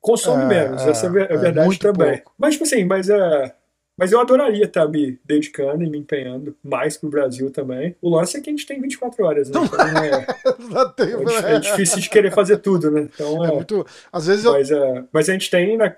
Consome 0.01 0.43
é, 0.43 0.47
menos, 0.47 0.81
essa 0.81 1.07
é, 1.07 1.21
é, 1.21 1.33
é 1.33 1.37
verdade 1.37 1.79
também. 1.79 2.17
Pouco. 2.17 2.33
Mas, 2.37 2.55
tipo 2.55 2.65
assim, 2.65 2.83
mas, 2.83 3.09
é, 3.09 3.55
mas 3.97 4.11
eu 4.11 4.19
adoraria 4.19 4.65
estar 4.65 4.81
tá 4.81 4.87
me 4.89 5.17
dedicando 5.23 5.81
e 5.81 5.89
me 5.89 5.97
empenhando 5.97 6.53
mais 6.61 6.97
pro 6.97 7.09
Brasil 7.09 7.49
também. 7.49 7.95
O 8.01 8.09
lance 8.09 8.35
é 8.35 8.41
que 8.41 8.49
a 8.49 8.51
gente 8.53 8.65
tem 8.65 8.81
24 8.81 9.23
horas, 9.23 9.49
né? 9.49 9.61
Então, 9.63 9.79
é, 11.47 11.55
é, 11.55 11.59
difícil 11.59 11.99
de 12.01 12.09
querer 12.09 12.33
fazer 12.33 12.57
tudo, 12.57 12.91
né? 12.91 13.07
Então, 13.13 13.45
é, 13.45 13.53
muito. 13.53 13.85
Às 14.11 14.27
vezes 14.27 14.43
eu... 14.43 14.51
mas, 14.51 14.69
mas 15.13 15.29
a 15.29 15.31
gente 15.31 15.49
tem. 15.49 15.77
Na, 15.77 15.95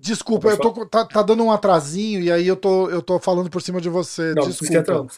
Desculpa, 0.00 0.48
eu 0.48 0.56
tô, 0.56 0.86
tá, 0.86 1.04
tá, 1.04 1.22
dando 1.22 1.42
um 1.42 1.50
atrasinho 1.50 2.22
e 2.22 2.30
aí 2.30 2.46
eu 2.46 2.54
tô, 2.54 2.88
eu 2.88 3.02
tô 3.02 3.18
falando 3.18 3.50
por 3.50 3.60
cima 3.60 3.80
de 3.80 3.88
você. 3.88 4.32
Não, 4.32 4.46
Desculpa. 4.46 4.92
Não, 4.92 5.08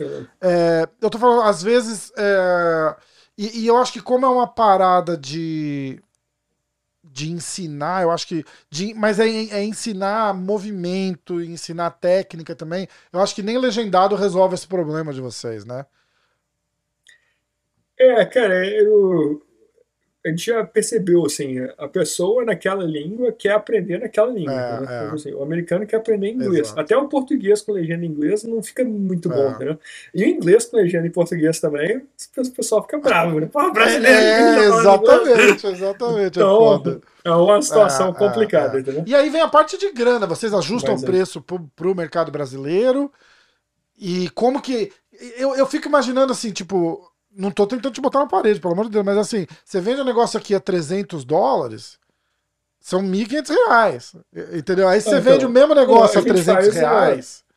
é, 0.40 0.88
eu 1.02 1.10
tô 1.10 1.18
falando, 1.18 1.42
às 1.42 1.62
vezes. 1.62 2.10
É, 2.16 2.96
e, 3.36 3.60
e, 3.60 3.66
eu 3.66 3.76
acho 3.76 3.92
que, 3.92 4.00
como 4.00 4.24
é 4.24 4.28
uma 4.28 4.46
parada 4.46 5.18
de. 5.18 6.00
De 7.04 7.30
ensinar, 7.30 8.02
eu 8.02 8.10
acho 8.10 8.26
que. 8.26 8.42
De, 8.70 8.94
mas 8.94 9.18
é, 9.18 9.28
é 9.28 9.62
ensinar 9.62 10.32
movimento, 10.32 11.42
ensinar 11.42 11.90
técnica 11.90 12.54
também. 12.54 12.88
Eu 13.12 13.20
acho 13.20 13.34
que 13.34 13.42
nem 13.42 13.58
legendado 13.58 14.16
resolve 14.16 14.54
esse 14.54 14.66
problema 14.66 15.12
de 15.12 15.20
vocês, 15.20 15.64
né? 15.66 15.84
É, 17.98 18.24
cara, 18.24 18.66
eu, 18.66 19.42
a 20.24 20.28
gente 20.28 20.46
já 20.46 20.62
percebeu, 20.62 21.24
assim, 21.24 21.56
a 21.78 21.88
pessoa 21.88 22.44
naquela 22.44 22.84
língua 22.84 23.32
quer 23.32 23.52
aprender 23.52 23.98
naquela 23.98 24.30
língua. 24.30 24.52
É, 24.52 24.80
né? 24.80 24.86
é. 25.06 25.14
Assim, 25.14 25.32
o 25.32 25.42
americano 25.42 25.86
quer 25.86 25.96
aprender 25.96 26.30
inglês. 26.30 26.66
Exato. 26.66 26.80
Até 26.80 26.96
o 26.96 27.08
português 27.08 27.62
com 27.62 27.72
legenda 27.72 28.04
em 28.04 28.08
inglês 28.08 28.44
não 28.44 28.62
fica 28.62 28.84
muito 28.84 29.32
é. 29.32 29.34
bom, 29.34 29.50
entendeu? 29.50 29.78
E 30.14 30.22
o 30.22 30.28
inglês 30.28 30.66
com 30.66 30.76
legenda 30.76 31.06
em 31.06 31.10
português 31.10 31.58
também, 31.58 32.02
o 32.36 32.50
pessoal 32.50 32.82
fica 32.82 32.98
bravo, 32.98 33.40
né? 33.40 33.48
Pô, 33.50 33.72
brasileiro! 33.72 34.14
É, 34.14 34.66
exatamente, 34.66 35.66
exatamente. 35.66 36.38
É 36.38 36.42
então, 36.42 37.00
é 37.24 37.30
uma 37.30 37.62
situação 37.62 38.12
complicada, 38.12 38.78
entendeu? 38.78 39.04
E 39.06 39.14
aí 39.14 39.30
vem 39.30 39.40
a 39.40 39.48
parte 39.48 39.78
de 39.78 39.90
grana, 39.90 40.26
vocês 40.26 40.52
ajustam 40.52 40.96
o 40.96 41.02
preço 41.02 41.40
pro, 41.40 41.60
pro 41.74 41.94
mercado 41.94 42.30
brasileiro 42.30 43.10
e 43.98 44.28
como 44.30 44.60
que... 44.60 44.92
Eu, 45.36 45.54
eu 45.54 45.66
fico 45.66 45.86
imaginando 45.86 46.32
assim, 46.32 46.50
tipo, 46.50 47.09
não 47.30 47.50
tô 47.50 47.66
tentando 47.66 47.92
te 47.92 48.00
botar 48.00 48.20
na 48.20 48.26
parede, 48.26 48.60
pelo 48.60 48.72
amor 48.72 48.86
de 48.86 48.92
Deus, 48.92 49.04
mas 49.04 49.16
assim, 49.16 49.46
você 49.64 49.80
vende 49.80 50.00
um 50.00 50.04
negócio 50.04 50.38
aqui 50.38 50.54
a 50.54 50.60
300 50.60 51.24
dólares, 51.24 51.98
são 52.80 53.02
1.500 53.02 53.48
reais. 53.48 54.16
Entendeu? 54.52 54.88
Aí 54.88 55.00
você 55.00 55.10
então, 55.10 55.22
vende 55.22 55.46
o 55.46 55.50
mesmo 55.50 55.74
negócio 55.74 56.18
a, 56.18 56.22
a 56.22 56.24
300 56.24 56.74
reais. 56.74 57.44
É... 57.46 57.50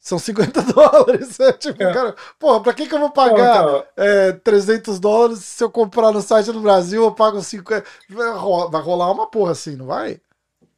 São 0.00 0.18
50 0.18 0.60
dólares. 0.74 1.40
É, 1.40 1.52
tipo, 1.52 1.82
é. 1.82 1.92
cara, 1.92 2.14
porra, 2.38 2.60
pra 2.62 2.74
que, 2.74 2.86
que 2.86 2.94
eu 2.94 2.98
vou 2.98 3.10
pagar 3.10 3.62
então, 3.62 3.84
é, 3.96 4.32
300 4.32 5.00
dólares 5.00 5.38
se 5.38 5.64
eu 5.64 5.70
comprar 5.70 6.12
no 6.12 6.20
site 6.20 6.52
do 6.52 6.60
Brasil 6.60 7.04
eu 7.04 7.12
pago 7.12 7.40
50? 7.40 7.86
Vai 8.10 8.82
rolar 8.82 9.10
uma 9.10 9.30
porra 9.30 9.52
assim, 9.52 9.76
não 9.76 9.86
vai? 9.86 10.20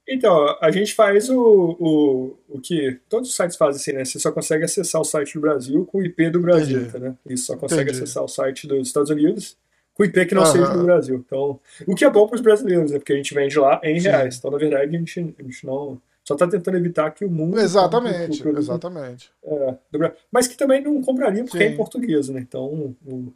Então, 0.09 0.57
a 0.61 0.71
gente 0.71 0.95
faz 0.95 1.29
o, 1.29 1.37
o, 1.39 2.39
o 2.49 2.61
que 2.61 3.01
todos 3.09 3.29
os 3.29 3.35
sites 3.35 3.57
fazem 3.57 3.81
assim, 3.81 3.93
né? 3.93 4.05
Você 4.05 4.19
só 4.21 4.31
consegue 4.31 4.65
acessar 4.65 5.01
o 5.01 5.05
site 5.05 5.35
do 5.35 5.41
Brasil 5.41 5.85
com 5.85 5.99
o 5.99 6.05
IP 6.05 6.31
do 6.31 6.41
Brasil, 6.41 6.83
Entendi. 6.83 7.05
né? 7.05 7.17
E 7.29 7.37
só 7.37 7.57
consegue 7.57 7.91
Entendi. 7.91 8.05
acessar 8.05 8.23
o 8.23 8.29
site 8.29 8.69
dos 8.69 8.87
Estados 8.87 9.11
Unidos 9.11 9.57
com 9.95 10.05
o 10.05 10.07
IP 10.07 10.27
que 10.27 10.35
não 10.35 10.47
seja 10.47 10.73
do 10.73 10.85
Brasil. 10.85 11.25
Então, 11.27 11.59
o 11.87 11.95
que 11.95 12.05
é 12.05 12.11
bom 12.11 12.29
para 12.29 12.37
os 12.37 12.41
brasileiros, 12.41 12.93
né? 12.93 12.99
Porque 12.99 13.13
a 13.13 13.17
gente 13.17 13.35
vende 13.35 13.59
lá 13.59 13.81
em 13.83 13.99
Sim. 13.99 14.09
reais. 14.09 14.37
Então, 14.37 14.51
na 14.51 14.59
verdade, 14.59 14.95
a 14.95 14.99
gente, 14.99 15.35
a 15.39 15.43
gente 15.43 15.67
não 15.67 16.01
só 16.23 16.35
está 16.35 16.47
tentando 16.47 16.77
evitar 16.77 17.13
que 17.13 17.25
o 17.25 17.31
mundo 17.31 17.59
exatamente 17.61 18.43
produto, 18.43 18.59
exatamente 18.59 19.31
é, 19.45 19.77
mas 20.31 20.49
que 20.49 20.57
também 20.57 20.83
não 20.83 21.01
compraria 21.01 21.45
porque 21.45 21.59
Sim. 21.59 21.65
é 21.65 21.69
em 21.69 21.77
português 21.77 22.29
né 22.29 22.41
então 22.41 22.65
o, 23.07 23.33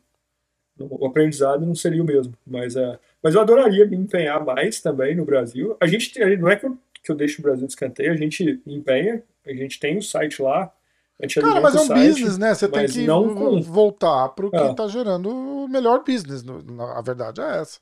o, 0.81 1.07
aprendizado 1.07 1.65
não 1.65 1.75
seria 1.75 2.03
o 2.03 2.07
mesmo 2.07 2.35
mas 2.47 2.77
é 2.77 2.99
mas 3.23 3.35
eu 3.35 3.41
adoraria 3.41 3.87
me 3.87 3.97
empenhar 3.97 4.45
mais 4.45 4.81
também 4.81 5.15
no 5.15 5.27
Brasil. 5.27 5.77
A 5.79 5.87
gente 5.87 6.19
não 6.39 6.49
é 6.49 6.57
que 6.57 6.65
eu, 6.65 6.79
que 7.03 7.13
eu 7.13 7.15
deixo 7.15 7.41
o 7.41 7.43
Brasil 7.43 7.67
de 7.67 7.73
escanteio, 7.73 8.13
a 8.13 8.17
gente 8.17 8.63
empenha, 8.67 9.23
a 9.47 9.53
gente 9.53 9.79
tem 9.79 9.99
o 9.99 10.03
site 10.03 10.41
lá. 10.41 10.73
Cara, 11.39 11.61
mas 11.61 11.75
é 11.75 11.81
um 11.81 11.87
site, 11.87 12.09
business, 12.09 12.39
né? 12.39 12.55
Você 12.55 12.67
tem 12.67 12.87
que 12.87 13.07
não 13.07 13.35
com... 13.35 13.61
voltar 13.61 14.31
para 14.31 14.47
o 14.47 14.51
que 14.51 14.57
está 14.57 14.85
é. 14.85 14.89
gerando 14.89 15.29
o 15.29 15.69
melhor 15.69 16.03
business. 16.03 16.43
A 16.97 17.03
verdade 17.03 17.43
é 17.43 17.61
essa 17.61 17.79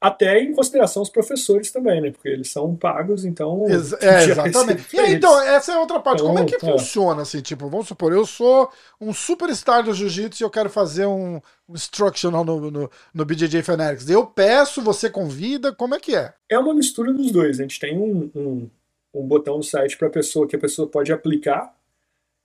até 0.00 0.40
em 0.40 0.54
consideração 0.54 1.02
os 1.02 1.10
professores 1.10 1.72
também, 1.72 2.00
né? 2.00 2.10
Porque 2.12 2.28
eles 2.28 2.50
são 2.50 2.74
pagos, 2.76 3.24
então. 3.24 3.68
Ex 3.68 3.92
é, 3.94 4.24
exatamente. 4.24 4.94
E 4.94 5.00
aí, 5.00 5.14
então, 5.14 5.40
essa 5.42 5.72
é 5.72 5.78
outra 5.78 5.98
parte. 5.98 6.22
Então, 6.22 6.28
Como 6.34 6.38
é 6.38 6.44
que 6.44 6.54
é. 6.54 6.58
funciona 6.58 7.22
assim? 7.22 7.40
Tipo, 7.40 7.68
vamos 7.68 7.88
supor, 7.88 8.12
eu 8.12 8.24
sou 8.24 8.70
um 9.00 9.12
superstar 9.12 9.82
do 9.82 9.92
jiu-jitsu 9.92 10.42
e 10.42 10.44
eu 10.44 10.50
quero 10.50 10.70
fazer 10.70 11.06
um, 11.06 11.40
um 11.68 11.74
instructional 11.74 12.44
no, 12.44 12.70
no, 12.70 12.90
no 13.12 13.24
BJJ 13.24 13.62
Fanatics. 13.62 14.08
Eu 14.08 14.24
peço, 14.24 14.80
você 14.80 15.10
convida, 15.10 15.74
como 15.74 15.96
é 15.96 16.00
que 16.00 16.14
é? 16.14 16.32
É 16.48 16.58
uma 16.58 16.74
mistura 16.74 17.12
dos 17.12 17.32
dois. 17.32 17.58
A 17.58 17.62
gente 17.62 17.80
tem 17.80 17.98
um, 17.98 18.30
um, 18.34 18.70
um 19.12 19.26
botão 19.26 19.56
no 19.56 19.64
site 19.64 19.96
para 19.98 20.06
a 20.06 20.12
pessoa 20.12 20.46
que 20.46 20.54
a 20.54 20.60
pessoa 20.60 20.86
pode 20.88 21.12
aplicar 21.12 21.76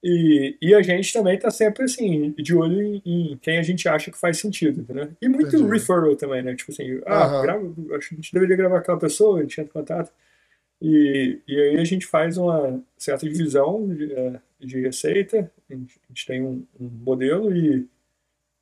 e, 0.03 0.57
e 0.61 0.75
a 0.75 0.81
gente 0.81 1.13
também 1.13 1.35
está 1.35 1.49
sempre 1.49 1.85
assim, 1.85 2.31
de 2.31 2.53
olho 2.53 2.81
em, 2.81 3.01
em, 3.05 3.37
quem 3.37 3.57
a 3.57 3.63
gente 3.63 3.87
acha 3.87 4.11
que 4.11 4.17
faz 4.17 4.37
sentido, 4.37 4.85
né? 4.93 5.09
E 5.21 5.29
muito 5.29 5.55
Entendi. 5.55 5.71
referral 5.71 6.13
também, 6.17 6.43
né? 6.43 6.53
Tipo 6.55 6.73
assim, 6.73 6.99
ah, 7.05 7.37
uhum. 7.37 7.41
grava, 7.41 7.73
acho 7.95 8.09
que 8.09 8.15
a 8.15 8.17
gente 8.17 8.33
deveria 8.33 8.57
gravar 8.57 8.79
aquela 8.79 8.99
pessoa, 8.99 9.39
a 9.39 9.41
gente 9.43 9.61
entra 9.61 9.69
em 9.69 9.73
contato. 9.73 10.11
E, 10.81 11.39
e 11.47 11.57
aí 11.57 11.77
a 11.77 11.85
gente 11.85 12.05
faz 12.05 12.37
uma 12.37 12.83
certa 12.97 13.25
divisão 13.25 13.87
de, 13.87 14.11
é, 14.11 14.39
de 14.59 14.81
receita, 14.81 15.49
a 15.69 15.73
gente, 15.73 15.97
a 16.03 16.07
gente 16.09 16.25
tem 16.25 16.43
um, 16.43 16.67
um, 16.77 16.89
modelo 16.89 17.55
e, 17.55 17.87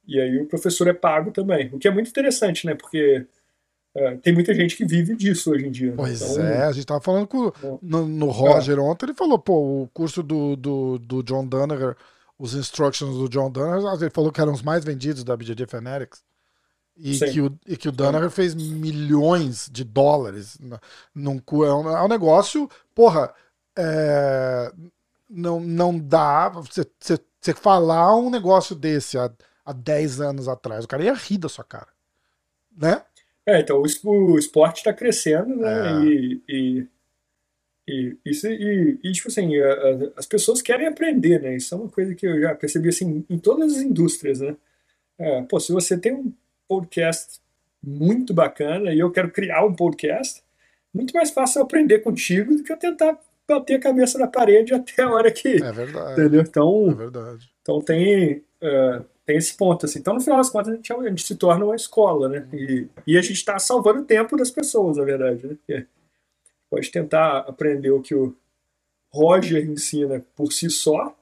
e 0.07 0.21
aí 0.21 0.39
o 0.39 0.45
professor 0.45 0.87
é 0.89 0.93
pago 0.93 1.31
também. 1.31 1.71
O 1.73 1.79
que 1.79 1.87
é 1.87 1.91
muito 1.91 2.11
interessante, 2.11 2.67
né? 2.67 2.75
Porque 2.75 3.25
é, 3.93 4.15
tem 4.17 4.33
muita 4.33 4.53
gente 4.53 4.75
que 4.75 4.85
vive 4.85 5.15
disso 5.15 5.51
hoje 5.51 5.67
em 5.67 5.71
dia. 5.71 5.89
Né? 5.89 5.97
Pois 5.97 6.21
então, 6.21 6.43
é, 6.45 6.63
a 6.63 6.71
gente 6.71 6.85
tava 6.85 7.01
falando 7.01 7.27
com, 7.27 7.47
é. 7.47 7.77
no, 7.81 8.07
no 8.07 8.29
Roger 8.29 8.77
é. 8.77 8.81
ontem, 8.81 9.07
ele 9.07 9.13
falou, 9.13 9.37
pô, 9.37 9.83
o 9.83 9.87
curso 9.93 10.23
do, 10.23 10.55
do, 10.55 10.97
do 10.99 11.23
John 11.23 11.45
Danaher, 11.45 11.97
os 12.39 12.53
instructions 12.53 13.17
do 13.17 13.27
John 13.27 13.51
Danaher, 13.51 13.83
ele 13.99 14.09
falou 14.09 14.31
que 14.31 14.39
eram 14.39 14.53
os 14.53 14.61
mais 14.61 14.85
vendidos 14.85 15.23
da 15.23 15.35
BJJ 15.35 15.65
Fanatics. 15.67 16.23
E 16.97 17.17
que, 17.17 17.41
o, 17.41 17.59
e 17.65 17.77
que 17.77 17.89
o 17.89 17.91
Danaher 17.91 18.29
fez 18.29 18.53
milhões 18.53 19.69
de 19.71 19.83
dólares 19.83 20.57
num, 21.15 21.37
é, 21.37 21.73
um, 21.73 21.89
é 21.89 22.03
um 22.03 22.07
negócio, 22.07 22.69
porra, 22.93 23.33
é, 23.75 24.71
não, 25.29 25.59
não 25.59 25.97
dá 25.97 26.49
você, 26.49 26.85
você, 26.99 27.17
você 27.39 27.53
falar 27.53 28.15
um 28.15 28.29
negócio 28.29 28.75
desse 28.75 29.17
há, 29.17 29.31
há 29.65 29.73
10 29.73 30.21
anos 30.21 30.47
atrás, 30.47 30.85
o 30.85 30.87
cara 30.87 31.03
ia 31.03 31.13
rir 31.13 31.37
da 31.37 31.49
sua 31.49 31.63
cara, 31.63 31.87
né? 32.77 33.01
É, 33.45 33.59
então 33.59 33.81
o, 33.81 34.37
esporte 34.37 34.77
está 34.77 34.93
crescendo, 34.93 35.55
né? 35.55 36.01
É. 36.01 36.05
E, 36.05 36.41
e, 36.47 36.87
e, 37.87 38.17
isso, 38.25 38.47
e, 38.47 38.99
e, 39.03 39.11
tipo 39.11 39.27
assim, 39.27 39.57
a, 39.57 39.73
a, 39.73 40.11
as 40.17 40.25
pessoas 40.25 40.61
querem 40.61 40.87
aprender, 40.87 41.41
né? 41.41 41.55
Isso 41.55 41.73
é 41.73 41.77
uma 41.77 41.89
coisa 41.89 42.13
que 42.13 42.27
eu 42.27 42.39
já 42.39 42.53
percebi 42.55 42.89
assim, 42.89 43.25
em 43.29 43.37
todas 43.39 43.75
as 43.75 43.81
indústrias, 43.81 44.39
né? 44.39 44.55
É, 45.17 45.41
pô, 45.43 45.59
se 45.59 45.71
você 45.71 45.97
tem 45.97 46.13
um 46.13 46.33
podcast 46.67 47.39
muito 47.83 48.33
bacana 48.33 48.93
e 48.93 48.99
eu 48.99 49.11
quero 49.11 49.31
criar 49.31 49.65
um 49.65 49.75
podcast, 49.75 50.43
muito 50.93 51.13
mais 51.13 51.31
fácil 51.31 51.59
eu 51.59 51.63
aprender 51.63 51.99
contigo 51.99 52.55
do 52.55 52.63
que 52.63 52.71
eu 52.71 52.77
tentar 52.77 53.19
bater 53.47 53.75
a 53.75 53.79
cabeça 53.79 54.17
na 54.17 54.27
parede 54.27 54.73
até 54.73 55.03
a 55.03 55.09
hora 55.09 55.31
que. 55.31 55.61
É 55.61 55.71
verdade. 55.71 56.13
Entendeu? 56.13 56.41
Então, 56.41 56.91
é 56.91 56.93
verdade. 56.93 57.49
Então 57.61 57.81
tem. 57.81 58.43
Uh, 58.61 59.03
tem 59.25 59.37
esse 59.37 59.55
ponto, 59.55 59.85
assim. 59.85 59.99
Então, 59.99 60.13
no 60.13 60.21
final 60.21 60.37
das 60.37 60.49
contas, 60.49 60.73
a 60.73 60.75
gente, 60.75 60.91
é 60.91 60.95
a 60.95 61.09
gente 61.09 61.23
se 61.23 61.35
torna 61.35 61.65
uma 61.65 61.75
escola, 61.75 62.27
né? 62.27 62.47
E, 62.53 62.87
e 63.07 63.17
a 63.17 63.21
gente 63.21 63.33
está 63.33 63.57
salvando 63.59 64.01
o 64.01 64.05
tempo 64.05 64.35
das 64.35 64.51
pessoas, 64.51 64.97
na 64.97 65.03
verdade, 65.03 65.45
né? 65.45 65.55
Porque 65.55 65.85
pode 66.69 66.91
tentar 66.91 67.39
aprender 67.39 67.91
o 67.91 68.01
que 68.01 68.15
o 68.15 68.35
Roger 69.11 69.63
ensina 69.69 70.25
por 70.35 70.51
si 70.51 70.69
só 70.69 71.15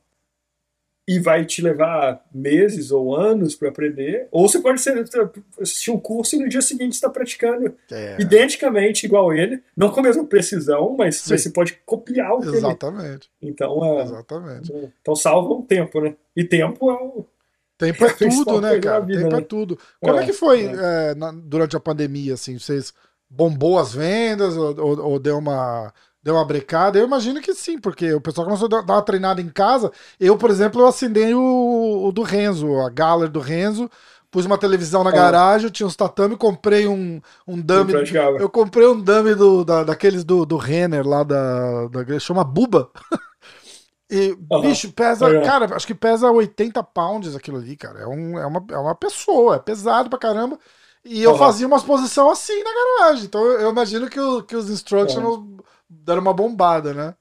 e 1.08 1.18
vai 1.18 1.44
te 1.44 1.60
levar 1.60 2.24
meses 2.32 2.92
ou 2.92 3.16
anos 3.16 3.56
para 3.56 3.70
aprender, 3.70 4.28
ou 4.30 4.48
você 4.48 4.60
pode 4.60 4.80
ser, 4.80 5.04
assistir 5.60 5.90
um 5.90 6.00
curso 6.00 6.36
e 6.36 6.40
no 6.40 6.48
dia 6.48 6.62
seguinte 6.62 6.94
está 6.94 7.10
praticando 7.10 7.76
é. 7.92 8.16
identicamente 8.22 9.08
igual 9.08 9.34
ele, 9.34 9.60
não 9.76 9.90
com 9.90 10.02
a 10.02 10.04
mesma 10.04 10.24
precisão, 10.24 10.96
mas 10.96 11.16
Sim. 11.16 11.36
você 11.36 11.50
pode 11.50 11.82
copiar 11.84 12.34
o 12.34 12.42
que 12.42 12.50
Exatamente. 12.50 13.28
Ele... 13.42 13.52
Então, 13.52 13.84
é, 13.84 14.04
Exatamente. 14.04 14.92
Então 15.02 15.16
salva 15.16 15.52
um 15.52 15.64
tempo, 15.64 16.00
né? 16.00 16.16
E 16.36 16.44
tempo 16.44 16.92
é 16.92 16.94
o 16.94 17.26
Tempo 17.80 18.06
é 18.06 18.10
tudo, 18.13 18.62
né, 18.62 18.78
cara? 18.78 19.00
Vida, 19.00 19.22
Tempo 19.22 19.36
né? 19.36 19.39
é 19.39 19.42
tudo. 19.42 19.80
Como 20.02 20.20
é, 20.20 20.24
é 20.24 20.26
que 20.26 20.34
foi 20.34 20.65
é. 20.65 21.12
É, 21.12 21.15
na, 21.15 21.32
durante 21.32 21.78
a 21.78 21.80
pandemia, 21.80 22.34
assim? 22.34 22.60
Vocês 22.60 22.94
bombou 23.30 23.80
as 23.80 23.94
vendas 23.94 24.58
ou, 24.58 24.78
ou, 24.80 25.00
ou, 25.12 25.20
deu 25.20 25.38
uma 25.38 25.92
deu 26.22 26.36
uma 26.36 26.44
brecada? 26.44 27.00
Eu 27.00 27.08
imagino 27.08 27.42
que 27.42 27.54
sim, 27.56 27.80
porque 27.80 28.13
o 28.13 28.20
pessoal 28.20 28.46
começou 28.46 28.65
a 28.65 28.82
dar 28.82 28.94
uma 28.94 29.02
treinada 29.02 29.42
em 29.42 29.48
casa. 29.48 29.92
Eu, 30.20 30.38
por 30.38 30.50
exemplo, 30.50 30.82
eu 30.82 30.88
assinei 30.88 31.34
o, 31.34 32.04
o 32.06 32.12
do 32.12 32.22
Renzo, 32.22 32.80
a 32.82 32.89
Galler 32.89 33.30
do 33.30 33.39
Renzo. 33.39 33.89
Pus 34.30 34.46
uma 34.46 34.60
televisão 34.60 35.04
na 35.04 35.10
garagem, 35.10 35.72
tinha 35.72 35.88
uns 35.88 35.96
tatame, 35.96 36.38
comprei 36.38 36.86
um, 36.86 37.20
um 37.47 37.60
dummy. 37.60 37.93
Eu 38.39 38.47
comprei 38.47 38.86
um 38.86 38.99
dummy 38.99 39.34
do, 39.34 39.66
da, 39.66 39.84
daqueles 39.84 40.24
do, 40.24 40.45
do 40.45 40.56
Renner 40.56 41.08
lá 41.08 41.24
da, 41.24 41.88
da. 41.88 42.20
chama 42.20 42.43
Buba. 42.43 42.91
E, 44.10 44.36
uhum. 44.49 44.62
bicho, 44.62 44.91
pesa, 44.91 45.30
é. 45.30 45.41
cara, 45.41 45.76
acho 45.76 45.86
que 45.86 45.93
pesa 45.93 46.32
80 46.32 46.82
pounds 46.84 47.36
aquilo 47.36 47.57
ali, 47.57 47.76
cara. 47.76 47.99
É, 47.99 48.07
um, 48.07 48.39
é, 48.39 48.45
uma, 48.45 48.66
é 48.72 48.78
uma 48.78 48.95
pessoa, 48.95 49.57
é 49.57 49.60
pesado 49.60 50.10
pra 50.10 50.18
caramba. 50.18 50.57
E 51.05 51.22
eu 51.22 51.32
uhum. 51.32 51.38
fazia 51.38 51.68
umas 51.68 51.84
posição 51.84 52.30
assim 52.30 52.64
na 52.64 52.72
garagem. 52.74 53.26
Então 53.26 53.43
eu, 53.45 53.70
imagino 53.70 54.10
que, 54.10 54.20
o, 54.20 54.43
que 54.43 54.55
os 54.55 54.70
instructions 54.70 55.24
uhum. 55.24 55.57
deram 55.88 56.22
uma 56.22 56.34
bombada, 56.34 56.93
né? 56.93 57.16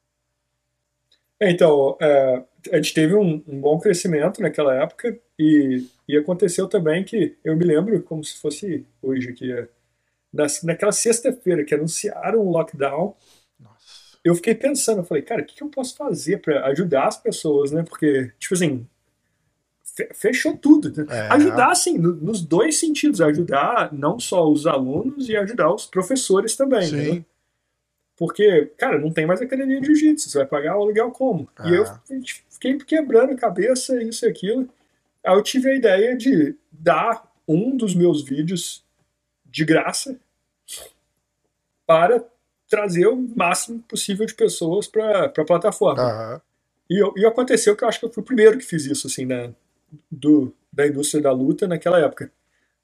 É, 1.39 1.51
então, 1.51 1.97
é, 2.01 2.43
a 2.73 2.77
gente 2.77 2.95
teve 2.95 3.15
um, 3.15 3.43
um, 3.47 3.61
bom 3.61 3.79
crescimento 3.79 4.41
naquela 4.41 4.75
época 4.75 5.17
e, 5.39 5.87
e 6.09 6.17
aconteceu 6.17 6.67
também 6.67 7.05
que 7.05 7.37
eu 7.45 7.55
me 7.55 7.65
lembro 7.65 8.03
como 8.03 8.25
se 8.25 8.41
fosse 8.41 8.85
hoje 9.01 9.31
aqui, 9.31 9.53
na, 10.33 10.47
naquela 10.65 10.91
sexta-feira 10.91 11.65
que 11.65 11.75
anunciaram 11.75 12.41
o 12.41 12.51
lockdown, 12.51 13.15
eu 14.29 14.35
fiquei 14.35 14.55
pensando, 14.55 14.99
eu 14.99 15.05
falei, 15.05 15.23
cara, 15.23 15.43
o 15.43 15.45
que, 15.45 15.55
que 15.55 15.63
eu 15.63 15.69
posso 15.69 15.97
fazer 15.97 16.39
para 16.39 16.67
ajudar 16.67 17.07
as 17.07 17.17
pessoas, 17.17 17.73
né? 17.73 17.83
Porque, 17.83 18.31
tipo 18.39 18.55
assim, 18.55 18.87
fechou 20.15 20.57
tudo. 20.57 20.93
Né? 20.95 21.07
É. 21.09 21.21
Ajudar, 21.33 21.71
assim, 21.71 21.97
no, 21.97 22.15
nos 22.15 22.43
dois 22.43 22.79
sentidos. 22.79 23.21
Ajudar 23.21 23.93
não 23.93 24.21
só 24.21 24.47
os 24.47 24.67
alunos 24.67 25.29
e 25.29 25.37
ajudar 25.37 25.73
os 25.73 25.87
professores 25.87 26.55
também. 26.57 26.89
Sim. 26.89 26.97
Né? 26.97 27.25
Porque, 28.17 28.71
cara, 28.77 28.99
não 28.99 29.11
tem 29.11 29.27
mais 29.27 29.41
academia 29.41 29.81
de 29.81 29.87
jiu-jitsu. 29.87 30.29
Você 30.29 30.39
vai 30.39 30.47
pagar 30.47 30.77
o 30.77 30.83
aluguel 30.83 31.11
como? 31.11 31.49
Ah. 31.57 31.69
E 31.69 31.75
eu 31.75 31.85
ah. 31.85 32.01
fiquei 32.51 32.77
quebrando 32.79 33.33
a 33.33 33.37
cabeça, 33.37 34.03
isso 34.03 34.27
e 34.27 34.29
aquilo. 34.29 34.69
Aí 35.25 35.35
eu 35.35 35.43
tive 35.43 35.71
a 35.71 35.75
ideia 35.75 36.17
de 36.17 36.55
dar 36.71 37.27
um 37.47 37.75
dos 37.75 37.95
meus 37.95 38.23
vídeos 38.23 38.85
de 39.47 39.65
graça 39.65 40.19
para 41.87 42.23
trazer 42.69 43.07
o 43.07 43.17
máximo 43.35 43.83
possível 43.89 44.27
de 44.27 44.35
pessoas 44.35 44.87
para 44.87 45.27
a 45.27 45.45
plataforma. 45.45 46.03
Uhum. 46.03 46.41
E, 46.91 47.21
e 47.21 47.27
aconteceu 47.27 47.77
que 47.77 47.85
eu 47.85 47.89
acho 47.89 48.01
que 48.01 48.07
eu 48.07 48.13
fui 48.13 48.23
o 48.23 48.27
primeiro 48.27 48.59
que 48.59 48.65
fiz 48.65 48.85
isso, 48.87 49.07
assim, 49.07 49.27
né, 49.27 49.51
do, 50.11 50.53
da 50.73 50.87
indústria 50.87 51.23
da 51.23 51.33
luta 51.33 51.67
naquela 51.67 51.99
época. 51.99 52.31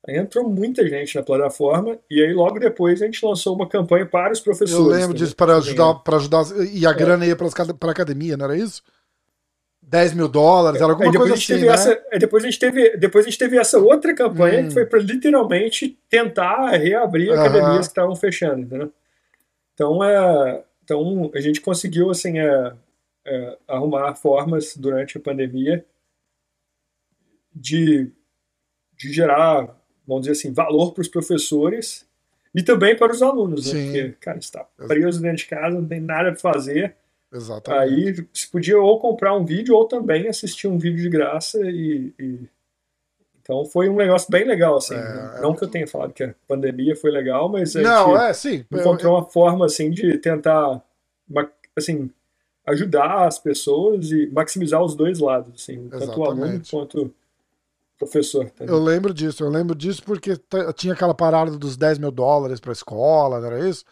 Aí 0.07 0.16
entrou 0.18 0.49
muita 0.49 0.87
gente 0.87 1.14
na 1.16 1.22
plataforma 1.22 1.99
e 2.11 2.22
aí 2.22 2.32
logo 2.35 2.59
depois 2.59 3.01
a 3.01 3.07
gente 3.07 3.24
lançou 3.24 3.55
uma 3.55 3.66
campanha 3.66 4.05
para 4.05 4.32
os 4.32 4.41
professores. 4.41 4.72
Eu 4.72 5.01
lembro 5.01 5.16
disso, 5.16 5.35
para 5.35 5.57
ajudar, 5.57 5.95
para 5.95 6.16
ajudar. 6.16 6.45
E 6.70 6.87
a 6.87 6.91
é. 6.91 6.95
grana 6.95 7.26
ia 7.26 7.35
para 7.35 7.49
a 7.49 7.91
academia, 7.91 8.37
não 8.37 8.45
era 8.45 8.57
isso? 8.57 8.82
10 9.80 10.14
mil 10.14 10.28
dólares, 10.28 10.80
era 10.80 10.93
alguma 10.93 11.12
coisa 11.12 11.35
assim. 11.35 11.59
Né? 11.59 11.68
Essa, 11.68 12.03
depois, 12.18 12.43
a 12.43 12.47
gente 12.47 12.59
teve, 12.59 12.97
depois 12.97 13.24
a 13.24 13.28
gente 13.28 13.39
teve 13.39 13.57
essa 13.57 13.78
outra 13.78 14.14
campanha 14.14 14.61
hum. 14.61 14.68
que 14.68 14.74
foi 14.74 14.85
para 14.87 14.99
literalmente 14.99 15.99
tentar 16.09 16.70
reabrir 16.70 17.32
academias 17.32 17.87
que 17.87 17.93
estavam 17.93 18.16
fechando, 18.16 18.62
entendeu? 18.62 18.93
Então, 19.74 20.02
é, 20.02 20.64
então 20.82 21.30
a 21.34 21.40
gente 21.40 21.60
conseguiu 21.60 22.10
assim, 22.10 22.38
é, 22.38 22.72
é, 23.26 23.58
arrumar 23.68 24.14
formas 24.14 24.76
durante 24.76 25.18
a 25.18 25.20
pandemia 25.20 25.84
de, 27.54 28.10
de 28.96 29.12
gerar, 29.12 29.76
vamos 30.06 30.22
dizer 30.22 30.32
assim, 30.32 30.52
valor 30.52 30.92
para 30.92 31.02
os 31.02 31.08
professores 31.08 32.08
e 32.54 32.62
também 32.62 32.96
para 32.96 33.12
os 33.12 33.22
alunos, 33.22 33.72
né? 33.72 33.84
Porque, 33.84 34.12
cara, 34.20 34.38
está 34.38 34.64
preso 34.86 35.20
dentro 35.20 35.38
de 35.38 35.46
casa, 35.46 35.80
não 35.80 35.86
tem 35.86 36.00
nada 36.00 36.30
para 36.30 36.40
fazer 36.40 36.96
Exatamente. 37.34 38.20
Aí 38.20 38.28
se 38.32 38.48
podia 38.48 38.78
ou 38.78 39.00
comprar 39.00 39.34
um 39.34 39.44
vídeo 39.44 39.74
ou 39.74 39.86
também 39.86 40.28
assistir 40.28 40.68
um 40.68 40.78
vídeo 40.78 41.02
de 41.02 41.08
graça 41.08 41.58
e, 41.64 42.14
e... 42.18 42.48
então 43.45 43.62
foi 43.66 43.90
um 43.90 43.97
negócio 43.97 44.30
bem 44.30 44.45
legal 44.45 44.78
assim. 44.78 44.95
É, 44.95 45.40
não 45.42 45.55
que 45.55 45.62
eu 45.62 45.68
tenha 45.68 45.86
falado 45.86 46.14
que 46.14 46.24
a 46.24 46.34
pandemia 46.49 46.97
foi 46.97 47.11
legal, 47.11 47.47
mas 47.47 47.76
a 47.76 47.82
não 47.82 48.18
é 48.18 48.32
sim. 48.32 48.64
Encontrou 48.72 49.12
eu... 49.12 49.18
uma 49.18 49.30
forma 49.30 49.66
assim 49.66 49.90
de 49.90 50.16
tentar 50.16 50.82
assim 51.76 52.11
ajudar 52.66 53.26
as 53.26 53.38
pessoas 53.38 54.11
e 54.11 54.26
maximizar 54.28 54.82
os 54.82 54.95
dois 54.95 55.18
lados, 55.18 55.62
assim, 55.62 55.86
Exatamente. 55.92 56.07
tanto 56.07 56.20
o 56.20 56.24
aluno 56.24 56.62
quanto 56.70 57.14
professor. 57.99 58.51
Eu 58.61 58.78
lembro 58.78 59.12
disso, 59.12 59.45
eu 59.45 59.51
lembro 59.51 59.74
disso 59.74 60.03
porque 60.03 60.32
tinha 60.74 60.95
aquela 60.95 61.14
parada 61.14 61.51
dos 61.59 61.76
10 61.76 61.99
mil 61.99 62.11
dólares 62.11 62.61
para 62.61 62.72
a 62.72 62.72
escola, 62.72 63.38
não 63.38 63.47
era 63.47 63.68
isso? 63.68 63.84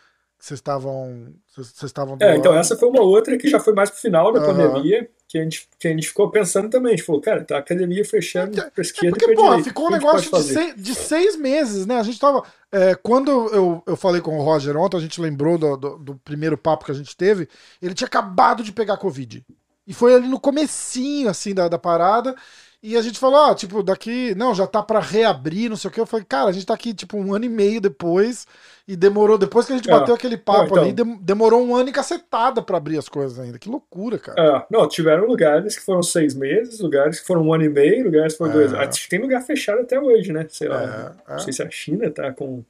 vocês 0.42 0.58
estavam. 0.58 1.32
Vocês 1.54 1.82
estavam 1.84 2.16
é, 2.20 2.36
então 2.36 2.52
essa 2.52 2.76
foi 2.76 2.88
uma 2.88 3.02
outra 3.02 3.38
que 3.38 3.48
já 3.48 3.60
foi 3.60 3.72
mais 3.72 3.90
pro 3.90 4.00
final 4.00 4.32
da 4.32 4.40
uhum. 4.40 4.46
pandemia, 4.46 5.08
que 5.32 5.38
a, 5.38 5.42
gente, 5.42 5.66
que 5.78 5.88
a 5.88 5.90
gente 5.90 6.08
ficou 6.08 6.30
pensando 6.30 6.68
também. 6.68 6.92
A 6.92 6.96
gente 6.96 7.06
falou, 7.06 7.22
cara, 7.22 7.42
tá 7.42 7.56
a 7.56 7.60
academia 7.60 8.04
fechando 8.04 8.60
é, 8.60 8.68
pra 8.68 8.82
esquerda. 8.82 9.16
É 9.16 9.18
porque, 9.18 9.34
pô, 9.34 9.62
ficou 9.62 9.86
um 9.86 9.90
negócio 9.90 10.30
de 10.30 10.42
seis, 10.42 10.74
de 10.76 10.94
seis, 10.94 11.36
meses, 11.36 11.86
né? 11.86 11.98
A 11.98 12.02
gente 12.02 12.20
tava. 12.20 12.44
É, 12.70 12.94
quando 12.94 13.30
eu, 13.30 13.82
eu 13.86 13.96
falei 13.96 14.20
com 14.20 14.38
o 14.38 14.42
Roger 14.42 14.76
ontem, 14.76 14.98
a 14.98 15.00
gente 15.00 15.18
lembrou 15.22 15.56
do, 15.56 15.74
do, 15.78 15.98
do, 15.98 16.14
primeiro 16.16 16.58
papo 16.58 16.84
que 16.84 16.90
a 16.90 16.94
gente 16.94 17.16
teve, 17.16 17.48
ele 17.80 17.94
tinha 17.94 18.06
acabado 18.06 18.62
de 18.62 18.72
pegar 18.72 18.98
Covid. 18.98 19.42
E 19.86 19.94
foi 19.94 20.14
ali 20.14 20.28
no 20.28 20.38
comecinho, 20.38 21.30
assim, 21.30 21.54
da, 21.54 21.66
da 21.66 21.78
parada. 21.78 22.36
E 22.82 22.96
a 22.96 23.02
gente 23.02 23.16
falou, 23.16 23.38
ó, 23.38 23.54
tipo, 23.54 23.80
daqui, 23.80 24.34
não, 24.34 24.52
já 24.52 24.66
tá 24.66 24.82
para 24.82 24.98
reabrir, 24.98 25.70
não 25.70 25.76
sei 25.76 25.88
o 25.88 25.92
que. 25.92 26.00
Eu 26.00 26.06
falei, 26.06 26.26
cara, 26.28 26.50
a 26.50 26.52
gente 26.52 26.66
tá 26.66 26.74
aqui, 26.74 26.92
tipo, 26.92 27.16
um 27.16 27.32
ano 27.32 27.44
e 27.44 27.48
meio 27.48 27.80
depois, 27.80 28.44
e 28.88 28.96
demorou, 28.96 29.38
depois 29.38 29.66
que 29.66 29.72
a 29.72 29.76
gente 29.76 29.88
é. 29.88 29.92
bateu 29.92 30.12
aquele 30.12 30.36
papo 30.36 30.74
não, 30.74 30.88
então, 30.88 31.06
ali, 31.06 31.18
demorou 31.20 31.64
um 31.64 31.76
ano 31.76 31.90
e 31.90 31.92
cacetada 31.92 32.60
pra 32.60 32.78
abrir 32.78 32.98
as 32.98 33.08
coisas 33.08 33.38
ainda. 33.38 33.56
Que 33.56 33.68
loucura, 33.68 34.18
cara. 34.18 34.42
É, 34.42 34.66
não, 34.68 34.88
tiveram 34.88 35.26
lugares 35.26 35.78
que 35.78 35.84
foram 35.84 36.02
seis 36.02 36.34
meses, 36.34 36.80
lugares 36.80 37.20
que 37.20 37.26
foram 37.26 37.42
um 37.42 37.54
ano 37.54 37.62
e 37.62 37.68
meio, 37.68 38.04
lugares 38.04 38.32
que 38.32 38.38
foram 38.38 38.50
é. 38.50 38.54
dois 38.54 38.74
anos. 38.74 39.06
Tem 39.06 39.20
lugar 39.20 39.42
fechado 39.42 39.82
até 39.82 40.00
hoje, 40.00 40.32
né? 40.32 40.44
Sei 40.50 40.66
lá. 40.66 41.14
É, 41.28 41.32
não 41.34 41.38
sei 41.38 41.52
se 41.52 41.62
a 41.62 41.70
China 41.70 42.10
tá 42.10 42.32
com. 42.32 42.64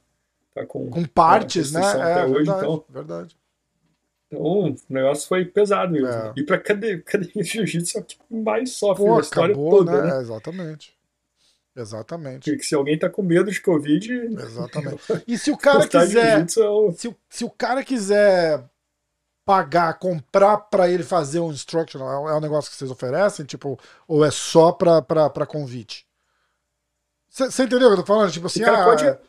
Tá 0.53 0.63
com, 0.67 0.91
com 0.91 1.03
partes, 1.05 1.71
né? 1.71 1.83
Até 1.83 2.21
é, 2.21 2.25
hoje, 2.25 2.33
verdade, 2.33 2.59
então. 2.59 2.85
Verdade. 2.87 3.42
Então, 4.33 4.71
o 4.89 4.93
negócio 4.93 5.27
foi 5.27 5.45
pesado 5.45 5.91
mesmo. 5.91 6.07
É. 6.07 6.33
E 6.35 6.43
pra 6.43 6.57
academia, 6.57 6.97
academia 7.05 7.43
de 7.43 7.43
jiu-jitsu 7.43 7.97
é 7.97 8.01
o 8.01 8.03
que 8.03 8.17
mais 8.29 8.71
sofre 8.71 9.05
Pô, 9.05 9.17
a 9.17 9.21
história 9.21 9.53
acabou, 9.53 9.77
toda, 9.77 10.03
né? 10.03 10.13
né? 10.13 10.21
Exatamente. 10.21 10.97
Exatamente. 11.75 12.51
Porque 12.51 12.63
se 12.63 12.75
alguém 12.75 12.99
tá 12.99 13.09
com 13.09 13.23
medo 13.23 13.51
de 13.51 13.61
Covid. 13.61 14.13
Exatamente. 14.13 15.01
E 15.27 15.37
se 15.37 15.51
o 15.51 15.57
cara 15.57 15.87
quiser. 15.87 16.41
É 16.41 16.69
o... 16.69 16.91
Se, 16.91 17.07
o, 17.07 17.15
se 17.29 17.43
o 17.43 17.49
cara 17.49 17.83
quiser 17.83 18.63
pagar, 19.45 19.97
comprar 19.99 20.57
para 20.57 20.89
ele 20.89 21.03
fazer 21.03 21.39
um 21.39 21.51
instructional, 21.51 22.29
é 22.29 22.35
um 22.35 22.39
negócio 22.39 22.71
que 22.71 22.77
vocês 22.77 22.91
oferecem? 22.91 23.45
Tipo, 23.45 23.79
ou 24.07 24.23
é 24.23 24.31
só 24.31 24.71
pra, 24.71 25.01
pra, 25.01 25.29
pra 25.29 25.45
convite? 25.45 26.05
Você 27.29 27.63
entendeu 27.63 27.87
o 27.87 27.93
que 27.93 27.99
eu 27.99 28.03
tô 28.03 28.05
falando? 28.05 28.31
Tipo 28.31 28.45
assim, 28.45 28.61
o 28.61 28.65
cara, 28.65 28.81
ah, 28.81 28.85
pode, 28.85 29.07
é... 29.07 29.19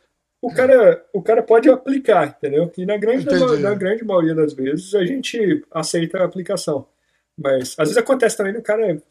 o 0.44 0.54
cara, 0.54 1.04
o 1.12 1.22
cara 1.22 1.42
pode 1.42 1.70
aplicar, 1.70 2.36
entendeu? 2.36 2.70
E 2.76 2.84
na 2.84 2.98
grande, 2.98 3.24
na, 3.24 3.56
na 3.56 3.74
grande 3.74 4.04
maioria 4.04 4.34
das 4.34 4.52
vezes 4.52 4.94
a 4.94 5.04
gente 5.04 5.64
aceita 5.70 6.18
a 6.18 6.24
aplicação. 6.24 6.86
Mas 7.36 7.70
às 7.78 7.88
vezes 7.88 7.96
acontece 7.96 8.36
também 8.36 8.54
o 8.54 8.62
cara 8.62 9.02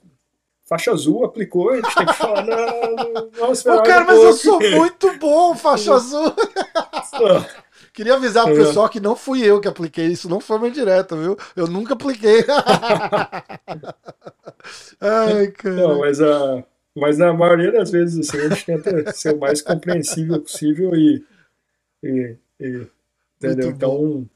faixa 0.64 0.92
azul, 0.92 1.26
aplicou, 1.26 1.72
a 1.72 1.76
gente 1.78 1.96
tem 1.96 2.06
que 2.06 2.14
falar, 2.14 2.46
não, 2.46 2.96
não, 3.14 3.30
vamos 3.32 3.58
esperar 3.58 3.80
Ô, 3.80 3.84
cara, 3.84 4.04
um 4.04 4.08
mas 4.08 4.24
eu 4.24 4.34
sou 4.34 4.60
muito 4.60 5.18
bom, 5.18 5.56
faixa 5.56 5.94
azul. 5.96 6.34
Queria 7.92 8.16
avisar 8.16 8.46
pro 8.46 8.54
é. 8.54 8.66
pessoal 8.66 8.90
que 8.90 9.00
não 9.00 9.16
fui 9.16 9.44
eu 9.44 9.60
que 9.60 9.68
apliquei 9.68 10.06
isso, 10.08 10.30
não 10.30 10.40
foi 10.40 10.58
uma 10.58 10.70
direta, 10.70 11.16
viu? 11.16 11.38
Eu 11.56 11.68
nunca 11.68 11.94
apliquei. 11.94 12.44
Ai, 15.00 15.48
cara. 15.48 15.76
Não, 15.76 16.00
mas, 16.00 16.20
a, 16.20 16.64
mas 16.96 17.18
na 17.18 17.34
maioria 17.34 17.72
das 17.72 17.90
vezes 17.92 18.28
assim, 18.28 18.46
a 18.46 18.50
gente 18.50 18.66
tenta 18.66 19.12
ser 19.14 19.34
o 19.34 19.40
mais 19.40 19.62
compreensível 19.62 20.42
possível 20.42 20.96
e. 20.96 21.26
e, 22.04 22.36
e 22.60 22.88
entendeu? 23.38 23.70
Então. 23.70 24.30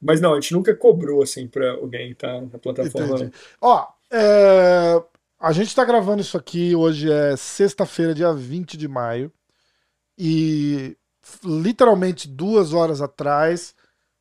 Mas 0.00 0.20
não, 0.20 0.32
a 0.32 0.40
gente 0.40 0.52
nunca 0.52 0.74
cobrou 0.76 1.22
assim 1.22 1.48
para 1.48 1.72
alguém 1.72 2.12
estar 2.12 2.34
tá 2.34 2.40
na 2.40 2.58
plataforma. 2.58 3.16
Entendi. 3.16 3.32
Ó, 3.60 3.88
é, 4.12 5.02
a 5.40 5.52
gente 5.52 5.68
está 5.68 5.84
gravando 5.84 6.20
isso 6.20 6.36
aqui, 6.36 6.76
hoje 6.76 7.10
é 7.10 7.36
sexta-feira, 7.36 8.14
dia 8.14 8.32
20 8.32 8.76
de 8.76 8.86
maio. 8.86 9.32
E 10.16 10.96
literalmente 11.44 12.28
duas 12.28 12.72
horas 12.72 13.00
atrás, 13.00 13.74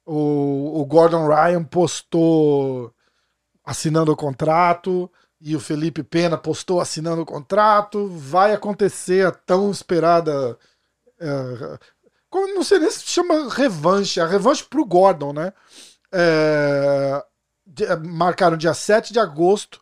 o, 0.05 0.81
o 0.81 0.85
Gordon 0.85 1.27
Ryan 1.27 1.63
postou 1.63 2.93
assinando 3.63 4.11
o 4.11 4.15
contrato 4.15 5.11
e 5.41 5.55
o 5.55 5.59
Felipe 5.59 6.03
Pena 6.03 6.37
postou 6.37 6.81
assinando 6.81 7.21
o 7.21 7.25
contrato. 7.25 8.07
Vai 8.09 8.53
acontecer 8.53 9.25
a 9.25 9.31
tão 9.31 9.71
esperada. 9.71 10.57
É, 11.19 11.79
como, 12.29 12.53
não 12.53 12.63
sei 12.63 12.79
nem 12.79 12.91
se 12.91 13.03
chama 13.03 13.49
revanche, 13.53 14.19
a 14.19 14.27
revanche 14.27 14.63
pro 14.63 14.85
Gordon, 14.85 15.33
né? 15.33 15.53
É, 16.11 17.23
marcaram 18.05 18.57
dia 18.57 18.73
7 18.73 19.13
de 19.13 19.19
agosto 19.19 19.81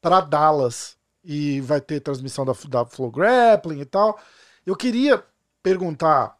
para 0.00 0.20
Dallas. 0.20 0.98
E 1.22 1.60
vai 1.60 1.80
ter 1.80 2.00
transmissão 2.00 2.44
da, 2.44 2.54
da 2.68 2.86
Flow 2.86 3.10
Grappling 3.10 3.80
e 3.80 3.84
tal. 3.84 4.18
Eu 4.64 4.74
queria 4.76 5.22
perguntar 5.62 6.36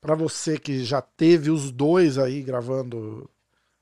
para 0.00 0.14
você 0.14 0.58
que 0.58 0.84
já 0.84 1.00
teve 1.00 1.50
os 1.50 1.70
dois 1.70 2.18
aí 2.18 2.42
gravando 2.42 3.30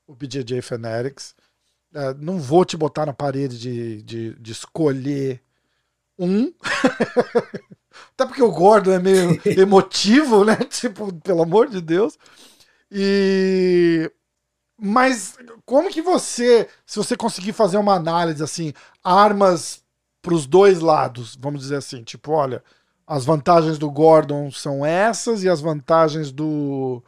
o 0.07 0.15
BJJ 0.15 0.61
Fanatics. 0.61 1.35
É, 1.93 2.13
não 2.15 2.39
vou 2.39 2.63
te 2.63 2.77
botar 2.77 3.05
na 3.05 3.13
parede 3.13 3.59
de, 3.59 4.01
de, 4.03 4.33
de 4.35 4.51
escolher 4.51 5.41
um. 6.17 6.53
Até 8.13 8.25
porque 8.25 8.41
o 8.41 8.51
Gordon 8.51 8.91
é 8.93 8.99
meio 8.99 9.41
emotivo, 9.59 10.45
né? 10.45 10.55
Tipo, 10.69 11.13
pelo 11.21 11.41
amor 11.41 11.69
de 11.69 11.81
Deus. 11.81 12.17
E 12.91 14.09
mas 14.83 15.37
como 15.63 15.91
que 15.91 16.01
você, 16.01 16.67
se 16.87 16.97
você 16.97 17.15
conseguir 17.15 17.53
fazer 17.53 17.77
uma 17.77 17.93
análise 17.93 18.43
assim, 18.43 18.73
armas 19.03 19.83
para 20.23 20.33
os 20.33 20.47
dois 20.47 20.79
lados, 20.79 21.37
vamos 21.39 21.61
dizer 21.61 21.75
assim, 21.75 22.03
tipo, 22.03 22.31
olha, 22.31 22.63
as 23.05 23.23
vantagens 23.23 23.77
do 23.77 23.91
Gordon 23.91 24.49
são 24.51 24.83
essas 24.83 25.43
e 25.43 25.49
as 25.49 25.61
vantagens 25.61 26.31
do 26.31 27.03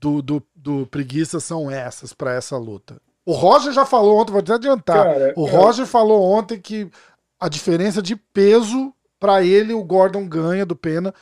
do, 0.00 0.22
do, 0.22 0.42
do 0.54 0.86
preguiça 0.86 1.40
são 1.40 1.70
essas 1.70 2.12
para 2.12 2.32
essa 2.32 2.56
luta. 2.56 3.00
O 3.28 3.32
Roger 3.32 3.74
já 3.74 3.84
falou 3.84 4.18
ontem, 4.18 4.32
vou 4.32 4.40
até 4.40 4.54
adiantar. 4.54 5.04
Cara, 5.04 5.34
o 5.36 5.44
Roger 5.44 5.84
falou 5.84 6.22
ontem 6.22 6.58
que 6.58 6.90
a 7.38 7.46
diferença 7.46 8.00
de 8.00 8.16
peso 8.16 8.90
para 9.20 9.44
ele 9.44 9.74
o 9.74 9.84
Gordon 9.84 10.26
ganha 10.26 10.64
do 10.64 10.74
Pena 10.74 11.12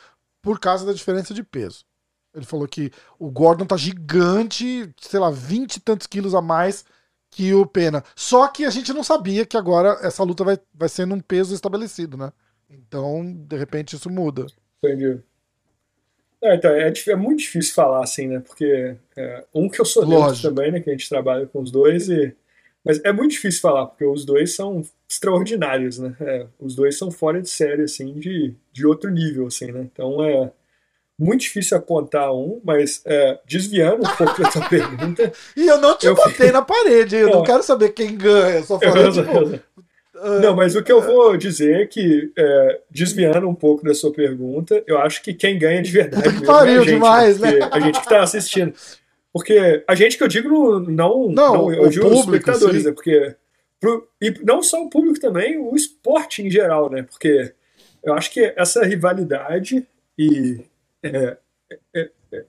por 0.41 0.57
causa 0.57 0.85
da 0.85 0.93
diferença 0.93 1.33
de 1.33 1.43
peso. 1.43 1.83
Ele 2.33 2.45
falou 2.45 2.65
que 2.65 2.93
o 3.19 3.29
Gordon 3.29 3.65
tá 3.65 3.75
gigante, 3.75 4.89
sei 5.01 5.19
lá, 5.19 5.29
20 5.29 5.75
e 5.75 5.79
tantos 5.81 6.07
quilos 6.07 6.33
a 6.33 6.41
mais 6.41 6.85
que 7.29 7.53
o 7.53 7.65
Pena. 7.65 8.01
Só 8.15 8.47
que 8.47 8.63
a 8.63 8.69
gente 8.69 8.93
não 8.93 9.03
sabia 9.03 9.45
que 9.45 9.57
agora 9.57 9.99
essa 10.01 10.23
luta 10.23 10.45
vai, 10.45 10.57
vai 10.73 10.87
ser 10.87 11.05
num 11.05 11.19
peso 11.19 11.53
estabelecido, 11.53 12.15
né? 12.15 12.31
Então, 12.69 13.33
de 13.33 13.57
repente, 13.57 13.97
isso 13.97 14.09
muda. 14.09 14.45
Entendi. 14.81 15.21
É, 16.41 16.55
então, 16.55 16.71
é, 16.71 16.91
é, 17.07 17.15
muito 17.15 17.39
difícil 17.39 17.73
falar 17.73 18.03
assim, 18.03 18.27
né? 18.27 18.39
Porque 18.39 18.95
é, 19.15 19.43
um 19.53 19.67
que 19.67 19.81
eu 19.81 19.85
sou 19.85 20.05
dentro 20.05 20.41
também, 20.41 20.71
né? 20.71 20.79
Que 20.79 20.89
a 20.89 20.93
gente 20.93 21.09
trabalha 21.09 21.47
com 21.47 21.61
os 21.61 21.71
dois 21.71 22.09
e 22.09 22.35
mas 22.87 23.03
é 23.03 23.11
muito 23.11 23.31
difícil 23.31 23.59
falar, 23.59 23.85
porque 23.85 24.05
os 24.05 24.23
dois 24.23 24.55
são 24.55 24.81
extraordinários, 25.09 25.99
né? 25.99 26.15
É, 26.21 26.47
os 26.57 26.73
dois 26.73 26.97
são 26.97 27.11
fora 27.11 27.41
de 27.41 27.49
série, 27.49 27.81
assim, 27.81 28.13
de, 28.13 28.55
de 28.71 28.87
outro 28.87 29.11
nível, 29.11 29.47
assim, 29.47 29.73
né? 29.73 29.81
Então 29.91 30.23
é 30.23 30.49
muito 31.19 31.41
difícil 31.41 31.77
apontar 31.77 32.31
um, 32.33 32.61
mas 32.63 33.01
é, 33.05 33.39
desviando 33.45 34.07
um 34.07 34.15
pouco 34.15 34.39
da 34.41 34.49
tua 34.49 34.69
pergunta. 34.69 35.33
E 35.57 35.67
eu 35.67 35.81
não 35.81 35.97
te 35.97 36.05
eu 36.05 36.15
botei 36.15 36.49
na 36.49 36.61
parede, 36.61 37.17
eu 37.17 37.27
não, 37.27 37.35
não 37.39 37.43
quero 37.43 37.61
saber 37.61 37.89
quem 37.89 38.15
ganha, 38.15 38.63
só 38.63 38.79
falando, 38.79 39.13
tipo, 39.13 39.55
ah, 39.55 39.83
não, 40.41 40.55
mas 40.55 40.75
o 40.75 40.83
que 40.83 40.91
eu 40.91 41.01
vou 41.01 41.37
dizer 41.37 41.81
é 41.81 41.85
que, 41.85 42.31
é, 42.37 42.81
desviando 42.89 43.47
um 43.47 43.55
pouco 43.55 43.83
da 43.83 43.93
sua 43.93 44.11
pergunta, 44.11 44.83
eu 44.87 44.97
acho 44.97 45.21
que 45.21 45.33
quem 45.33 45.57
ganha 45.57 45.81
de 45.81 45.91
verdade 45.91 46.29
mesmo 46.29 46.45
pariu 46.45 46.73
é 46.73 46.77
a 46.77 46.79
gente, 46.79 46.93
demais, 46.93 47.39
né? 47.39 47.59
A 47.71 47.79
gente 47.79 47.99
que 47.99 48.05
está 48.05 48.21
assistindo. 48.21 48.73
Porque 49.31 49.83
a 49.87 49.95
gente 49.95 50.17
que 50.17 50.23
eu 50.23 50.27
digo 50.27 50.79
não, 50.79 51.29
não, 51.29 51.29
não 51.29 51.73
eu 51.73 51.89
digo 51.89 52.05
público, 52.05 52.19
os 52.19 52.35
espectadores, 52.35 52.81
sim. 52.81 52.87
né? 52.87 52.93
Porque 52.93 53.35
pro, 53.79 54.07
e 54.21 54.33
não 54.43 54.63
só 54.63 54.83
o 54.83 54.89
público 54.89 55.19
também, 55.19 55.57
o 55.57 55.75
esporte 55.75 56.41
em 56.41 56.49
geral, 56.49 56.89
né? 56.89 57.03
Porque 57.03 57.53
eu 58.03 58.13
acho 58.13 58.31
que 58.31 58.53
essa 58.55 58.83
rivalidade 58.83 59.85
e 60.17 60.61
é, 61.03 61.37
é, 61.93 62.09
é, 62.33 62.45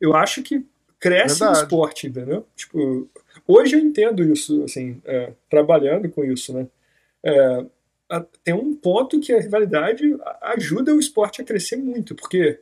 eu 0.00 0.14
acho 0.14 0.42
que 0.42 0.64
cresce 1.00 1.40
Verdade. 1.40 1.58
o 1.58 1.62
esporte, 1.62 2.06
entendeu? 2.06 2.46
Tipo, 2.54 3.08
hoje 3.46 3.76
eu 3.76 3.80
entendo 3.80 4.22
isso, 4.24 4.64
assim, 4.64 5.00
é, 5.04 5.32
trabalhando 5.48 6.08
com 6.10 6.24
isso, 6.24 6.52
né? 6.52 6.66
É, 7.22 7.66
tem 8.42 8.54
um 8.54 8.74
ponto 8.74 9.20
que 9.20 9.32
a 9.32 9.40
rivalidade 9.40 10.16
ajuda 10.42 10.94
o 10.94 10.98
esporte 10.98 11.40
a 11.40 11.44
crescer 11.44 11.76
muito, 11.76 12.14
porque 12.14 12.60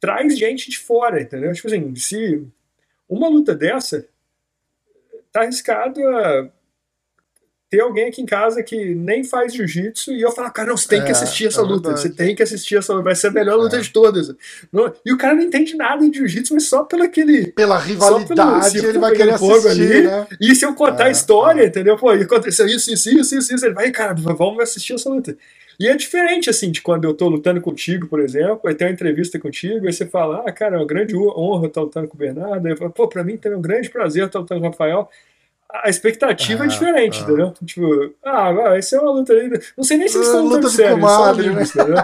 traz 0.00 0.36
gente 0.36 0.68
de 0.68 0.78
fora, 0.78 1.22
entendeu? 1.22 1.52
Tipo 1.52 1.68
assim, 1.68 1.94
se 1.94 2.46
uma 3.08 3.28
luta 3.28 3.54
dessa 3.54 4.06
tá 5.32 5.42
arriscado 5.42 6.00
a 6.06 6.50
ter 7.74 7.80
alguém 7.80 8.06
aqui 8.06 8.22
em 8.22 8.26
casa 8.26 8.62
que 8.62 8.94
nem 8.94 9.24
faz 9.24 9.52
jiu-jitsu 9.52 10.12
e 10.12 10.22
eu 10.22 10.30
falar, 10.30 10.50
cara, 10.50 10.68
não, 10.68 10.76
você 10.76 10.86
tem 10.86 11.00
é, 11.00 11.04
que 11.04 11.10
assistir 11.10 11.48
essa 11.48 11.60
é 11.60 11.64
luta, 11.64 11.88
verdade. 11.88 12.00
você 12.00 12.08
tem 12.08 12.34
que 12.36 12.42
assistir 12.42 12.76
essa 12.76 12.92
luta, 12.92 13.04
vai 13.04 13.16
ser 13.16 13.26
a 13.26 13.30
melhor 13.32 13.56
luta 13.56 13.76
é. 13.76 13.80
de 13.80 13.90
todas. 13.90 14.32
E 15.04 15.12
o 15.12 15.18
cara 15.18 15.34
não 15.34 15.42
entende 15.42 15.76
nada 15.76 16.08
de 16.08 16.18
jiu-jitsu, 16.18 16.54
mas 16.54 16.68
só 16.68 16.84
pelo 16.84 17.02
aquele. 17.02 17.48
Pela 17.48 17.76
rivalidade, 17.76 18.74
pelo, 18.74 18.88
ele 18.88 18.98
vai 18.98 19.12
querer 19.12 19.34
assistir. 19.34 19.68
Ali, 19.68 20.02
né? 20.02 20.26
E 20.40 20.54
se 20.54 20.64
eu 20.64 20.72
contar 20.74 21.06
a 21.06 21.08
é, 21.08 21.12
história, 21.12 21.62
é. 21.62 21.66
entendeu? 21.66 21.96
Pô, 21.96 22.10
aconteceu 22.10 22.66
isso, 22.66 22.92
isso, 22.92 23.10
isso, 23.10 23.36
isso, 23.36 23.54
isso, 23.54 23.66
ele 23.66 23.74
vai, 23.74 23.90
cara, 23.90 24.14
vamos 24.14 24.60
assistir 24.60 24.94
essa 24.94 25.10
luta. 25.10 25.36
E 25.78 25.88
é 25.88 25.96
diferente, 25.96 26.48
assim, 26.48 26.70
de 26.70 26.80
quando 26.80 27.04
eu 27.04 27.14
tô 27.14 27.28
lutando 27.28 27.60
contigo, 27.60 28.06
por 28.06 28.20
exemplo, 28.20 28.60
aí 28.64 28.74
tem 28.76 28.86
uma 28.86 28.92
entrevista 28.92 29.40
contigo, 29.40 29.84
aí 29.84 29.92
você 29.92 30.06
fala, 30.06 30.44
ah, 30.46 30.52
cara, 30.52 30.76
é 30.76 30.78
uma 30.78 30.86
grande 30.86 31.16
honra 31.16 31.66
estar 31.66 31.80
lutando 31.80 32.06
com 32.06 32.14
o 32.14 32.18
Bernardo. 32.18 32.64
Aí 32.64 32.72
eu 32.72 32.76
falo, 32.76 32.92
pô, 32.92 33.08
pra 33.08 33.24
mim 33.24 33.36
também 33.36 33.56
é 33.56 33.58
um 33.58 33.62
grande 33.62 33.90
prazer 33.90 34.26
estar 34.26 34.38
lutando 34.38 34.60
com 34.60 34.68
o 34.68 34.70
Rafael. 34.70 35.10
A 35.82 35.90
expectativa 35.90 36.62
é 36.62 36.66
ah, 36.66 36.66
é 36.66 36.68
diferente, 36.68 37.18
ah. 37.18 37.22
entendeu? 37.22 37.54
Tipo, 37.64 38.14
ah, 38.22 38.52
vai 38.52 38.82
ser 38.82 38.98
uma 38.98 39.10
luta 39.10 39.32
ali. 39.32 39.60
Não 39.76 39.82
sei 39.82 39.96
nem 39.96 40.08
se 40.08 40.16
eles 40.16 40.28
estão 40.28 40.44
lutando 40.44 40.70
sério, 40.70 40.94
comadre, 40.94 41.50
né? 41.50 41.62
entendeu? 41.62 41.96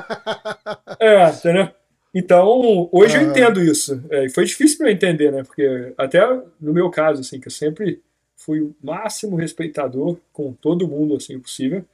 é, 0.98 1.30
entendeu? 1.30 1.68
Então, 2.12 2.88
hoje 2.90 3.16
eu 3.16 3.22
entendo 3.22 3.62
isso. 3.62 4.02
É, 4.10 4.28
foi 4.28 4.44
difícil 4.44 4.78
para 4.78 4.88
eu 4.88 4.92
entender, 4.92 5.30
né? 5.30 5.44
Porque 5.44 5.92
até 5.96 6.20
no 6.60 6.72
meu 6.72 6.90
caso, 6.90 7.20
assim, 7.20 7.38
que 7.38 7.46
eu 7.46 7.52
sempre 7.52 8.02
fui 8.36 8.60
o 8.60 8.74
máximo 8.82 9.36
respeitador 9.36 10.16
com 10.32 10.52
todo 10.52 10.88
mundo, 10.88 11.14
assim, 11.14 11.38
possível. 11.38 11.84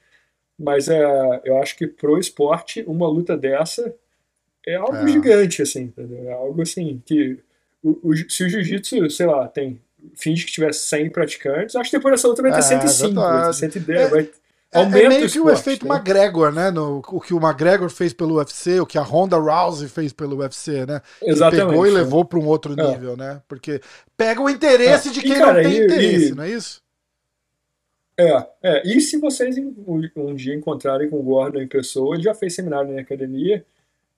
Mas 0.58 0.88
é, 0.88 1.42
eu 1.44 1.58
acho 1.58 1.76
que 1.76 1.86
pro 1.86 2.18
esporte, 2.18 2.82
uma 2.86 3.06
luta 3.06 3.36
dessa 3.36 3.94
é 4.66 4.74
algo 4.74 4.96
é. 4.96 5.08
gigante, 5.08 5.62
assim, 5.62 5.82
entendeu? 5.82 6.28
É 6.28 6.32
algo 6.32 6.62
assim 6.62 7.02
que. 7.04 7.38
O, 7.82 8.10
o, 8.10 8.16
se 8.16 8.42
o 8.42 8.48
jiu-jitsu, 8.48 9.10
sei 9.10 9.26
lá, 9.26 9.46
tem. 9.46 9.80
Finge 10.14 10.44
que 10.44 10.52
tivesse 10.52 10.86
100 10.86 11.10
praticantes, 11.10 11.76
acho 11.76 11.90
que 11.90 11.96
depois 11.96 12.14
dessa 12.14 12.28
luta 12.28 12.42
vai 12.42 12.52
ter 12.52 12.58
é, 12.58 12.62
105, 12.62 13.14
vai 13.14 13.46
ter 13.46 13.52
110, 13.54 14.00
é, 14.00 14.08
vai. 14.08 14.30
É, 14.72 14.80
é 14.80 14.86
meio 14.86 15.10
que 15.10 15.26
esporte, 15.26 15.38
o 15.38 15.50
efeito 15.50 15.88
né? 15.88 15.94
McGregor, 15.94 16.52
né? 16.52 16.70
No, 16.70 16.98
o 16.98 17.20
que 17.20 17.32
o 17.32 17.38
McGregor 17.38 17.88
fez 17.88 18.12
pelo 18.12 18.36
UFC, 18.36 18.80
o 18.80 18.86
que 18.86 18.98
a 18.98 19.02
Ronda 19.02 19.36
Rousey 19.36 19.88
fez 19.88 20.12
pelo 20.12 20.38
UFC, 20.38 20.84
né? 20.84 21.00
Exatamente. 21.22 21.68
pegou 21.68 21.86
e 21.86 21.90
levou 21.90 22.24
para 22.24 22.38
um 22.38 22.46
outro 22.46 22.78
é. 22.78 22.90
nível, 22.90 23.16
né? 23.16 23.40
Porque 23.48 23.80
pega 24.16 24.40
o 24.40 24.50
interesse 24.50 25.08
é. 25.08 25.12
de 25.12 25.22
quem 25.22 25.32
e, 25.32 25.38
cara, 25.38 25.62
não 25.62 25.70
tem 25.70 25.80
e, 25.80 25.84
interesse, 25.84 26.28
e, 26.28 26.34
não 26.34 26.44
é 26.44 26.50
isso? 26.50 26.82
É, 28.18 28.46
é, 28.62 28.82
e 28.86 29.00
se 29.00 29.18
vocês 29.18 29.56
um, 29.58 30.02
um 30.16 30.34
dia 30.34 30.54
encontrarem 30.54 31.08
com 31.08 31.20
o 31.20 31.22
Gordon 31.22 31.60
em 31.60 31.68
pessoa, 31.68 32.16
ele 32.16 32.24
já 32.24 32.34
fez 32.34 32.54
seminário 32.54 32.92
na 32.92 33.00
academia, 33.00 33.64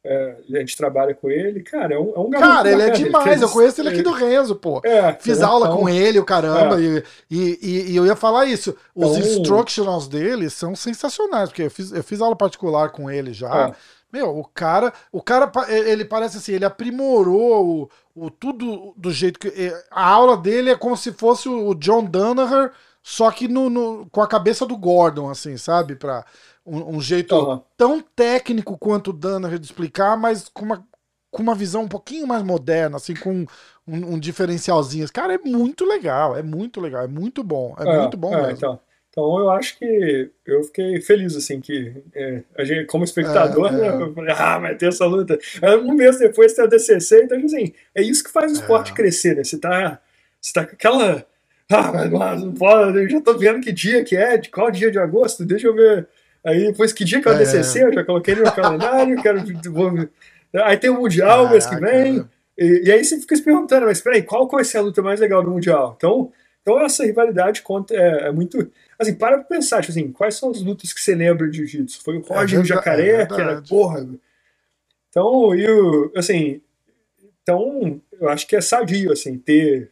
é, 0.05 0.37
a 0.55 0.59
gente 0.61 0.77
trabalha 0.77 1.15
com 1.15 1.29
ele, 1.31 1.63
cara, 1.63 1.95
é 1.95 1.99
um, 1.99 2.13
é 2.15 2.19
um 2.19 2.31
garoto. 2.31 2.53
Cara, 2.53 2.71
ele 2.71 2.83
é 2.83 2.91
demais, 2.91 3.43
eu 3.43 3.49
conheço 3.49 3.81
ele 3.81 3.89
aqui 3.89 4.03
do 4.03 4.13
Renzo, 4.13 4.55
pô. 4.55 4.81
É, 4.85 5.13
Fiz 5.15 5.43
aula 5.43 5.67
então, 5.67 5.79
com 5.79 5.89
ele, 5.89 6.19
o 6.19 6.25
caramba, 6.25 6.81
é. 6.81 7.03
e, 7.31 7.59
e, 7.61 7.93
e, 7.93 7.97
eu 7.97 8.07
ia 8.07 8.15
falar 8.15 8.47
isso. 8.47 8.77
Os 8.95 9.17
então, 9.17 9.29
instructionals 9.29 10.07
dele 10.07 10.49
são 10.49 10.77
sensacionais, 10.77 11.49
porque 11.49 11.63
eu 11.63 11.71
fiz, 11.71 11.93
eu 11.93 12.03
fiz 12.03 12.21
aula 12.21 12.37
particular 12.37 12.91
com 12.91 13.11
ele 13.11 13.33
já. 13.33 13.69
É. 13.69 13.73
Meu, 14.11 14.39
o 14.39 14.45
cara, 14.45 14.93
o 15.13 15.21
cara, 15.21 15.51
ele 15.69 16.05
parece 16.05 16.39
assim, 16.39 16.53
ele 16.53 16.65
aprimorou 16.65 17.91
o, 18.15 18.25
o 18.27 18.31
tudo 18.31 18.95
do 18.97 19.11
jeito 19.11 19.39
que. 19.39 19.53
A 19.91 20.09
aula 20.09 20.37
dele 20.37 20.71
é 20.71 20.77
como 20.77 20.97
se 20.97 21.13
fosse 21.13 21.49
o 21.49 21.75
John 21.75 22.05
Danaher 22.05 22.73
só 23.09 23.31
que 23.31 23.49
no, 23.49 23.71
no, 23.71 24.07
com 24.11 24.21
a 24.21 24.27
cabeça 24.27 24.67
do 24.67 24.77
Gordon, 24.77 25.31
assim, 25.31 25.57
sabe? 25.57 25.97
Pra 25.97 26.27
um, 26.69 26.97
um 26.97 27.01
jeito 27.01 27.35
uhum. 27.35 27.61
tão 27.77 28.01
técnico 28.01 28.77
quanto 28.79 29.11
o 29.11 29.13
Danaher 29.13 29.59
de 29.59 29.67
explicar, 29.67 30.17
mas 30.17 30.49
com 30.49 30.65
uma, 30.65 30.87
com 31.31 31.43
uma 31.43 31.55
visão 31.55 31.83
um 31.83 31.89
pouquinho 31.89 32.27
mais 32.27 32.43
moderna, 32.43 32.97
assim, 32.97 33.15
com 33.15 33.47
um, 33.87 34.15
um 34.15 34.19
diferencialzinho. 34.19 35.11
Cara, 35.13 35.35
é 35.35 35.39
muito 35.39 35.85
legal, 35.85 36.37
é 36.37 36.43
muito 36.43 36.81
legal, 36.81 37.05
é 37.05 37.09
muito 37.09 37.43
bom, 37.43 37.75
é, 37.79 37.89
é 37.89 37.99
muito 38.01 38.17
bom 38.17 38.35
é, 38.35 38.43
mesmo. 38.43 38.53
Então. 38.53 38.81
Então 39.11 39.39
eu 39.39 39.51
acho 39.51 39.77
que 39.79 40.31
eu 40.47 40.63
fiquei 40.65 41.01
feliz, 41.01 41.35
assim, 41.35 41.61
que 41.61 42.05
é, 42.15 42.43
a 42.57 42.63
gente, 42.63 42.87
como 42.87 43.03
espectador, 43.03 43.67
é, 43.69 43.73
né, 43.73 43.87
é. 43.89 43.91
eu 44.03 44.15
falei, 44.15 44.35
ah, 44.37 44.59
vai 44.59 44.77
ter 44.77 44.89
essa 44.89 45.07
luta. 45.07 45.37
Um 45.83 45.95
mês 45.95 46.19
depois 46.19 46.53
tem 46.53 46.65
a 46.65 46.69
DCC, 46.69 47.25
então 47.25 47.39
assim, 47.39 47.73
é 47.95 48.03
isso 48.03 48.23
que 48.23 48.31
faz 48.31 48.53
o 48.53 48.55
esporte 48.55 48.93
é. 48.93 48.95
crescer, 48.95 49.35
né? 49.35 49.43
Você 49.43 49.59
tá, 49.59 50.01
você 50.41 50.53
tá 50.53 50.65
com 50.65 50.75
aquela 50.75 51.27
ah, 51.71 51.93
mas 51.93 52.43
não 52.43 52.55
pode, 52.55 52.97
eu 52.97 53.09
já 53.11 53.21
tô 53.21 53.37
vendo 53.37 53.61
que 53.61 53.71
dia 53.71 54.03
que 54.03 54.17
é, 54.17 54.39
de 54.39 54.49
qual 54.49 54.71
dia 54.71 54.91
de 54.91 54.99
agosto, 54.99 55.45
deixa 55.45 55.67
eu 55.67 55.75
ver. 55.75 56.09
Aí 56.45 56.67
depois 56.67 56.93
que 56.93 57.05
dia 57.05 57.21
que 57.21 57.29
o 57.29 57.33
é. 57.33 57.39
DCC, 57.39 57.85
eu 57.85 57.93
já 57.93 58.05
coloquei 58.05 58.35
no 58.35 58.43
meu 58.43 58.53
calendário, 58.53 59.21
quero. 59.23 59.43
Vou, 59.73 60.09
aí 60.55 60.77
tem 60.77 60.91
o 60.91 61.01
Mundial 61.01 61.51
mês 61.51 61.67
que 61.67 61.77
vem. 61.77 62.25
E, 62.57 62.87
e, 62.87 62.93
aí 62.93 63.05
você 63.05 63.21
fica 63.21 63.37
se 63.37 63.43
perguntando, 63.43 63.87
mas 63.87 64.01
peraí, 64.01 64.23
qual 64.23 64.49
vai 64.49 64.65
ser 64.65 64.79
a 64.79 64.83
luta 64.83 65.01
mais 65.01 65.21
legal 65.21 65.43
do 65.43 65.51
Mundial? 65.51 65.95
Então, 65.97 66.33
então 66.63 66.81
essa 66.81 67.05
rivalidade 67.05 67.63
conta, 67.63 67.95
é, 67.95 68.29
é 68.29 68.33
muito. 68.33 68.71
Assim, 68.99 69.15
para 69.15 69.39
pra 69.39 69.45
pensar, 69.45 69.81
tipo 69.81 69.93
assim, 69.93 70.11
quais 70.11 70.35
são 70.35 70.51
as 70.51 70.61
lutas 70.61 70.93
que 70.93 71.01
você 71.01 71.15
lembra 71.15 71.49
de 71.49 71.59
jiu-jitsu? 71.59 72.03
Foi 72.03 72.19
o 72.19 72.25
é 72.31 72.35
Roger 72.35 72.61
é 72.61 72.65
Jacaré, 72.65 73.23
é 73.23 73.27
que 73.27 73.41
era 73.41 73.63
porra. 73.63 74.09
Então, 75.09 75.55
eu, 75.55 76.13
assim, 76.17 76.61
então, 77.43 78.01
eu 78.21 78.29
acho 78.29 78.47
que 78.47 78.57
é 78.57 78.61
sadio, 78.61 79.13
assim, 79.13 79.39
ter 79.39 79.91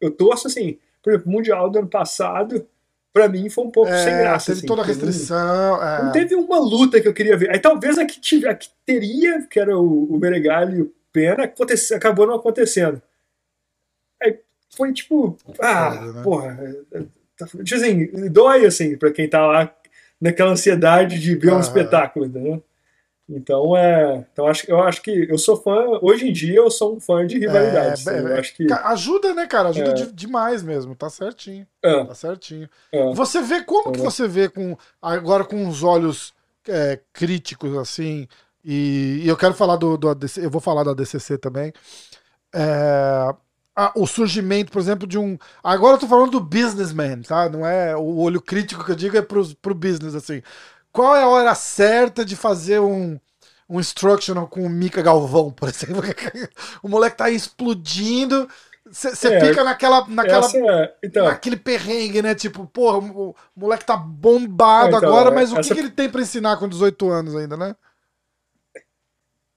eu 0.00 0.10
torço 0.10 0.46
assim, 0.46 0.78
por 1.02 1.12
exemplo, 1.12 1.30
o 1.30 1.34
Mundial 1.34 1.70
do 1.70 1.78
ano 1.78 1.88
passado, 1.88 2.66
pra 3.14 3.28
mim 3.28 3.48
foi 3.48 3.64
um 3.64 3.70
pouco 3.70 3.90
é, 3.90 4.04
sem 4.04 4.18
graça. 4.18 4.46
Teve 4.46 4.58
assim, 4.58 4.66
toda 4.66 4.82
a 4.82 4.84
restrição. 4.84 5.78
Não, 5.78 5.82
é. 5.82 6.02
não, 6.02 6.12
teve 6.12 6.34
uma 6.34 6.58
luta 6.58 7.00
que 7.00 7.06
eu 7.06 7.14
queria 7.14 7.36
ver. 7.36 7.50
Aí 7.50 7.60
talvez 7.60 7.96
a 7.96 8.04
que, 8.04 8.20
tive, 8.20 8.48
a 8.48 8.54
que 8.54 8.68
teria, 8.84 9.46
que 9.46 9.60
era 9.60 9.78
o, 9.78 10.12
o 10.12 10.18
Meregali 10.18 10.78
e 10.78 10.82
o 10.82 10.92
Pena, 11.12 11.50
acabou 11.94 12.26
não 12.26 12.34
acontecendo. 12.34 13.00
Aí 14.20 14.40
foi 14.76 14.92
tipo, 14.92 15.38
ah, 15.60 15.94
né? 15.94 16.22
porra. 16.24 16.58
É, 16.92 16.98
é, 16.98 17.04
tá, 17.36 17.46
tipo 17.46 17.74
assim, 17.76 18.28
dói 18.28 18.66
assim 18.66 18.98
pra 18.98 19.12
quem 19.12 19.28
tá 19.28 19.46
lá 19.46 19.72
naquela 20.20 20.50
ansiedade 20.50 21.20
de 21.20 21.36
ver 21.36 21.50
ah, 21.50 21.56
um 21.56 21.60
espetáculo, 21.60 22.26
entendeu? 22.26 22.64
Então 23.28 23.74
é, 23.74 24.26
então 24.32 24.46
acho, 24.46 24.70
eu 24.70 24.82
acho 24.82 25.00
que 25.00 25.10
eu 25.30 25.38
sou 25.38 25.56
fã. 25.56 25.98
Hoje 26.02 26.28
em 26.28 26.32
dia 26.32 26.56
eu 26.56 26.70
sou 26.70 26.96
um 26.96 27.00
fã 27.00 27.26
de 27.26 27.38
rivalidades. 27.38 28.06
É, 28.06 28.20
eu 28.20 28.36
acho 28.36 28.54
que 28.54 28.70
ajuda, 28.70 29.32
né, 29.32 29.46
cara? 29.46 29.70
Ajuda 29.70 29.90
é. 29.90 29.94
de, 29.94 30.12
demais 30.12 30.62
mesmo. 30.62 30.94
Tá 30.94 31.08
certinho. 31.08 31.66
É. 31.82 32.04
Tá 32.04 32.14
certinho. 32.14 32.68
É. 32.92 33.14
Você 33.14 33.40
vê 33.40 33.62
como 33.62 33.92
que 33.92 34.00
é. 34.00 34.02
você 34.02 34.28
vê 34.28 34.48
com 34.48 34.76
agora 35.00 35.44
com 35.44 35.66
os 35.66 35.82
olhos 35.82 36.34
é, 36.68 37.00
críticos 37.12 37.76
assim. 37.78 38.28
E, 38.62 39.20
e, 39.22 39.28
eu 39.28 39.36
quero 39.36 39.54
falar 39.54 39.76
do, 39.76 39.96
do 39.96 40.08
ADC, 40.08 40.44
eu 40.44 40.50
vou 40.50 40.60
falar 40.60 40.84
da 40.84 40.94
DCC 40.94 41.38
também. 41.38 41.72
A, 43.76 43.92
o 43.96 44.06
surgimento, 44.06 44.70
por 44.70 44.80
exemplo, 44.80 45.06
de 45.06 45.18
um. 45.18 45.36
Agora 45.62 45.96
eu 45.96 45.98
tô 45.98 46.06
falando 46.06 46.30
do 46.30 46.40
businessman, 46.40 47.22
tá? 47.22 47.48
Não 47.48 47.66
é 47.66 47.96
o 47.96 48.18
olho 48.18 48.40
crítico 48.40 48.84
que 48.84 48.92
eu 48.92 48.96
digo, 48.96 49.16
é 49.16 49.22
pro, 49.22 49.44
pro 49.56 49.74
business, 49.74 50.14
assim 50.14 50.42
qual 50.94 51.16
é 51.16 51.22
a 51.24 51.28
hora 51.28 51.54
certa 51.56 52.24
de 52.24 52.36
fazer 52.36 52.78
um, 52.78 53.18
um 53.68 53.80
instructional 53.80 54.46
com 54.46 54.64
o 54.64 54.70
Mika 54.70 55.02
Galvão, 55.02 55.50
por 55.50 55.68
exemplo. 55.68 56.00
o 56.84 56.88
moleque 56.88 57.16
tá 57.16 57.28
explodindo. 57.28 58.48
Você 58.88 59.34
é, 59.34 59.40
fica 59.40 59.64
naquela. 59.64 60.06
naquela 60.06 60.46
é, 60.54 60.94
então, 61.02 61.24
naquele 61.24 61.56
perrengue, 61.56 62.22
né? 62.22 62.32
Tipo, 62.32 62.64
porra, 62.66 62.98
o, 62.98 63.34
moleque 63.56 63.84
tá 63.84 63.96
bombado 63.96 64.96
então, 64.96 65.08
agora, 65.08 65.32
mas 65.32 65.52
o 65.52 65.58
essa... 65.58 65.68
que, 65.68 65.74
que 65.74 65.80
ele 65.80 65.90
tem 65.90 66.08
para 66.08 66.22
ensinar 66.22 66.58
com 66.58 66.68
18 66.68 67.10
anos 67.10 67.34
ainda, 67.34 67.56
né? 67.56 67.74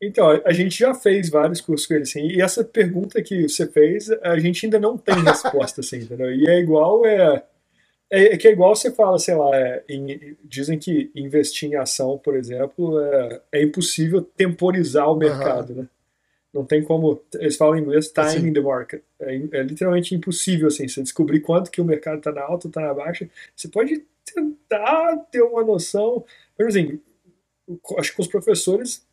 Então, 0.01 0.41
a 0.43 0.53
gente 0.53 0.79
já 0.79 0.95
fez 0.95 1.29
vários 1.29 1.61
cursos 1.61 1.85
com 1.85 1.93
ele, 1.93 2.03
assim, 2.03 2.27
e 2.27 2.41
essa 2.41 2.63
pergunta 2.63 3.21
que 3.21 3.47
você 3.47 3.67
fez, 3.67 4.09
a 4.23 4.39
gente 4.39 4.65
ainda 4.65 4.79
não 4.79 4.97
tem 4.97 5.15
resposta, 5.23 5.81
assim, 5.81 5.97
entendeu? 5.97 6.33
E 6.33 6.47
é 6.47 6.59
igual, 6.59 7.05
é, 7.05 7.43
é, 8.09 8.33
é 8.33 8.37
que 8.37 8.47
é 8.47 8.51
igual 8.51 8.75
você 8.75 8.91
fala, 8.91 9.19
sei 9.19 9.35
lá, 9.35 9.55
é, 9.55 9.83
em, 9.89 10.37
dizem 10.43 10.77
que 10.77 11.11
investir 11.15 11.69
em 11.69 11.75
ação, 11.75 12.17
por 12.17 12.35
exemplo, 12.35 12.99
é, 12.99 13.41
é 13.53 13.63
impossível 13.63 14.21
temporizar 14.21 15.11
o 15.11 15.15
mercado, 15.15 15.71
uhum. 15.71 15.81
né? 15.81 15.89
Não 16.53 16.65
tem 16.65 16.81
como, 16.81 17.21
eles 17.35 17.57
falam 17.57 17.77
em 17.77 17.81
inglês, 17.81 18.09
timing 18.09 18.53
the 18.53 18.61
market. 18.61 19.03
É, 19.19 19.35
é, 19.35 19.63
literalmente 19.63 20.15
impossível, 20.15 20.67
assim, 20.67 20.87
você 20.87 21.03
descobrir 21.03 21.41
quanto 21.41 21.69
que 21.69 21.81
o 21.81 21.85
mercado 21.85 22.17
está 22.17 22.31
na 22.31 22.41
alta 22.41 22.67
ou 22.67 22.69
está 22.69 22.81
na 22.81 22.93
baixa. 22.93 23.29
Você 23.55 23.67
pode 23.67 24.03
tentar 24.25 25.17
ter 25.31 25.41
uma 25.41 25.63
noção, 25.63 26.25
mas 26.57 26.69
assim, 26.69 26.99
acho 27.97 28.15
que 28.15 28.21
os 28.21 28.27
professores 28.27 29.05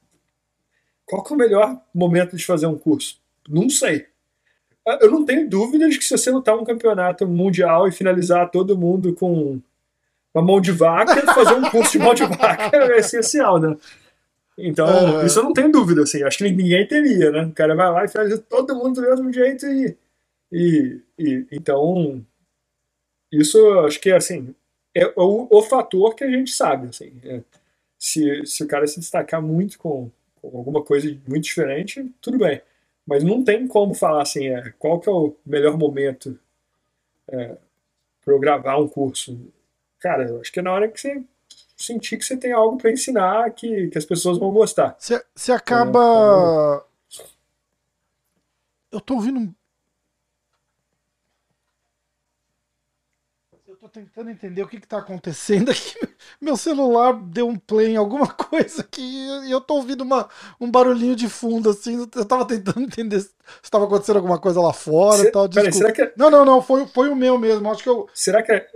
qual 1.06 1.22
que 1.22 1.32
é 1.32 1.36
o 1.36 1.38
melhor 1.38 1.82
momento 1.94 2.36
de 2.36 2.44
fazer 2.44 2.66
um 2.66 2.78
curso? 2.78 3.20
Não 3.48 3.68
sei. 3.68 4.06
Eu 5.00 5.10
não 5.10 5.24
tenho 5.24 5.48
dúvida 5.48 5.88
de 5.88 5.98
que 5.98 6.04
se 6.04 6.16
você 6.16 6.30
lutar 6.30 6.56
um 6.56 6.64
campeonato 6.64 7.26
mundial 7.26 7.88
e 7.88 7.92
finalizar 7.92 8.50
todo 8.50 8.76
mundo 8.76 9.14
com 9.14 9.60
uma 10.34 10.44
mão 10.44 10.60
de 10.60 10.72
vaca, 10.72 11.22
fazer 11.32 11.54
um 11.54 11.70
curso 11.70 11.92
de 11.92 11.98
mão 11.98 12.14
de 12.14 12.24
vaca 12.24 12.76
é 12.76 12.98
essencial, 12.98 13.58
né? 13.58 13.76
Então, 14.58 14.86
uhum. 14.86 15.26
isso 15.26 15.38
eu 15.38 15.44
não 15.44 15.52
tenho 15.52 15.72
dúvida, 15.72 16.02
assim. 16.02 16.22
Acho 16.22 16.38
que 16.38 16.50
ninguém 16.50 16.86
teria, 16.86 17.30
né? 17.30 17.44
O 17.44 17.52
cara 17.52 17.74
vai 17.74 17.90
lá 17.90 18.04
e 18.04 18.08
faz 18.08 18.38
todo 18.48 18.74
mundo 18.74 19.00
do 19.00 19.02
mesmo 19.02 19.32
jeito 19.32 19.66
e... 19.66 19.96
e, 20.52 21.00
e 21.18 21.46
então, 21.50 22.24
isso 23.32 23.58
acho 23.80 24.00
que, 24.00 24.12
assim, 24.12 24.54
é 24.94 25.06
o, 25.16 25.48
o 25.50 25.62
fator 25.62 26.14
que 26.14 26.24
a 26.24 26.30
gente 26.30 26.52
sabe, 26.52 26.88
assim. 26.88 27.12
É, 27.24 27.40
se, 27.98 28.44
se 28.46 28.62
o 28.62 28.68
cara 28.68 28.86
se 28.86 29.00
destacar 29.00 29.40
muito 29.42 29.78
com 29.78 30.10
alguma 30.42 30.82
coisa 30.82 31.08
muito 31.26 31.44
diferente, 31.44 32.04
tudo 32.20 32.38
bem. 32.38 32.60
Mas 33.06 33.22
não 33.22 33.44
tem 33.44 33.66
como 33.66 33.94
falar 33.94 34.22
assim, 34.22 34.48
é, 34.48 34.72
qual 34.78 34.98
que 34.98 35.08
é 35.08 35.12
o 35.12 35.36
melhor 35.44 35.76
momento 35.76 36.38
é, 37.28 37.56
para 38.24 38.34
eu 38.34 38.40
gravar 38.40 38.78
um 38.78 38.88
curso. 38.88 39.38
Cara, 40.00 40.28
eu 40.28 40.40
acho 40.40 40.52
que 40.52 40.60
é 40.60 40.62
na 40.62 40.72
hora 40.72 40.88
que 40.88 41.00
você 41.00 41.22
sentir 41.76 42.16
que 42.16 42.24
você 42.24 42.36
tem 42.36 42.52
algo 42.52 42.78
para 42.78 42.92
ensinar 42.92 43.50
que, 43.50 43.88
que 43.88 43.98
as 43.98 44.04
pessoas 44.04 44.38
vão 44.38 44.50
gostar. 44.52 44.96
Você 44.98 45.52
acaba. 45.52 46.84
É, 47.20 47.24
eu 48.92 49.00
tô 49.00 49.14
ouvindo 49.14 49.54
tentando 53.94 54.28
entender 54.28 54.60
o 54.60 54.66
que, 54.66 54.80
que 54.80 54.88
tá 54.88 54.98
acontecendo 54.98 55.70
aqui. 55.70 55.94
Meu 56.40 56.56
celular 56.56 57.12
deu 57.12 57.46
um 57.46 57.56
play 57.56 57.92
em 57.92 57.96
alguma 57.96 58.26
coisa 58.34 58.82
aqui 58.82 59.00
e 59.46 59.50
eu 59.50 59.60
tô 59.60 59.74
ouvindo 59.74 60.00
uma, 60.00 60.28
um 60.60 60.68
barulhinho 60.68 61.14
de 61.14 61.28
fundo, 61.28 61.70
assim. 61.70 62.04
Eu 62.14 62.24
tava 62.24 62.44
tentando 62.44 62.80
entender 62.82 63.20
se 63.20 63.30
estava 63.62 63.84
acontecendo 63.84 64.16
alguma 64.16 64.38
coisa 64.38 64.60
lá 64.60 64.72
fora 64.72 65.22
e 65.22 65.30
tal. 65.30 65.48
Peraí, 65.48 65.72
será 65.72 65.92
que... 65.92 66.02
É- 66.02 66.12
não, 66.16 66.28
não, 66.28 66.44
não, 66.44 66.60
foi, 66.60 66.84
foi 66.88 67.08
o 67.08 67.14
meu 67.14 67.38
mesmo. 67.38 67.70
Acho 67.70 67.84
que 67.84 67.88
eu. 67.88 68.08
Será 68.12 68.42
que 68.42 68.50
é. 68.50 68.66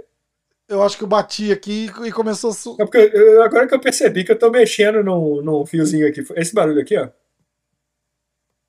Eu 0.69 0.83
acho 0.83 0.97
que 0.97 1.03
eu 1.03 1.09
bati 1.09 1.51
aqui 1.51 1.91
e 2.05 2.13
começou 2.13 2.51
a. 2.51 2.55
Su... 2.55 2.77
É 2.79 2.85
porque 2.85 3.11
eu, 3.13 3.43
agora 3.43 3.67
que 3.67 3.75
eu 3.75 3.81
percebi 3.81 4.23
que 4.23 4.31
eu 4.31 4.39
tô 4.39 4.51
mexendo 4.51 5.03
num, 5.03 5.43
num 5.43 5.67
fiozinho 5.67 6.07
aqui. 6.07 6.25
Esse 6.37 6.55
barulho 6.55 6.81
aqui, 6.81 6.97
ó. 6.97 7.09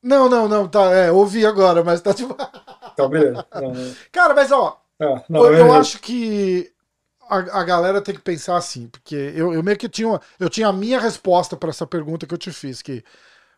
Não, 0.02 0.30
não, 0.30 0.48
não, 0.48 0.68
tá. 0.68 0.94
É, 0.94 1.12
ouvi 1.12 1.46
agora, 1.46 1.84
mas 1.84 2.02
tá 2.02 2.14
tipo. 2.14 2.34
Tá, 2.34 3.08
beleza. 3.08 3.46
Não, 3.54 3.74
não. 3.74 3.96
Cara, 4.12 4.34
mas 4.34 4.52
ó, 4.52 4.82
é, 5.00 5.24
não, 5.30 5.46
eu, 5.46 5.54
eu 5.54 5.74
acho 5.74 6.00
que 6.00 6.72
a, 7.30 7.38
a, 7.60 7.64
galera 7.64 8.02
tem 8.02 8.16
que 8.16 8.22
pensar 8.22 8.58
assim, 8.58 8.88
porque 8.88 9.16
eu, 9.16 9.54
eu 9.54 9.64
meio 9.64 9.78
que 9.78 9.88
tinha, 9.88 10.20
eu 10.40 10.50
tinha 10.50 10.68
a 10.68 10.74
minha 10.74 11.00
resposta 11.00 11.56
para 11.56 11.70
essa 11.70 11.88
pergunta 11.88 12.26
que 12.26 12.34
eu 12.34 12.38
te 12.38 12.52
fiz, 12.52 12.82
que 12.82 13.04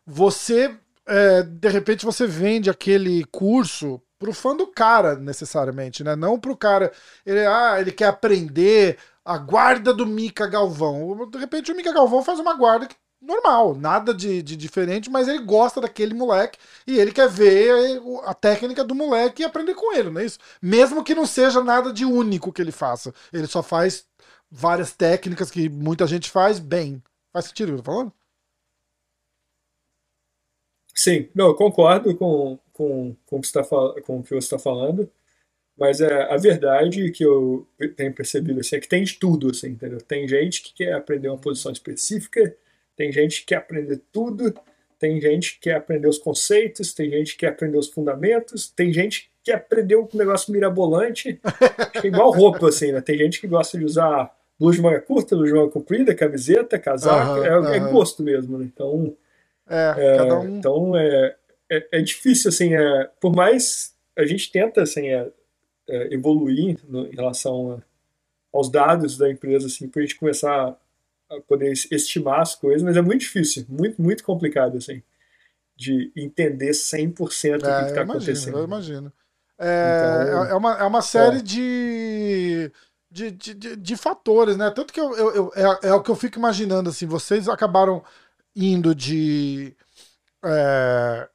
você, 0.06 0.76
é, 1.08 1.44
de 1.44 1.70
repente, 1.70 2.06
você 2.06 2.28
vende 2.28 2.70
aquele 2.70 3.24
curso 3.26 4.02
pro 4.20 4.34
fã 4.34 4.56
do 4.56 4.68
cara, 4.68 5.16
necessariamente, 5.16 6.04
né? 6.04 6.16
Não 6.16 6.40
pro 6.40 6.56
cara, 6.56 6.92
ele, 7.26 7.46
ah, 7.46 7.78
ele 7.80 7.92
quer 7.92 8.06
aprender 8.06 8.98
a 9.26 9.38
guarda 9.38 9.94
do 9.94 10.06
Mika 10.06 10.46
Galvão. 10.48 11.28
De 11.30 11.38
repente 11.40 11.72
o 11.72 11.76
Mika 11.76 11.92
Galvão 11.92 12.24
faz 12.24 12.40
uma 12.40 12.54
guarda 12.54 12.86
que 12.86 12.96
normal, 13.22 13.76
nada 13.76 14.14
de, 14.14 14.42
de, 14.42 14.58
diferente, 14.58 15.10
mas 15.10 15.28
ele 15.28 15.40
gosta 15.40 15.80
daquele 15.80 16.14
moleque 16.14 16.58
e 16.88 16.98
ele 16.98 17.12
quer 17.12 17.30
ver 17.30 18.02
a 18.24 18.34
técnica 18.34 18.84
do 18.84 18.96
moleque 18.96 19.44
e 19.44 19.46
aprender 19.46 19.76
com 19.76 19.96
ele, 19.96 20.10
não 20.10 20.22
é 20.22 20.26
isso? 20.26 20.40
Mesmo 20.62 21.04
que 21.04 21.14
não 21.14 21.26
seja 21.26 21.64
nada 21.64 21.94
de 21.94 22.04
único 22.04 22.52
que 22.52 22.62
ele 22.62 22.72
faça. 22.72 23.14
Ele 23.32 23.48
só 23.48 23.62
faz 23.62 24.06
várias 24.50 24.92
técnicas 24.94 25.52
que 25.52 25.70
muita 25.70 26.08
gente 26.08 26.30
faz 26.30 26.60
bem. 26.60 27.02
Faz 27.32 27.46
sentido 27.46 27.70
o 27.70 27.72
que 27.74 27.80
eu 27.80 27.84
tô 27.84 27.92
falando? 27.92 28.14
Sim, 30.94 31.30
não, 31.34 31.48
eu 31.48 31.56
concordo 31.56 32.16
com, 32.18 32.60
com, 32.74 33.16
com, 33.26 33.38
o 33.38 33.42
que 33.42 33.52
tá, 33.52 33.64
com 33.64 34.20
o 34.20 34.24
que 34.24 34.30
você 34.30 34.38
está 34.38 34.60
falando, 34.60 35.10
mas 35.78 36.02
é, 36.02 36.24
a 36.32 36.38
verdade 36.38 37.12
que 37.12 37.24
eu 37.24 37.68
tenho 37.96 38.14
percebido 38.14 38.60
assim, 38.60 38.76
é 38.76 38.80
que 38.80 38.88
tem 38.88 39.04
de 39.04 39.16
tudo, 39.16 39.50
assim, 39.50 39.70
entendeu? 39.70 40.02
Tem 40.02 40.28
gente 40.28 40.62
que 40.62 40.74
quer 40.74 40.94
aprender 40.94 41.30
uma 41.30 41.38
posição 41.38 41.72
específica, 41.72 42.56
tem 42.96 43.12
gente 43.12 43.42
que 43.42 43.48
quer 43.48 43.58
aprender 43.58 44.02
tudo, 44.12 44.54
tem 45.00 45.20
gente 45.20 45.56
que 45.56 45.62
quer 45.62 45.76
aprender 45.76 46.08
os 46.08 46.20
conceitos, 46.20 46.94
tem 46.94 47.10
gente 47.10 47.34
que 47.34 47.40
quer 47.40 47.50
aprender 47.50 47.78
os 47.78 47.90
fundamentos, 47.90 48.70
tem 48.70 48.94
gente 48.94 49.24
que 49.24 49.52
quer 49.52 49.56
aprender 49.56 49.96
um 49.96 50.08
negócio 50.14 50.54
mirabolante, 50.54 51.40
é 52.04 52.08
igual 52.08 52.32
roupa, 52.32 52.70
assim, 52.70 52.92
né? 52.92 53.02
Tem 53.02 53.18
gente 53.18 53.42
que 53.42 53.48
gosta 53.48 53.78
de 53.78 53.86
usar 53.86 54.32
blusa 54.60 54.78
de 54.78 54.84
manga 54.84 55.02
curta, 55.02 55.36
blusa 55.36 55.52
de 55.52 55.58
manga 55.58 55.72
comprida, 55.72 56.14
camiseta, 56.14 56.78
casaco, 56.78 57.40
uhum, 57.40 57.46
é, 57.46 57.60
uhum. 57.60 57.68
é, 57.68 57.80
gosto 57.92 58.22
mesmo, 58.22 58.60
né? 58.60 58.70
Então, 58.72 59.18
é, 59.68 60.18
é 60.18 60.34
um... 60.34 60.58
então 60.58 60.96
é, 60.96 61.36
é, 61.72 61.88
é, 61.94 62.02
difícil, 62.02 62.50
assim, 62.50 62.76
é, 62.76 63.10
por 63.20 63.36
mais 63.36 63.96
a 64.16 64.26
gente 64.26 64.52
tenta, 64.52 64.84
assim, 64.84 65.08
é, 65.08 65.32
evoluir 66.14 66.78
no, 66.88 67.08
em 67.08 67.16
relação 67.16 67.72
a, 67.72 68.58
aos 68.58 68.70
dados 68.70 69.18
da 69.18 69.32
empresa, 69.32 69.66
assim, 69.66 69.88
para 69.88 70.02
a 70.02 70.06
gente 70.06 70.20
começar 70.20 70.78
poder 71.48 71.72
estimar 71.72 72.42
as 72.42 72.56
coisas, 72.56 72.82
mas 72.84 72.98
é 72.98 73.02
muito 73.02 73.22
difícil, 73.22 73.66
muito, 73.70 74.02
muito 74.02 74.24
complicado, 74.24 74.78
assim, 74.78 75.02
de 75.76 76.12
entender 76.16 76.72
100% 76.72 77.20
o 77.20 77.28
que 77.28 77.68
é, 77.68 77.88
está 77.88 78.02
acontecendo. 78.02 78.58
Eu 78.58 78.66
imagino. 78.66 79.12
É, 79.58 80.24
então, 80.24 80.46
é, 80.46 80.56
uma, 80.56 80.74
é 80.80 80.84
uma 80.84 81.02
série 81.02 81.38
é. 81.38 81.42
de, 81.42 82.72
de, 83.12 83.32
de, 83.32 83.76
de, 83.76 83.96
fatores, 83.96 84.58
né? 84.58 84.72
Tanto 84.72 84.92
que 84.92 85.00
eu, 85.00 85.16
eu, 85.16 85.34
eu 85.36 85.52
é, 85.56 85.90
é, 85.90 85.94
o 85.94 86.02
que 86.02 86.10
eu 86.10 86.16
fico 86.16 86.40
imaginando, 86.40 86.90
assim, 86.90 87.06
vocês 87.06 87.48
acabaram 87.48 88.04
indo 88.56 88.96
de 88.96 89.76
é, 90.44 91.30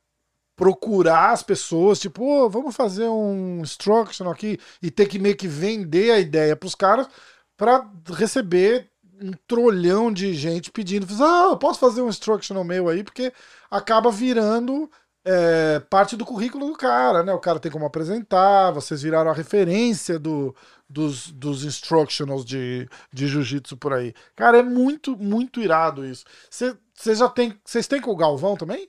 procurar 0.56 1.30
as 1.30 1.42
pessoas, 1.42 2.00
tipo, 2.00 2.24
oh, 2.24 2.50
vamos 2.50 2.74
fazer 2.74 3.08
um 3.08 3.60
instruction 3.60 4.28
aqui 4.28 4.58
e 4.82 4.90
ter 4.90 5.06
que 5.06 5.18
meio 5.18 5.36
que 5.36 5.46
vender 5.46 6.10
a 6.10 6.18
ideia 6.18 6.56
para 6.56 6.66
os 6.66 6.74
caras 6.74 7.08
para 7.56 7.88
receber 8.12 8.90
um 9.20 9.32
trolhão 9.46 10.12
de 10.12 10.34
gente 10.34 10.70
pedindo, 10.70 11.06
ah, 11.22 11.48
eu 11.50 11.56
posso 11.56 11.80
fazer 11.80 12.02
um 12.02 12.08
instructional 12.08 12.64
meu 12.64 12.88
aí, 12.88 13.02
porque 13.02 13.32
acaba 13.70 14.10
virando 14.10 14.90
é, 15.24 15.80
parte 15.80 16.16
do 16.16 16.24
currículo 16.24 16.68
do 16.68 16.76
cara, 16.76 17.22
né? 17.24 17.32
O 17.32 17.40
cara 17.40 17.58
tem 17.58 17.70
como 17.70 17.84
apresentar, 17.84 18.70
vocês 18.70 19.02
viraram 19.02 19.30
a 19.30 19.34
referência 19.34 20.18
do, 20.18 20.54
dos, 20.88 21.32
dos 21.32 21.64
instructionals 21.64 22.44
de, 22.44 22.88
de 23.12 23.26
jiu-jitsu 23.26 23.76
por 23.76 23.92
aí. 23.92 24.14
Cara, 24.36 24.58
é 24.58 24.62
muito, 24.62 25.16
muito 25.16 25.60
irado 25.60 26.06
isso. 26.06 26.24
Vocês 26.48 27.18
já 27.18 27.28
tem. 27.28 27.58
Vocês 27.64 27.88
têm 27.88 28.00
com 28.00 28.12
o 28.12 28.16
Galvão 28.16 28.56
também? 28.56 28.88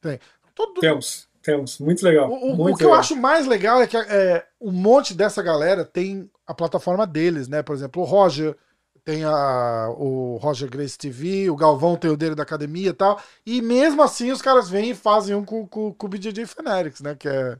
Tem. 0.00 0.18
Todo... 0.54 0.80
Temos, 0.80 1.28
temos. 1.42 1.78
Muito 1.78 2.04
legal. 2.04 2.30
O, 2.30 2.56
muito 2.56 2.74
o 2.74 2.76
que 2.76 2.84
legal. 2.84 2.90
eu 2.90 3.00
acho 3.00 3.16
mais 3.16 3.46
legal 3.46 3.82
é 3.82 3.86
que 3.86 3.96
é, 3.96 4.44
um 4.60 4.70
monte 4.70 5.14
dessa 5.14 5.42
galera 5.42 5.84
tem 5.84 6.30
a 6.46 6.54
plataforma 6.54 7.06
deles, 7.06 7.48
né? 7.48 7.62
Por 7.62 7.74
exemplo, 7.74 8.02
o 8.02 8.04
Roger 8.04 8.56
tem 9.04 9.24
a, 9.24 9.88
o 9.96 10.36
Roger 10.36 10.70
Grace 10.70 10.96
TV, 10.96 11.50
o 11.50 11.56
Galvão 11.56 11.96
tem 11.96 12.10
o 12.10 12.16
dele 12.16 12.34
da 12.34 12.42
academia 12.42 12.90
e 12.90 12.92
tal. 12.92 13.20
E 13.44 13.60
mesmo 13.60 14.02
assim 14.02 14.30
os 14.30 14.40
caras 14.40 14.70
vêm 14.70 14.90
e 14.90 14.94
fazem 14.94 15.34
um 15.34 15.44
com, 15.44 15.66
com, 15.66 15.92
com 15.92 16.06
o 16.06 16.08
BJJ 16.08 16.46
Fenerics, 16.46 17.00
né? 17.00 17.16
Que 17.18 17.28
é. 17.28 17.56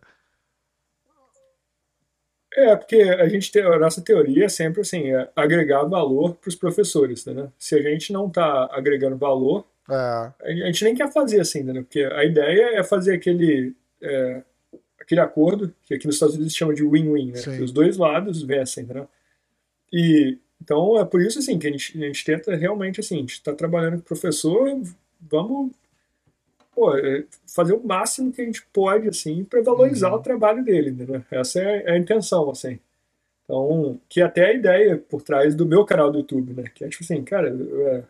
É, 2.55 2.77
porque 2.77 2.97
a 2.97 3.27
gente 3.29 3.51
tem, 3.51 3.63
a 3.63 3.79
nossa 3.79 4.03
teoria 4.03 4.45
é 4.45 4.49
sempre 4.49 4.83
assim, 4.83 5.11
é 5.11 5.31
agregar 5.35 5.85
valor 5.85 6.35
para 6.35 6.51
os 6.51 6.55
professores, 6.55 7.25
né? 7.25 7.51
Se 7.59 7.75
a 7.75 7.83
gente 7.83 8.13
não 8.13 8.27
está 8.27 8.69
agregando 8.71 9.17
valor, 9.17 9.65
é. 9.91 10.33
a 10.43 10.67
gente 10.67 10.85
nem 10.85 10.95
quer 10.95 11.13
fazer 11.13 11.41
assim, 11.41 11.63
né? 11.63 11.75
Porque 11.83 12.01
a 12.01 12.25
ideia 12.25 12.79
é 12.79 12.85
fazer 12.85 13.15
aquele 13.15 13.75
é, 14.01 14.43
aquele 15.03 15.21
acordo, 15.21 15.75
que 15.83 15.95
aqui 15.95 16.07
nos 16.07 16.17
Estados 16.17 16.35
Unidos 16.35 16.53
se 16.53 16.59
chama 16.59 16.75
de 16.75 16.85
win-win, 16.85 17.33
né? 17.33 17.43
Que 17.43 17.63
os 17.63 17.73
dois 17.73 17.97
lados 17.97 18.43
vencem, 18.43 18.85
né? 18.85 19.07
E 19.93 20.39
Então 20.61 20.99
é 20.99 21.05
por 21.05 21.21
isso 21.21 21.39
assim 21.39 21.59
que 21.59 21.67
a 21.67 21.71
gente, 21.71 22.03
a 22.03 22.07
gente 22.07 22.25
tenta 22.25 22.55
realmente 22.55 23.01
assim, 23.01 23.17
a 23.17 23.21
gente 23.21 23.33
está 23.33 23.53
trabalhando 23.53 23.95
com 23.95 24.01
o 24.01 24.05
professor, 24.05 24.81
vamos 25.21 25.73
pô, 26.75 26.97
é, 26.97 27.25
fazer 27.47 27.75
o 27.75 27.85
máximo 27.85 28.33
que 28.33 28.41
a 28.41 28.45
gente 28.45 28.63
pode 28.73 29.09
assim 29.09 29.45
para 29.45 29.63
valorizar 29.63 30.11
uhum. 30.11 30.19
o 30.19 30.23
trabalho 30.23 30.65
dele, 30.65 30.93
né? 30.93 31.25
Essa 31.31 31.61
é, 31.61 31.83
é, 31.87 31.93
a 31.93 31.99
intenção 31.99 32.49
assim. 32.51 32.79
Então, 33.45 34.01
que 34.09 34.21
é 34.21 34.25
até 34.25 34.47
a 34.47 34.55
ideia 34.55 34.97
por 34.97 35.21
trás 35.21 35.55
do 35.55 35.67
meu 35.67 35.85
canal 35.85 36.11
do 36.11 36.19
YouTube, 36.19 36.55
né? 36.55 36.65
Que 36.75 36.85
é 36.85 36.89
tipo 36.89 37.03
assim, 37.05 37.23
cara, 37.23 37.49
é, 37.49 38.03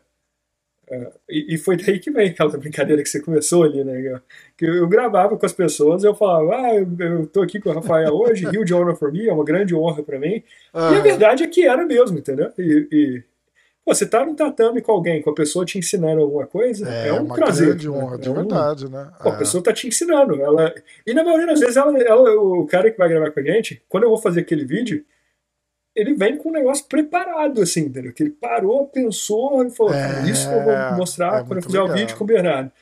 e, 1.29 1.55
e, 1.55 1.59
foi 1.59 1.77
daí 1.77 1.99
que 1.99 2.11
vem 2.11 2.29
aquela 2.29 2.57
brincadeira 2.57 3.03
que 3.03 3.09
você 3.09 3.21
começou 3.21 3.65
ali, 3.65 3.83
né? 3.85 4.21
Que 4.57 4.67
eu, 4.67 4.75
eu 4.75 4.89
gravava 4.89 5.37
com 5.37 5.47
as 5.47 5.53
pessoas, 5.53 6.05
eu 6.05 6.15
falava, 6.15 6.57
ah, 6.57 6.75
eu, 6.75 6.87
eu 6.99 7.27
tô 7.27 7.43
aqui 7.43 7.61
com 7.61 7.71
o 7.71 7.73
Rafael 7.73 8.13
hoje, 8.13 8.47
huge 8.47 8.75
honor 8.75 8.97
for 8.97 9.13
me, 9.13 9.29
é 9.29 9.33
uma 9.33 9.45
grande 9.45 9.75
honra 9.75 10.03
para 10.03 10.19
mim. 10.19 10.43
Uhum. 10.75 10.93
E 10.93 10.97
a 10.97 11.01
verdade 11.01 11.43
é 11.45 11.47
que 11.47 11.67
era 11.67 11.85
mesmo, 11.87 12.19
entendeu? 12.19 12.51
E, 12.59 12.89
e 12.93 13.23
pô, 13.85 13.95
você 13.95 14.07
tá 14.07 14.25
no 14.25 14.35
tatame 14.35 14.83
com 14.83 14.93
alguém, 14.93 15.23
com 15.23 15.31
a 15.31 15.35
pessoa 15.35 15.65
te 15.65 15.79
ensinando 15.79 16.21
alguma 16.21 16.47
coisa, 16.47 16.89
é, 16.89 17.09
é 17.09 17.13
um 17.13 17.25
uma 17.25 17.35
prazer. 17.35 17.69
grande 17.69 17.89
honra, 17.89 18.19
de 18.19 18.29
é 18.29 18.31
um, 18.31 18.35
verdade, 18.35 18.91
né? 18.91 19.11
Pô, 19.23 19.31
A 19.31 19.35
é. 19.35 19.39
pessoa 19.39 19.63
tá 19.63 19.73
te 19.73 19.87
ensinando. 19.87 20.41
Ela, 20.41 20.75
e 21.07 21.15
na 21.15 21.25
maioria 21.25 21.47
das 21.47 21.61
vezes, 21.61 21.77
ela, 21.77 21.97
ela, 21.99 22.31
o 22.41 22.67
cara 22.67 22.91
que 22.91 22.99
vai 22.99 23.09
gravar 23.09 23.31
com 23.31 23.41
a 23.41 23.45
gente, 23.45 23.83
quando 23.89 24.05
eu 24.05 24.11
vou 24.11 24.19
fazer 24.19 24.41
aquele 24.41 24.65
vídeo, 24.65 25.05
ele 25.95 26.15
vem 26.15 26.37
com 26.37 26.49
um 26.49 26.53
negócio 26.53 26.85
preparado, 26.87 27.61
assim, 27.61 27.83
entendeu? 27.83 28.13
Que 28.13 28.23
ele 28.23 28.31
parou, 28.31 28.87
pensou 28.87 29.65
e 29.65 29.71
falou: 29.71 29.95
é, 29.95 30.29
isso 30.29 30.49
que 30.49 30.55
eu 30.55 30.63
vou 30.63 30.97
mostrar 30.97 31.41
é 31.41 31.45
quando 31.45 31.59
eu 31.59 31.63
fizer 31.63 31.81
legal. 31.81 31.95
o 31.95 31.99
vídeo 31.99 32.17
com 32.17 32.25
o 32.25 32.27
Bernardo. 32.27 32.73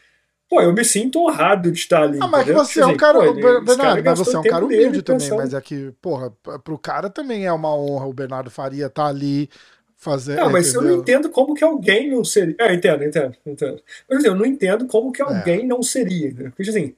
Pô, 0.49 0.61
eu 0.61 0.73
me 0.73 0.85
sinto 0.85 1.21
honrado 1.21 1.71
de 1.71 1.79
estar 1.79 2.03
ali. 2.03 2.19
Ah, 2.21 2.27
mas 2.27 2.45
que 2.45 2.53
você 2.53 2.81
é 2.81 2.87
um 2.87 2.97
cara. 2.97 3.21
Pô, 3.21 3.33
Bernardo, 3.35 4.03
mas 4.05 4.19
você 4.19 4.35
é 4.35 4.39
um 4.39 4.43
cara 4.43 4.65
humilde 4.65 5.03
também, 5.03 5.21
pensando. 5.21 5.39
mas 5.39 5.55
é 5.55 5.61
que, 5.61 5.93
porra, 6.01 6.33
pro 6.65 6.77
cara 6.77 7.09
também 7.09 7.47
é 7.47 7.53
uma 7.53 7.75
honra 7.75 8.07
o 8.07 8.13
Bernardo 8.13 8.51
Faria 8.51 8.87
estar 8.87 9.05
tá 9.05 9.09
ali 9.09 9.49
fazer. 9.97 10.37
Não, 10.37 10.51
mas 10.51 10.71
entendeu? 10.71 10.83
eu 10.83 10.97
não 10.97 11.03
entendo 11.03 11.31
como 11.31 11.55
que 11.55 11.63
alguém 11.63 12.11
não 12.11 12.25
seria. 12.25 12.57
É, 12.59 12.75
entendo, 12.75 13.05
entendo, 13.05 13.37
entendo. 13.47 13.83
Mas 14.09 14.19
assim, 14.19 14.27
eu 14.27 14.35
não 14.35 14.47
entendo 14.47 14.87
como 14.87 15.13
que 15.13 15.23
é. 15.23 15.25
alguém 15.25 15.61
é. 15.61 15.67
não 15.67 15.83
seria. 15.83 16.35
Porque 16.57 16.71
assim, 16.71 16.95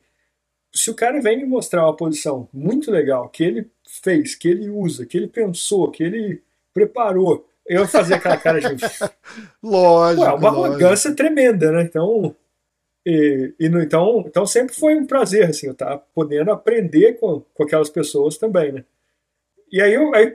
se 0.75 0.91
o 0.91 0.95
cara 0.95 1.21
vem 1.21 1.39
me 1.39 1.45
mostrar 1.45 1.85
uma 1.85 1.97
posição 1.97 2.49
muito 2.53 2.91
legal, 2.91 3.29
que 3.29 3.45
ele 3.45 3.71
fez, 3.87 4.35
que 4.35 4.49
ele 4.49 4.71
usa, 4.71 5.05
que 5.05 5.17
ele 5.17 5.29
pensou, 5.29 5.91
que 5.91 6.03
ele 6.03 6.43
preparou, 6.73 7.47
eu 7.67 7.87
fazer 7.87 8.15
aquela 8.15 8.37
cara 8.37 8.61
de. 8.61 8.77
lógico. 9.63 10.25
Ué, 10.25 10.33
uma 10.35 10.49
arrogância 10.49 11.15
tremenda, 11.15 11.71
né? 11.71 11.83
Então. 11.83 12.35
E, 13.05 13.53
e 13.59 13.69
no, 13.69 13.83
então, 13.83 14.25
então 14.27 14.47
sempre 14.47 14.75
foi 14.75 14.95
um 14.95 15.05
prazer, 15.05 15.51
assim, 15.51 15.67
eu 15.67 15.73
estar 15.73 15.99
podendo 16.15 16.53
aprender 16.53 17.15
com, 17.15 17.43
com 17.53 17.65
aquelas 17.65 17.91
pessoas 17.91 18.39
também, 18.39 18.71
né? 18.71 18.85
E 19.73 19.81
aí, 19.81 19.95
eu, 19.95 20.15
aí 20.15 20.31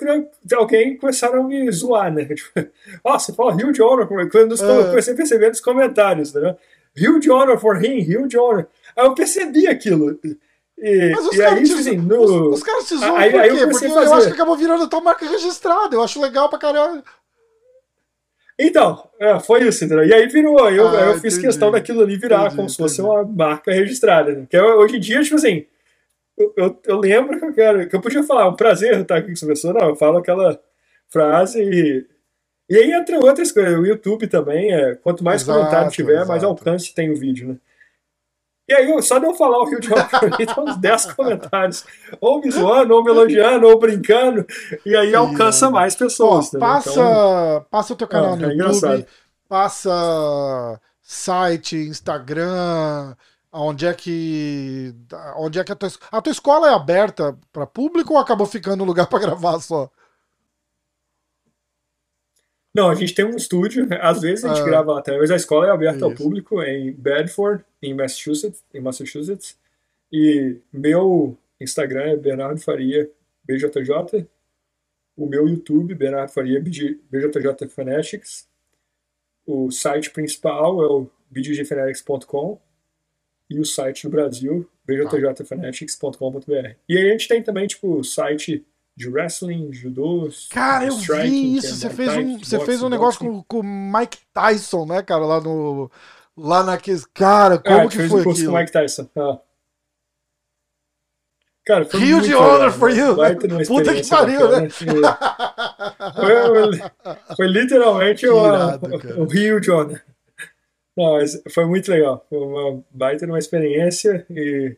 alguém 0.53 0.97
começaram 0.97 1.43
a 1.43 1.47
me 1.47 1.71
zoar, 1.71 2.11
né? 2.11 2.25
Tipo, 2.35 2.69
oh, 3.03 3.17
você 3.17 3.33
fala 3.33 3.55
huge 3.55 3.81
honor, 3.81 4.07
quando 4.07 4.55
eu 4.55 4.89
comecei 4.89 5.13
a 5.13 5.15
perceber 5.15 5.49
nos 5.49 5.61
comentários, 5.61 6.33
né? 6.33 6.57
Huge 6.97 7.29
honor 7.29 7.59
for 7.59 7.83
him, 7.83 8.01
huge 8.01 8.37
honor. 8.37 8.67
Aí 8.97 9.05
eu 9.05 9.13
percebi 9.13 9.67
aquilo. 9.67 10.19
E, 10.77 11.11
Mas 11.11 11.25
os 11.25 11.35
e 11.35 11.37
caras 11.37 11.69
te, 11.69 11.73
assim, 11.75 11.97
no... 11.97 12.21
os, 12.21 12.57
os 12.57 12.63
caras 12.63 12.87
te 12.87 12.97
zoam 12.97 13.15
aí, 13.15 13.31
por 13.31 13.41
quê? 13.41 13.49
Eu 13.49 13.69
Porque 13.69 13.85
eu, 13.85 14.13
acho 14.13 14.27
que 14.27 14.33
acabou 14.33 14.57
virando 14.57 14.89
tua 14.89 15.01
marca 15.01 15.27
registrada. 15.27 15.95
Eu 15.95 16.03
acho 16.03 16.21
legal 16.21 16.49
pra 16.49 16.59
caralho. 16.59 17.03
Então, 18.59 19.07
é, 19.19 19.39
foi 19.39 19.67
isso, 19.67 19.85
entendeu? 19.85 20.03
E 20.03 20.11
aí 20.11 20.27
virou, 20.27 20.67
eu, 20.71 20.87
ah, 20.87 21.01
eu 21.01 21.19
fiz 21.19 21.37
questão 21.37 21.69
daquilo 21.69 22.01
ali 22.01 22.17
virar 22.17 22.41
entendi, 22.41 22.55
como 22.55 22.69
se 22.69 22.77
fosse 22.77 22.99
uma 23.01 23.23
marca 23.23 23.71
registrada. 23.71 24.31
Né? 24.31 24.47
Que 24.49 24.59
hoje 24.59 24.97
em 24.97 24.99
dia, 24.99 25.21
tipo 25.21 25.35
assim, 25.35 25.67
eu, 26.35 26.53
eu, 26.57 26.79
eu, 26.85 26.97
lembro 26.97 27.37
que 27.37 27.45
eu 27.45 27.53
quero, 27.53 27.87
que 27.87 27.95
eu 27.95 28.01
podia 28.01 28.23
falar, 28.23 28.47
um 28.47 28.55
prazer 28.55 28.99
estar 28.99 29.17
aqui 29.17 29.27
com 29.27 29.33
essa 29.33 29.45
pessoa, 29.45 29.73
não, 29.73 29.89
eu 29.89 29.95
falo 29.95 30.17
aquela 30.17 30.59
frase 31.07 31.61
e. 31.61 32.05
E 32.69 32.75
aí 32.75 32.91
entra 32.91 33.17
outras 33.17 33.49
coisas, 33.49 33.79
o 33.79 33.85
YouTube 33.85 34.27
também, 34.27 34.73
é, 34.73 34.95
quanto 34.95 35.23
mais 35.23 35.41
exato, 35.41 35.57
comentário 35.57 35.89
tiver, 35.89 36.15
exato. 36.15 36.27
mais 36.27 36.43
alcance 36.43 36.93
tem 36.93 37.09
o 37.09 37.15
vídeo, 37.15 37.47
né? 37.47 37.55
E 38.67 38.73
aí, 38.73 39.01
só 39.01 39.17
de 39.17 39.25
eu 39.25 39.33
falar 39.33 39.59
o 39.59 39.65
Rio 39.65 39.79
de 39.79 39.87
Janeiro, 39.87 40.35
tem 40.35 40.47
uns 40.57 40.77
10 40.77 41.13
comentários. 41.13 41.85
Ou 42.19 42.41
me 42.41 42.51
zoando, 42.51 42.93
ou 42.93 43.03
me 43.03 43.09
elogiando, 43.09 43.65
ou 43.65 43.79
brincando. 43.79 44.45
E 44.85 44.95
aí 44.95 45.15
alcança 45.15 45.69
mais 45.69 45.95
pessoas. 45.95 46.53
Ó, 46.53 46.59
passa, 46.59 46.89
então, 46.91 47.65
passa 47.71 47.93
o 47.93 47.95
teu 47.95 48.07
canal 48.07 48.33
é, 48.33 48.35
no 48.35 48.45
é 48.45 48.47
YouTube, 48.49 48.65
engraçado. 48.65 49.05
passa 49.47 50.81
site, 51.01 51.77
Instagram, 51.77 53.15
onde 53.53 53.85
é 53.85 53.93
que. 53.93 54.93
Onde 55.37 55.59
é 55.59 55.63
que 55.63 55.71
a 55.71 55.75
tua, 55.75 55.89
a 56.11 56.21
tua 56.21 56.31
escola 56.31 56.67
é 56.67 56.73
aberta 56.73 57.37
para 57.53 57.65
público 57.65 58.13
ou 58.13 58.19
acabou 58.19 58.45
ficando 58.45 58.83
um 58.83 58.87
lugar 58.87 59.07
para 59.07 59.19
gravar 59.19 59.59
só? 59.61 59.89
Não, 62.77 62.91
a 62.91 62.93
gente 62.93 63.15
tem 63.15 63.25
um 63.25 63.35
estúdio, 63.35 63.87
às 63.99 64.21
vezes 64.21 64.45
a 64.45 64.49
gente 64.49 64.61
ah, 64.61 64.65
grava 64.65 64.99
até, 64.99 65.17
mas 65.17 65.31
a 65.31 65.35
escola 65.35 65.65
é 65.65 65.71
aberta 65.71 65.95
isso. 65.95 66.05
ao 66.05 66.13
público 66.13 66.61
em 66.61 66.91
Bedford, 66.91 67.65
em 67.81 67.91
Massachusetts, 67.91 68.63
em 68.71 68.79
Massachusetts. 68.79 69.57
E 70.11 70.57
meu 70.71 71.35
Instagram 71.59 72.11
é 72.11 72.15
Bernardo 72.15 72.59
Faria 72.59 73.09
BJJ. 73.43 74.27
O 75.15 75.25
meu 75.25 75.47
YouTube, 75.47 75.95
Bernardo 75.95 76.29
Faria 76.29 76.61
BJJ 76.61 77.67
Fanatics. 77.67 78.47
O 79.43 79.71
site 79.71 80.11
principal 80.11 80.83
é 80.83 80.85
o 80.85 81.09
bjjfanatics.com 81.31 82.61
e 83.49 83.59
o 83.59 83.65
site 83.65 84.03
do 84.03 84.11
Brasil, 84.11 84.69
bjjfanatics.com.br. 84.85 86.75
E 86.87 86.95
aí 86.95 87.07
a 87.09 87.11
gente 87.11 87.27
tem 87.27 87.41
também, 87.41 87.65
tipo, 87.65 87.97
o 87.97 88.03
site 88.03 88.63
de 88.97 89.07
wrestling, 89.07 89.71
judô. 89.71 90.27
Cara, 90.49 90.87
eu 90.87 90.97
vi 90.97 91.55
isso. 91.55 91.75
Você 91.75 91.89
fez 91.91 92.17
um, 92.17 92.39
você 92.39 92.59
fez 92.61 92.81
um 92.81 92.89
negócio 92.89 93.19
com, 93.19 93.43
com 93.43 93.59
o 93.59 93.63
Mike 93.63 94.17
Tyson, 94.33 94.87
né, 94.87 95.03
cara, 95.03 95.23
lá 95.23 95.39
no. 95.39 95.91
Lá 96.35 96.63
naqueles. 96.63 97.05
Cara, 97.05 97.55
é, 97.55 97.57
como 97.59 97.81
é, 97.81 97.87
que 97.87 98.09
foi 98.09 98.21
aquilo? 98.21 98.51
Com 98.51 98.57
Mike 98.57 98.71
Tyson. 98.71 99.07
Ah. 99.15 99.37
Cara, 101.63 101.85
foi 101.85 101.99
Rio 101.99 102.21
de 102.21 102.33
honor 102.33 102.71
for 102.71 102.89
you. 102.89 103.15
Puta 103.67 103.93
que 103.93 104.07
pariu, 104.07 104.49
né? 104.49 104.69
Foi, 104.69 104.87
foi 107.35 107.47
literalmente 107.47 108.25
o, 108.27 108.37
o 109.17 109.25
Rio 109.25 109.59
de 109.59 109.69
honor. 109.69 110.01
Não, 110.95 111.13
mas 111.13 111.39
foi 111.53 111.65
muito 111.65 111.91
legal. 111.91 112.25
Foi 112.27 112.39
uma 112.39 112.83
baita 112.89 113.27
uma 113.27 113.37
experiência 113.37 114.25
e 114.29 114.75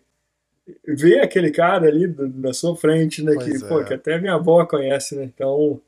ver 0.87 1.21
aquele 1.21 1.51
cara 1.51 1.87
ali 1.87 2.07
na 2.35 2.53
sua 2.53 2.75
frente, 2.75 3.23
né? 3.23 3.35
que, 3.35 3.51
é. 3.51 3.67
pô, 3.67 3.83
que 3.83 3.93
até 3.93 4.19
minha 4.19 4.35
avó 4.35 4.65
conhece, 4.65 5.15
né? 5.15 5.23
Então. 5.23 5.81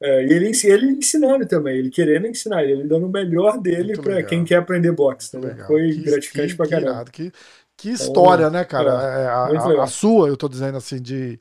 É, 0.00 0.26
e 0.26 0.32
ele, 0.32 0.52
ele 0.64 0.86
ensinando 0.92 1.46
também, 1.46 1.78
ele 1.78 1.88
querendo 1.88 2.26
ensinar, 2.26 2.62
ele 2.64 2.84
dando 2.84 3.06
o 3.06 3.08
melhor 3.08 3.58
dele 3.58 3.96
para 3.96 4.22
quem 4.22 4.44
quer 4.44 4.56
aprender 4.56 4.92
boxe. 4.92 5.38
Né? 5.38 5.64
Foi 5.66 5.92
que, 5.92 6.02
gratificante 6.02 6.48
que, 6.48 6.56
pra 6.56 6.68
caramba. 6.68 7.04
Que, 7.10 7.32
que 7.76 7.90
então, 7.90 8.06
história, 8.06 8.42
então, 8.42 8.52
né, 8.52 8.64
cara? 8.64 8.90
É, 8.90 9.22
é 9.22 9.26
a, 9.26 9.80
a, 9.80 9.84
a, 9.84 9.86
sua, 9.86 10.28
eu 10.28 10.36
tô 10.36 10.48
dizendo 10.48 10.76
assim, 10.76 11.00
de, 11.00 11.40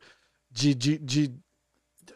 de, 0.50 0.76
de, 0.76 0.98
de, 1.00 1.34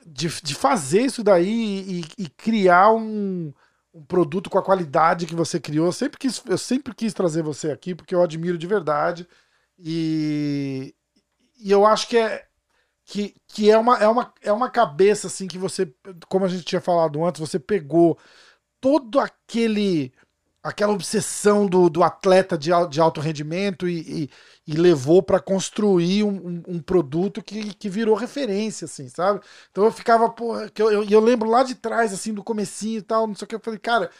de, 0.06 0.41
de 0.41 0.56
fazer 0.56 1.02
isso 1.02 1.24
daí 1.24 2.06
e, 2.18 2.24
e 2.24 2.30
criar 2.30 2.93
um, 2.93 3.52
um 3.93 4.04
produto 4.04 4.50
com 4.50 4.60
a 4.60 4.64
qualidade 4.64 5.26
que 5.26 5.36
você 5.36 5.60
criou. 5.60 5.88
Eu 5.88 5.91
sempre 5.91 6.20
quis, 6.20 6.41
eu 6.45 6.58
sempre 6.58 6.93
quis 6.93 7.14
trazer 7.14 7.41
você 7.41 7.72
aqui, 7.72 7.95
porque 7.95 8.14
eu 8.14 8.22
admiro 8.22 8.58
de 8.58 8.68
verdade. 8.68 9.28
E, 9.80 10.96
e 11.60 11.72
eu 11.72 11.86
acho 11.86 12.08
que 12.08 12.18
é 12.18 12.48
que, 13.06 13.34
que 13.48 13.72
é, 13.72 13.78
uma, 13.78 13.98
é, 13.98 14.08
uma, 14.08 14.34
é 14.42 14.52
uma 14.52 14.70
cabeça 14.70 15.28
assim 15.28 15.48
que 15.48 15.58
você, 15.58 15.92
como 16.28 16.44
a 16.46 16.48
gente 16.50 16.66
tinha 16.66 16.82
falado 16.82 17.24
antes, 17.24 17.40
você 17.40 17.58
pegou 17.58 18.18
todo 18.82 19.20
aquele 19.20 20.14
aquela 20.62 20.92
obsessão 20.92 21.66
do, 21.66 21.90
do 21.90 22.04
atleta 22.04 22.58
de, 22.58 22.72
de 22.90 23.00
alto 23.00 23.22
rendimento 23.22 23.88
e, 23.88 24.24
e, 24.24 24.30
e 24.68 24.76
levou 24.76 25.24
para 25.24 25.40
construir 25.40 26.24
um, 26.24 26.36
um, 26.36 26.64
um, 26.68 26.80
produto 26.82 27.42
que, 27.42 27.74
que 27.74 27.88
virou 27.90 28.16
referência, 28.16 28.84
assim, 28.84 29.08
sabe? 29.08 29.40
Então 29.72 29.86
eu 29.86 29.92
ficava, 29.94 30.30
porra, 30.30 30.70
que 30.70 30.82
eu, 30.82 30.92
eu, 30.92 31.04
eu 31.06 31.20
lembro 31.22 31.50
lá 31.50 31.64
de 31.64 31.74
trás, 31.76 32.12
assim, 32.12 32.34
do 32.34 32.44
comecinho 32.44 32.98
e 33.00 33.02
tal, 33.02 33.28
não 33.28 33.36
sei 33.36 33.46
o 33.46 33.48
que, 33.48 33.56
eu 33.56 33.62
falei, 33.62 33.80
cara, 33.80 34.12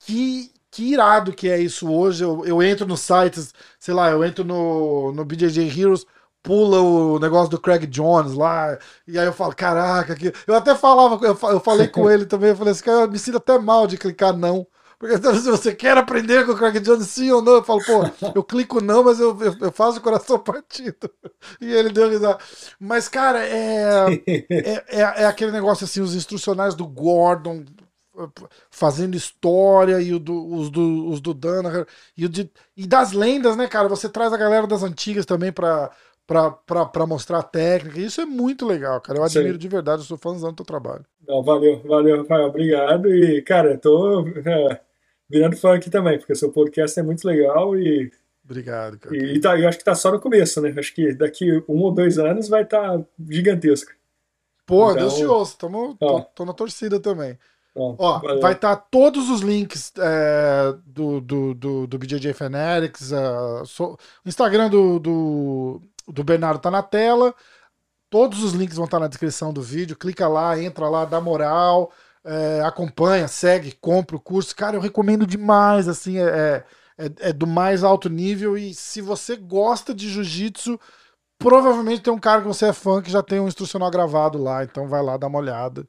que 0.00 0.52
que 0.74 0.92
irado 0.92 1.32
que 1.32 1.48
é 1.48 1.58
isso 1.60 1.88
hoje. 1.88 2.24
Eu, 2.24 2.44
eu 2.44 2.60
entro 2.60 2.84
nos 2.84 3.00
sites, 3.00 3.54
sei 3.78 3.94
lá, 3.94 4.10
eu 4.10 4.24
entro 4.24 4.44
no, 4.44 5.12
no 5.12 5.24
BJJ 5.24 5.68
Heroes, 5.68 6.04
pula 6.42 6.80
o 6.80 7.18
negócio 7.20 7.48
do 7.48 7.60
Craig 7.60 7.86
Jones 7.86 8.34
lá, 8.34 8.76
e 9.06 9.16
aí 9.16 9.24
eu 9.24 9.32
falo, 9.32 9.54
caraca, 9.54 10.16
que... 10.16 10.32
eu 10.46 10.54
até 10.54 10.74
falava, 10.74 11.24
eu, 11.24 11.38
eu 11.50 11.60
falei 11.60 11.86
com 11.86 12.10
ele 12.10 12.26
também, 12.26 12.50
eu 12.50 12.56
falei 12.56 12.72
assim, 12.72 12.82
cara, 12.84 13.02
eu 13.02 13.10
me 13.10 13.18
sinto 13.20 13.36
até 13.38 13.56
mal 13.56 13.86
de 13.86 13.96
clicar 13.96 14.36
não. 14.36 14.66
Porque 14.98 15.14
então, 15.14 15.34
se 15.34 15.48
você 15.48 15.74
quer 15.74 15.96
aprender 15.96 16.44
com 16.44 16.52
o 16.52 16.56
Craig 16.56 16.80
Jones, 16.80 17.06
sim 17.06 17.30
ou 17.30 17.42
não, 17.42 17.54
eu 17.54 17.64
falo, 17.64 17.80
pô, 17.84 18.28
eu 18.34 18.42
clico 18.42 18.80
não, 18.80 19.04
mas 19.04 19.20
eu, 19.20 19.38
eu, 19.40 19.56
eu 19.60 19.72
faço 19.72 19.98
o 19.98 20.02
coração 20.02 20.38
partido. 20.42 21.10
E 21.60 21.70
ele 21.72 21.90
deu 21.90 22.08
risada. 22.08 22.38
Mas, 22.80 23.08
cara, 23.08 23.46
é, 23.46 24.22
é, 24.26 24.46
é, 24.50 24.84
é, 25.22 25.26
aquele 25.26 25.52
negócio 25.52 25.84
assim, 25.84 26.00
os 26.00 26.14
instrucionais 26.14 26.74
do 26.74 26.86
Gordon, 26.86 27.64
fazendo 28.70 29.16
história 29.16 30.00
e 30.00 30.12
o 30.12 30.18
do, 30.18 30.54
os, 30.54 30.70
do, 30.70 31.08
os 31.08 31.20
do 31.20 31.34
Danaher 31.34 31.86
e, 32.16 32.24
o 32.24 32.28
de, 32.28 32.50
e 32.76 32.86
das 32.86 33.12
lendas, 33.12 33.56
né, 33.56 33.66
cara? 33.66 33.88
Você 33.88 34.08
traz 34.08 34.32
a 34.32 34.36
galera 34.36 34.66
das 34.66 34.82
antigas 34.82 35.26
também 35.26 35.52
pra, 35.52 35.90
pra, 36.26 36.50
pra, 36.50 36.86
pra 36.86 37.06
mostrar 37.06 37.38
a 37.38 37.42
técnica. 37.42 38.00
Isso 38.00 38.20
é 38.20 38.26
muito 38.26 38.66
legal, 38.66 39.00
cara. 39.00 39.18
Eu 39.18 39.24
admiro 39.24 39.54
Sim. 39.54 39.58
de 39.58 39.68
verdade, 39.68 40.02
eu 40.02 40.06
sou 40.06 40.16
fãzão 40.16 40.50
do 40.50 40.56
teu 40.56 40.66
trabalho. 40.66 41.04
Não, 41.26 41.42
valeu, 41.42 41.82
valeu, 41.84 42.18
Rafael. 42.18 42.48
Obrigado. 42.48 43.14
E, 43.14 43.42
cara, 43.42 43.78
tô 43.78 44.26
é, 44.46 44.80
virando 45.28 45.56
fã 45.56 45.74
aqui 45.74 45.90
também, 45.90 46.18
porque 46.18 46.34
seu 46.34 46.50
podcast 46.50 46.98
é 46.98 47.02
muito 47.02 47.26
legal 47.26 47.76
e. 47.76 48.10
Obrigado, 48.44 48.98
cara. 48.98 49.16
E, 49.16 49.36
e 49.36 49.40
tá, 49.40 49.58
eu 49.58 49.68
acho 49.68 49.78
que 49.78 49.84
tá 49.84 49.94
só 49.94 50.12
no 50.12 50.20
começo, 50.20 50.60
né? 50.60 50.74
Acho 50.76 50.94
que 50.94 51.14
daqui 51.14 51.50
um 51.68 51.80
ou 51.80 51.92
dois 51.92 52.18
anos 52.18 52.48
vai 52.48 52.62
estar 52.62 52.98
tá 52.98 53.04
gigantesco. 53.28 53.92
Pô, 54.66 54.90
então, 54.90 55.02
Deus 55.02 55.14
te 55.16 55.24
ouça. 55.24 55.56
Tamo, 55.58 55.94
tô, 55.94 56.22
tô, 56.22 56.44
na 56.44 56.52
torcida 56.52 56.98
também. 56.98 57.38
Ó, 57.98 58.20
vai 58.40 58.52
estar 58.52 58.76
tá 58.76 58.76
todos 58.76 59.28
os 59.28 59.40
links 59.40 59.92
é, 59.98 60.74
do, 60.86 61.20
do, 61.20 61.54
do, 61.54 61.86
do 61.88 61.98
BJJ 61.98 62.32
Fanatics, 62.32 63.10
uh, 63.10 63.66
so, 63.66 63.98
o 64.24 64.28
Instagram 64.28 64.70
do, 64.70 65.00
do, 65.00 65.82
do 66.06 66.22
Bernardo 66.22 66.60
tá 66.60 66.70
na 66.70 66.82
tela. 66.82 67.34
Todos 68.08 68.44
os 68.44 68.52
links 68.52 68.76
vão 68.76 68.84
estar 68.84 69.00
na 69.00 69.08
descrição 69.08 69.52
do 69.52 69.60
vídeo. 69.60 69.96
Clica 69.96 70.28
lá, 70.28 70.56
entra 70.60 70.88
lá, 70.88 71.04
dá 71.04 71.20
moral, 71.20 71.90
é, 72.24 72.62
acompanha, 72.64 73.26
segue, 73.26 73.72
compra 73.72 74.14
o 74.14 74.20
curso. 74.20 74.54
Cara, 74.54 74.76
eu 74.76 74.80
recomendo 74.80 75.26
demais, 75.26 75.88
assim, 75.88 76.18
é, 76.18 76.64
é, 76.96 77.10
é 77.18 77.32
do 77.32 77.46
mais 77.46 77.82
alto 77.82 78.08
nível. 78.08 78.56
E 78.56 78.72
se 78.72 79.00
você 79.00 79.34
gosta 79.34 79.92
de 79.92 80.08
jiu-jitsu, 80.08 80.78
provavelmente 81.38 82.02
tem 82.02 82.12
um 82.12 82.18
cara 82.20 82.40
que 82.42 82.46
você 82.46 82.66
é 82.66 82.72
fã 82.72 83.02
que 83.02 83.10
já 83.10 83.20
tem 83.20 83.40
um 83.40 83.48
instrucional 83.48 83.90
gravado 83.90 84.38
lá. 84.40 84.62
Então 84.62 84.86
vai 84.86 85.02
lá, 85.02 85.16
dá 85.16 85.26
uma 85.26 85.40
olhada. 85.40 85.84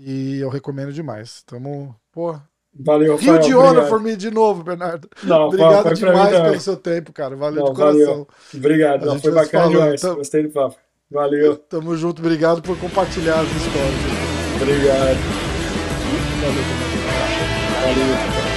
E 0.00 0.38
eu 0.38 0.48
recomendo 0.48 0.92
demais. 0.92 1.42
Tamo, 1.42 1.94
pô, 2.12 2.38
Valeu, 2.80 3.16
Rio 3.16 3.38
de 3.40 3.54
Honor 3.54 3.88
por 3.88 4.00
mim 4.00 4.16
de 4.16 4.30
novo, 4.30 4.62
Bernardo. 4.62 5.08
Não, 5.24 5.48
obrigado 5.48 5.92
demais 5.94 6.30
pelo 6.30 6.60
seu 6.60 6.76
tempo, 6.76 7.12
cara. 7.12 7.34
Valeu 7.34 7.64
Não, 7.64 7.72
de 7.72 7.76
coração. 7.76 7.98
Valeu. 8.04 8.28
Obrigado, 8.54 9.06
Não, 9.06 9.18
foi 9.18 9.32
bacana 9.32 9.68
demais. 9.68 10.00
Então... 10.00 10.14
Gostei 10.14 10.44
do 10.44 10.50
papo. 10.50 10.76
Valeu. 11.10 11.56
Tamo 11.56 11.96
junto, 11.96 12.20
obrigado 12.20 12.62
por 12.62 12.78
compartilhar 12.78 13.40
as 13.40 13.48
histórias. 13.48 14.62
Obrigado. 14.62 15.18
Valeu. 16.40 16.64
Valeu. 17.82 18.47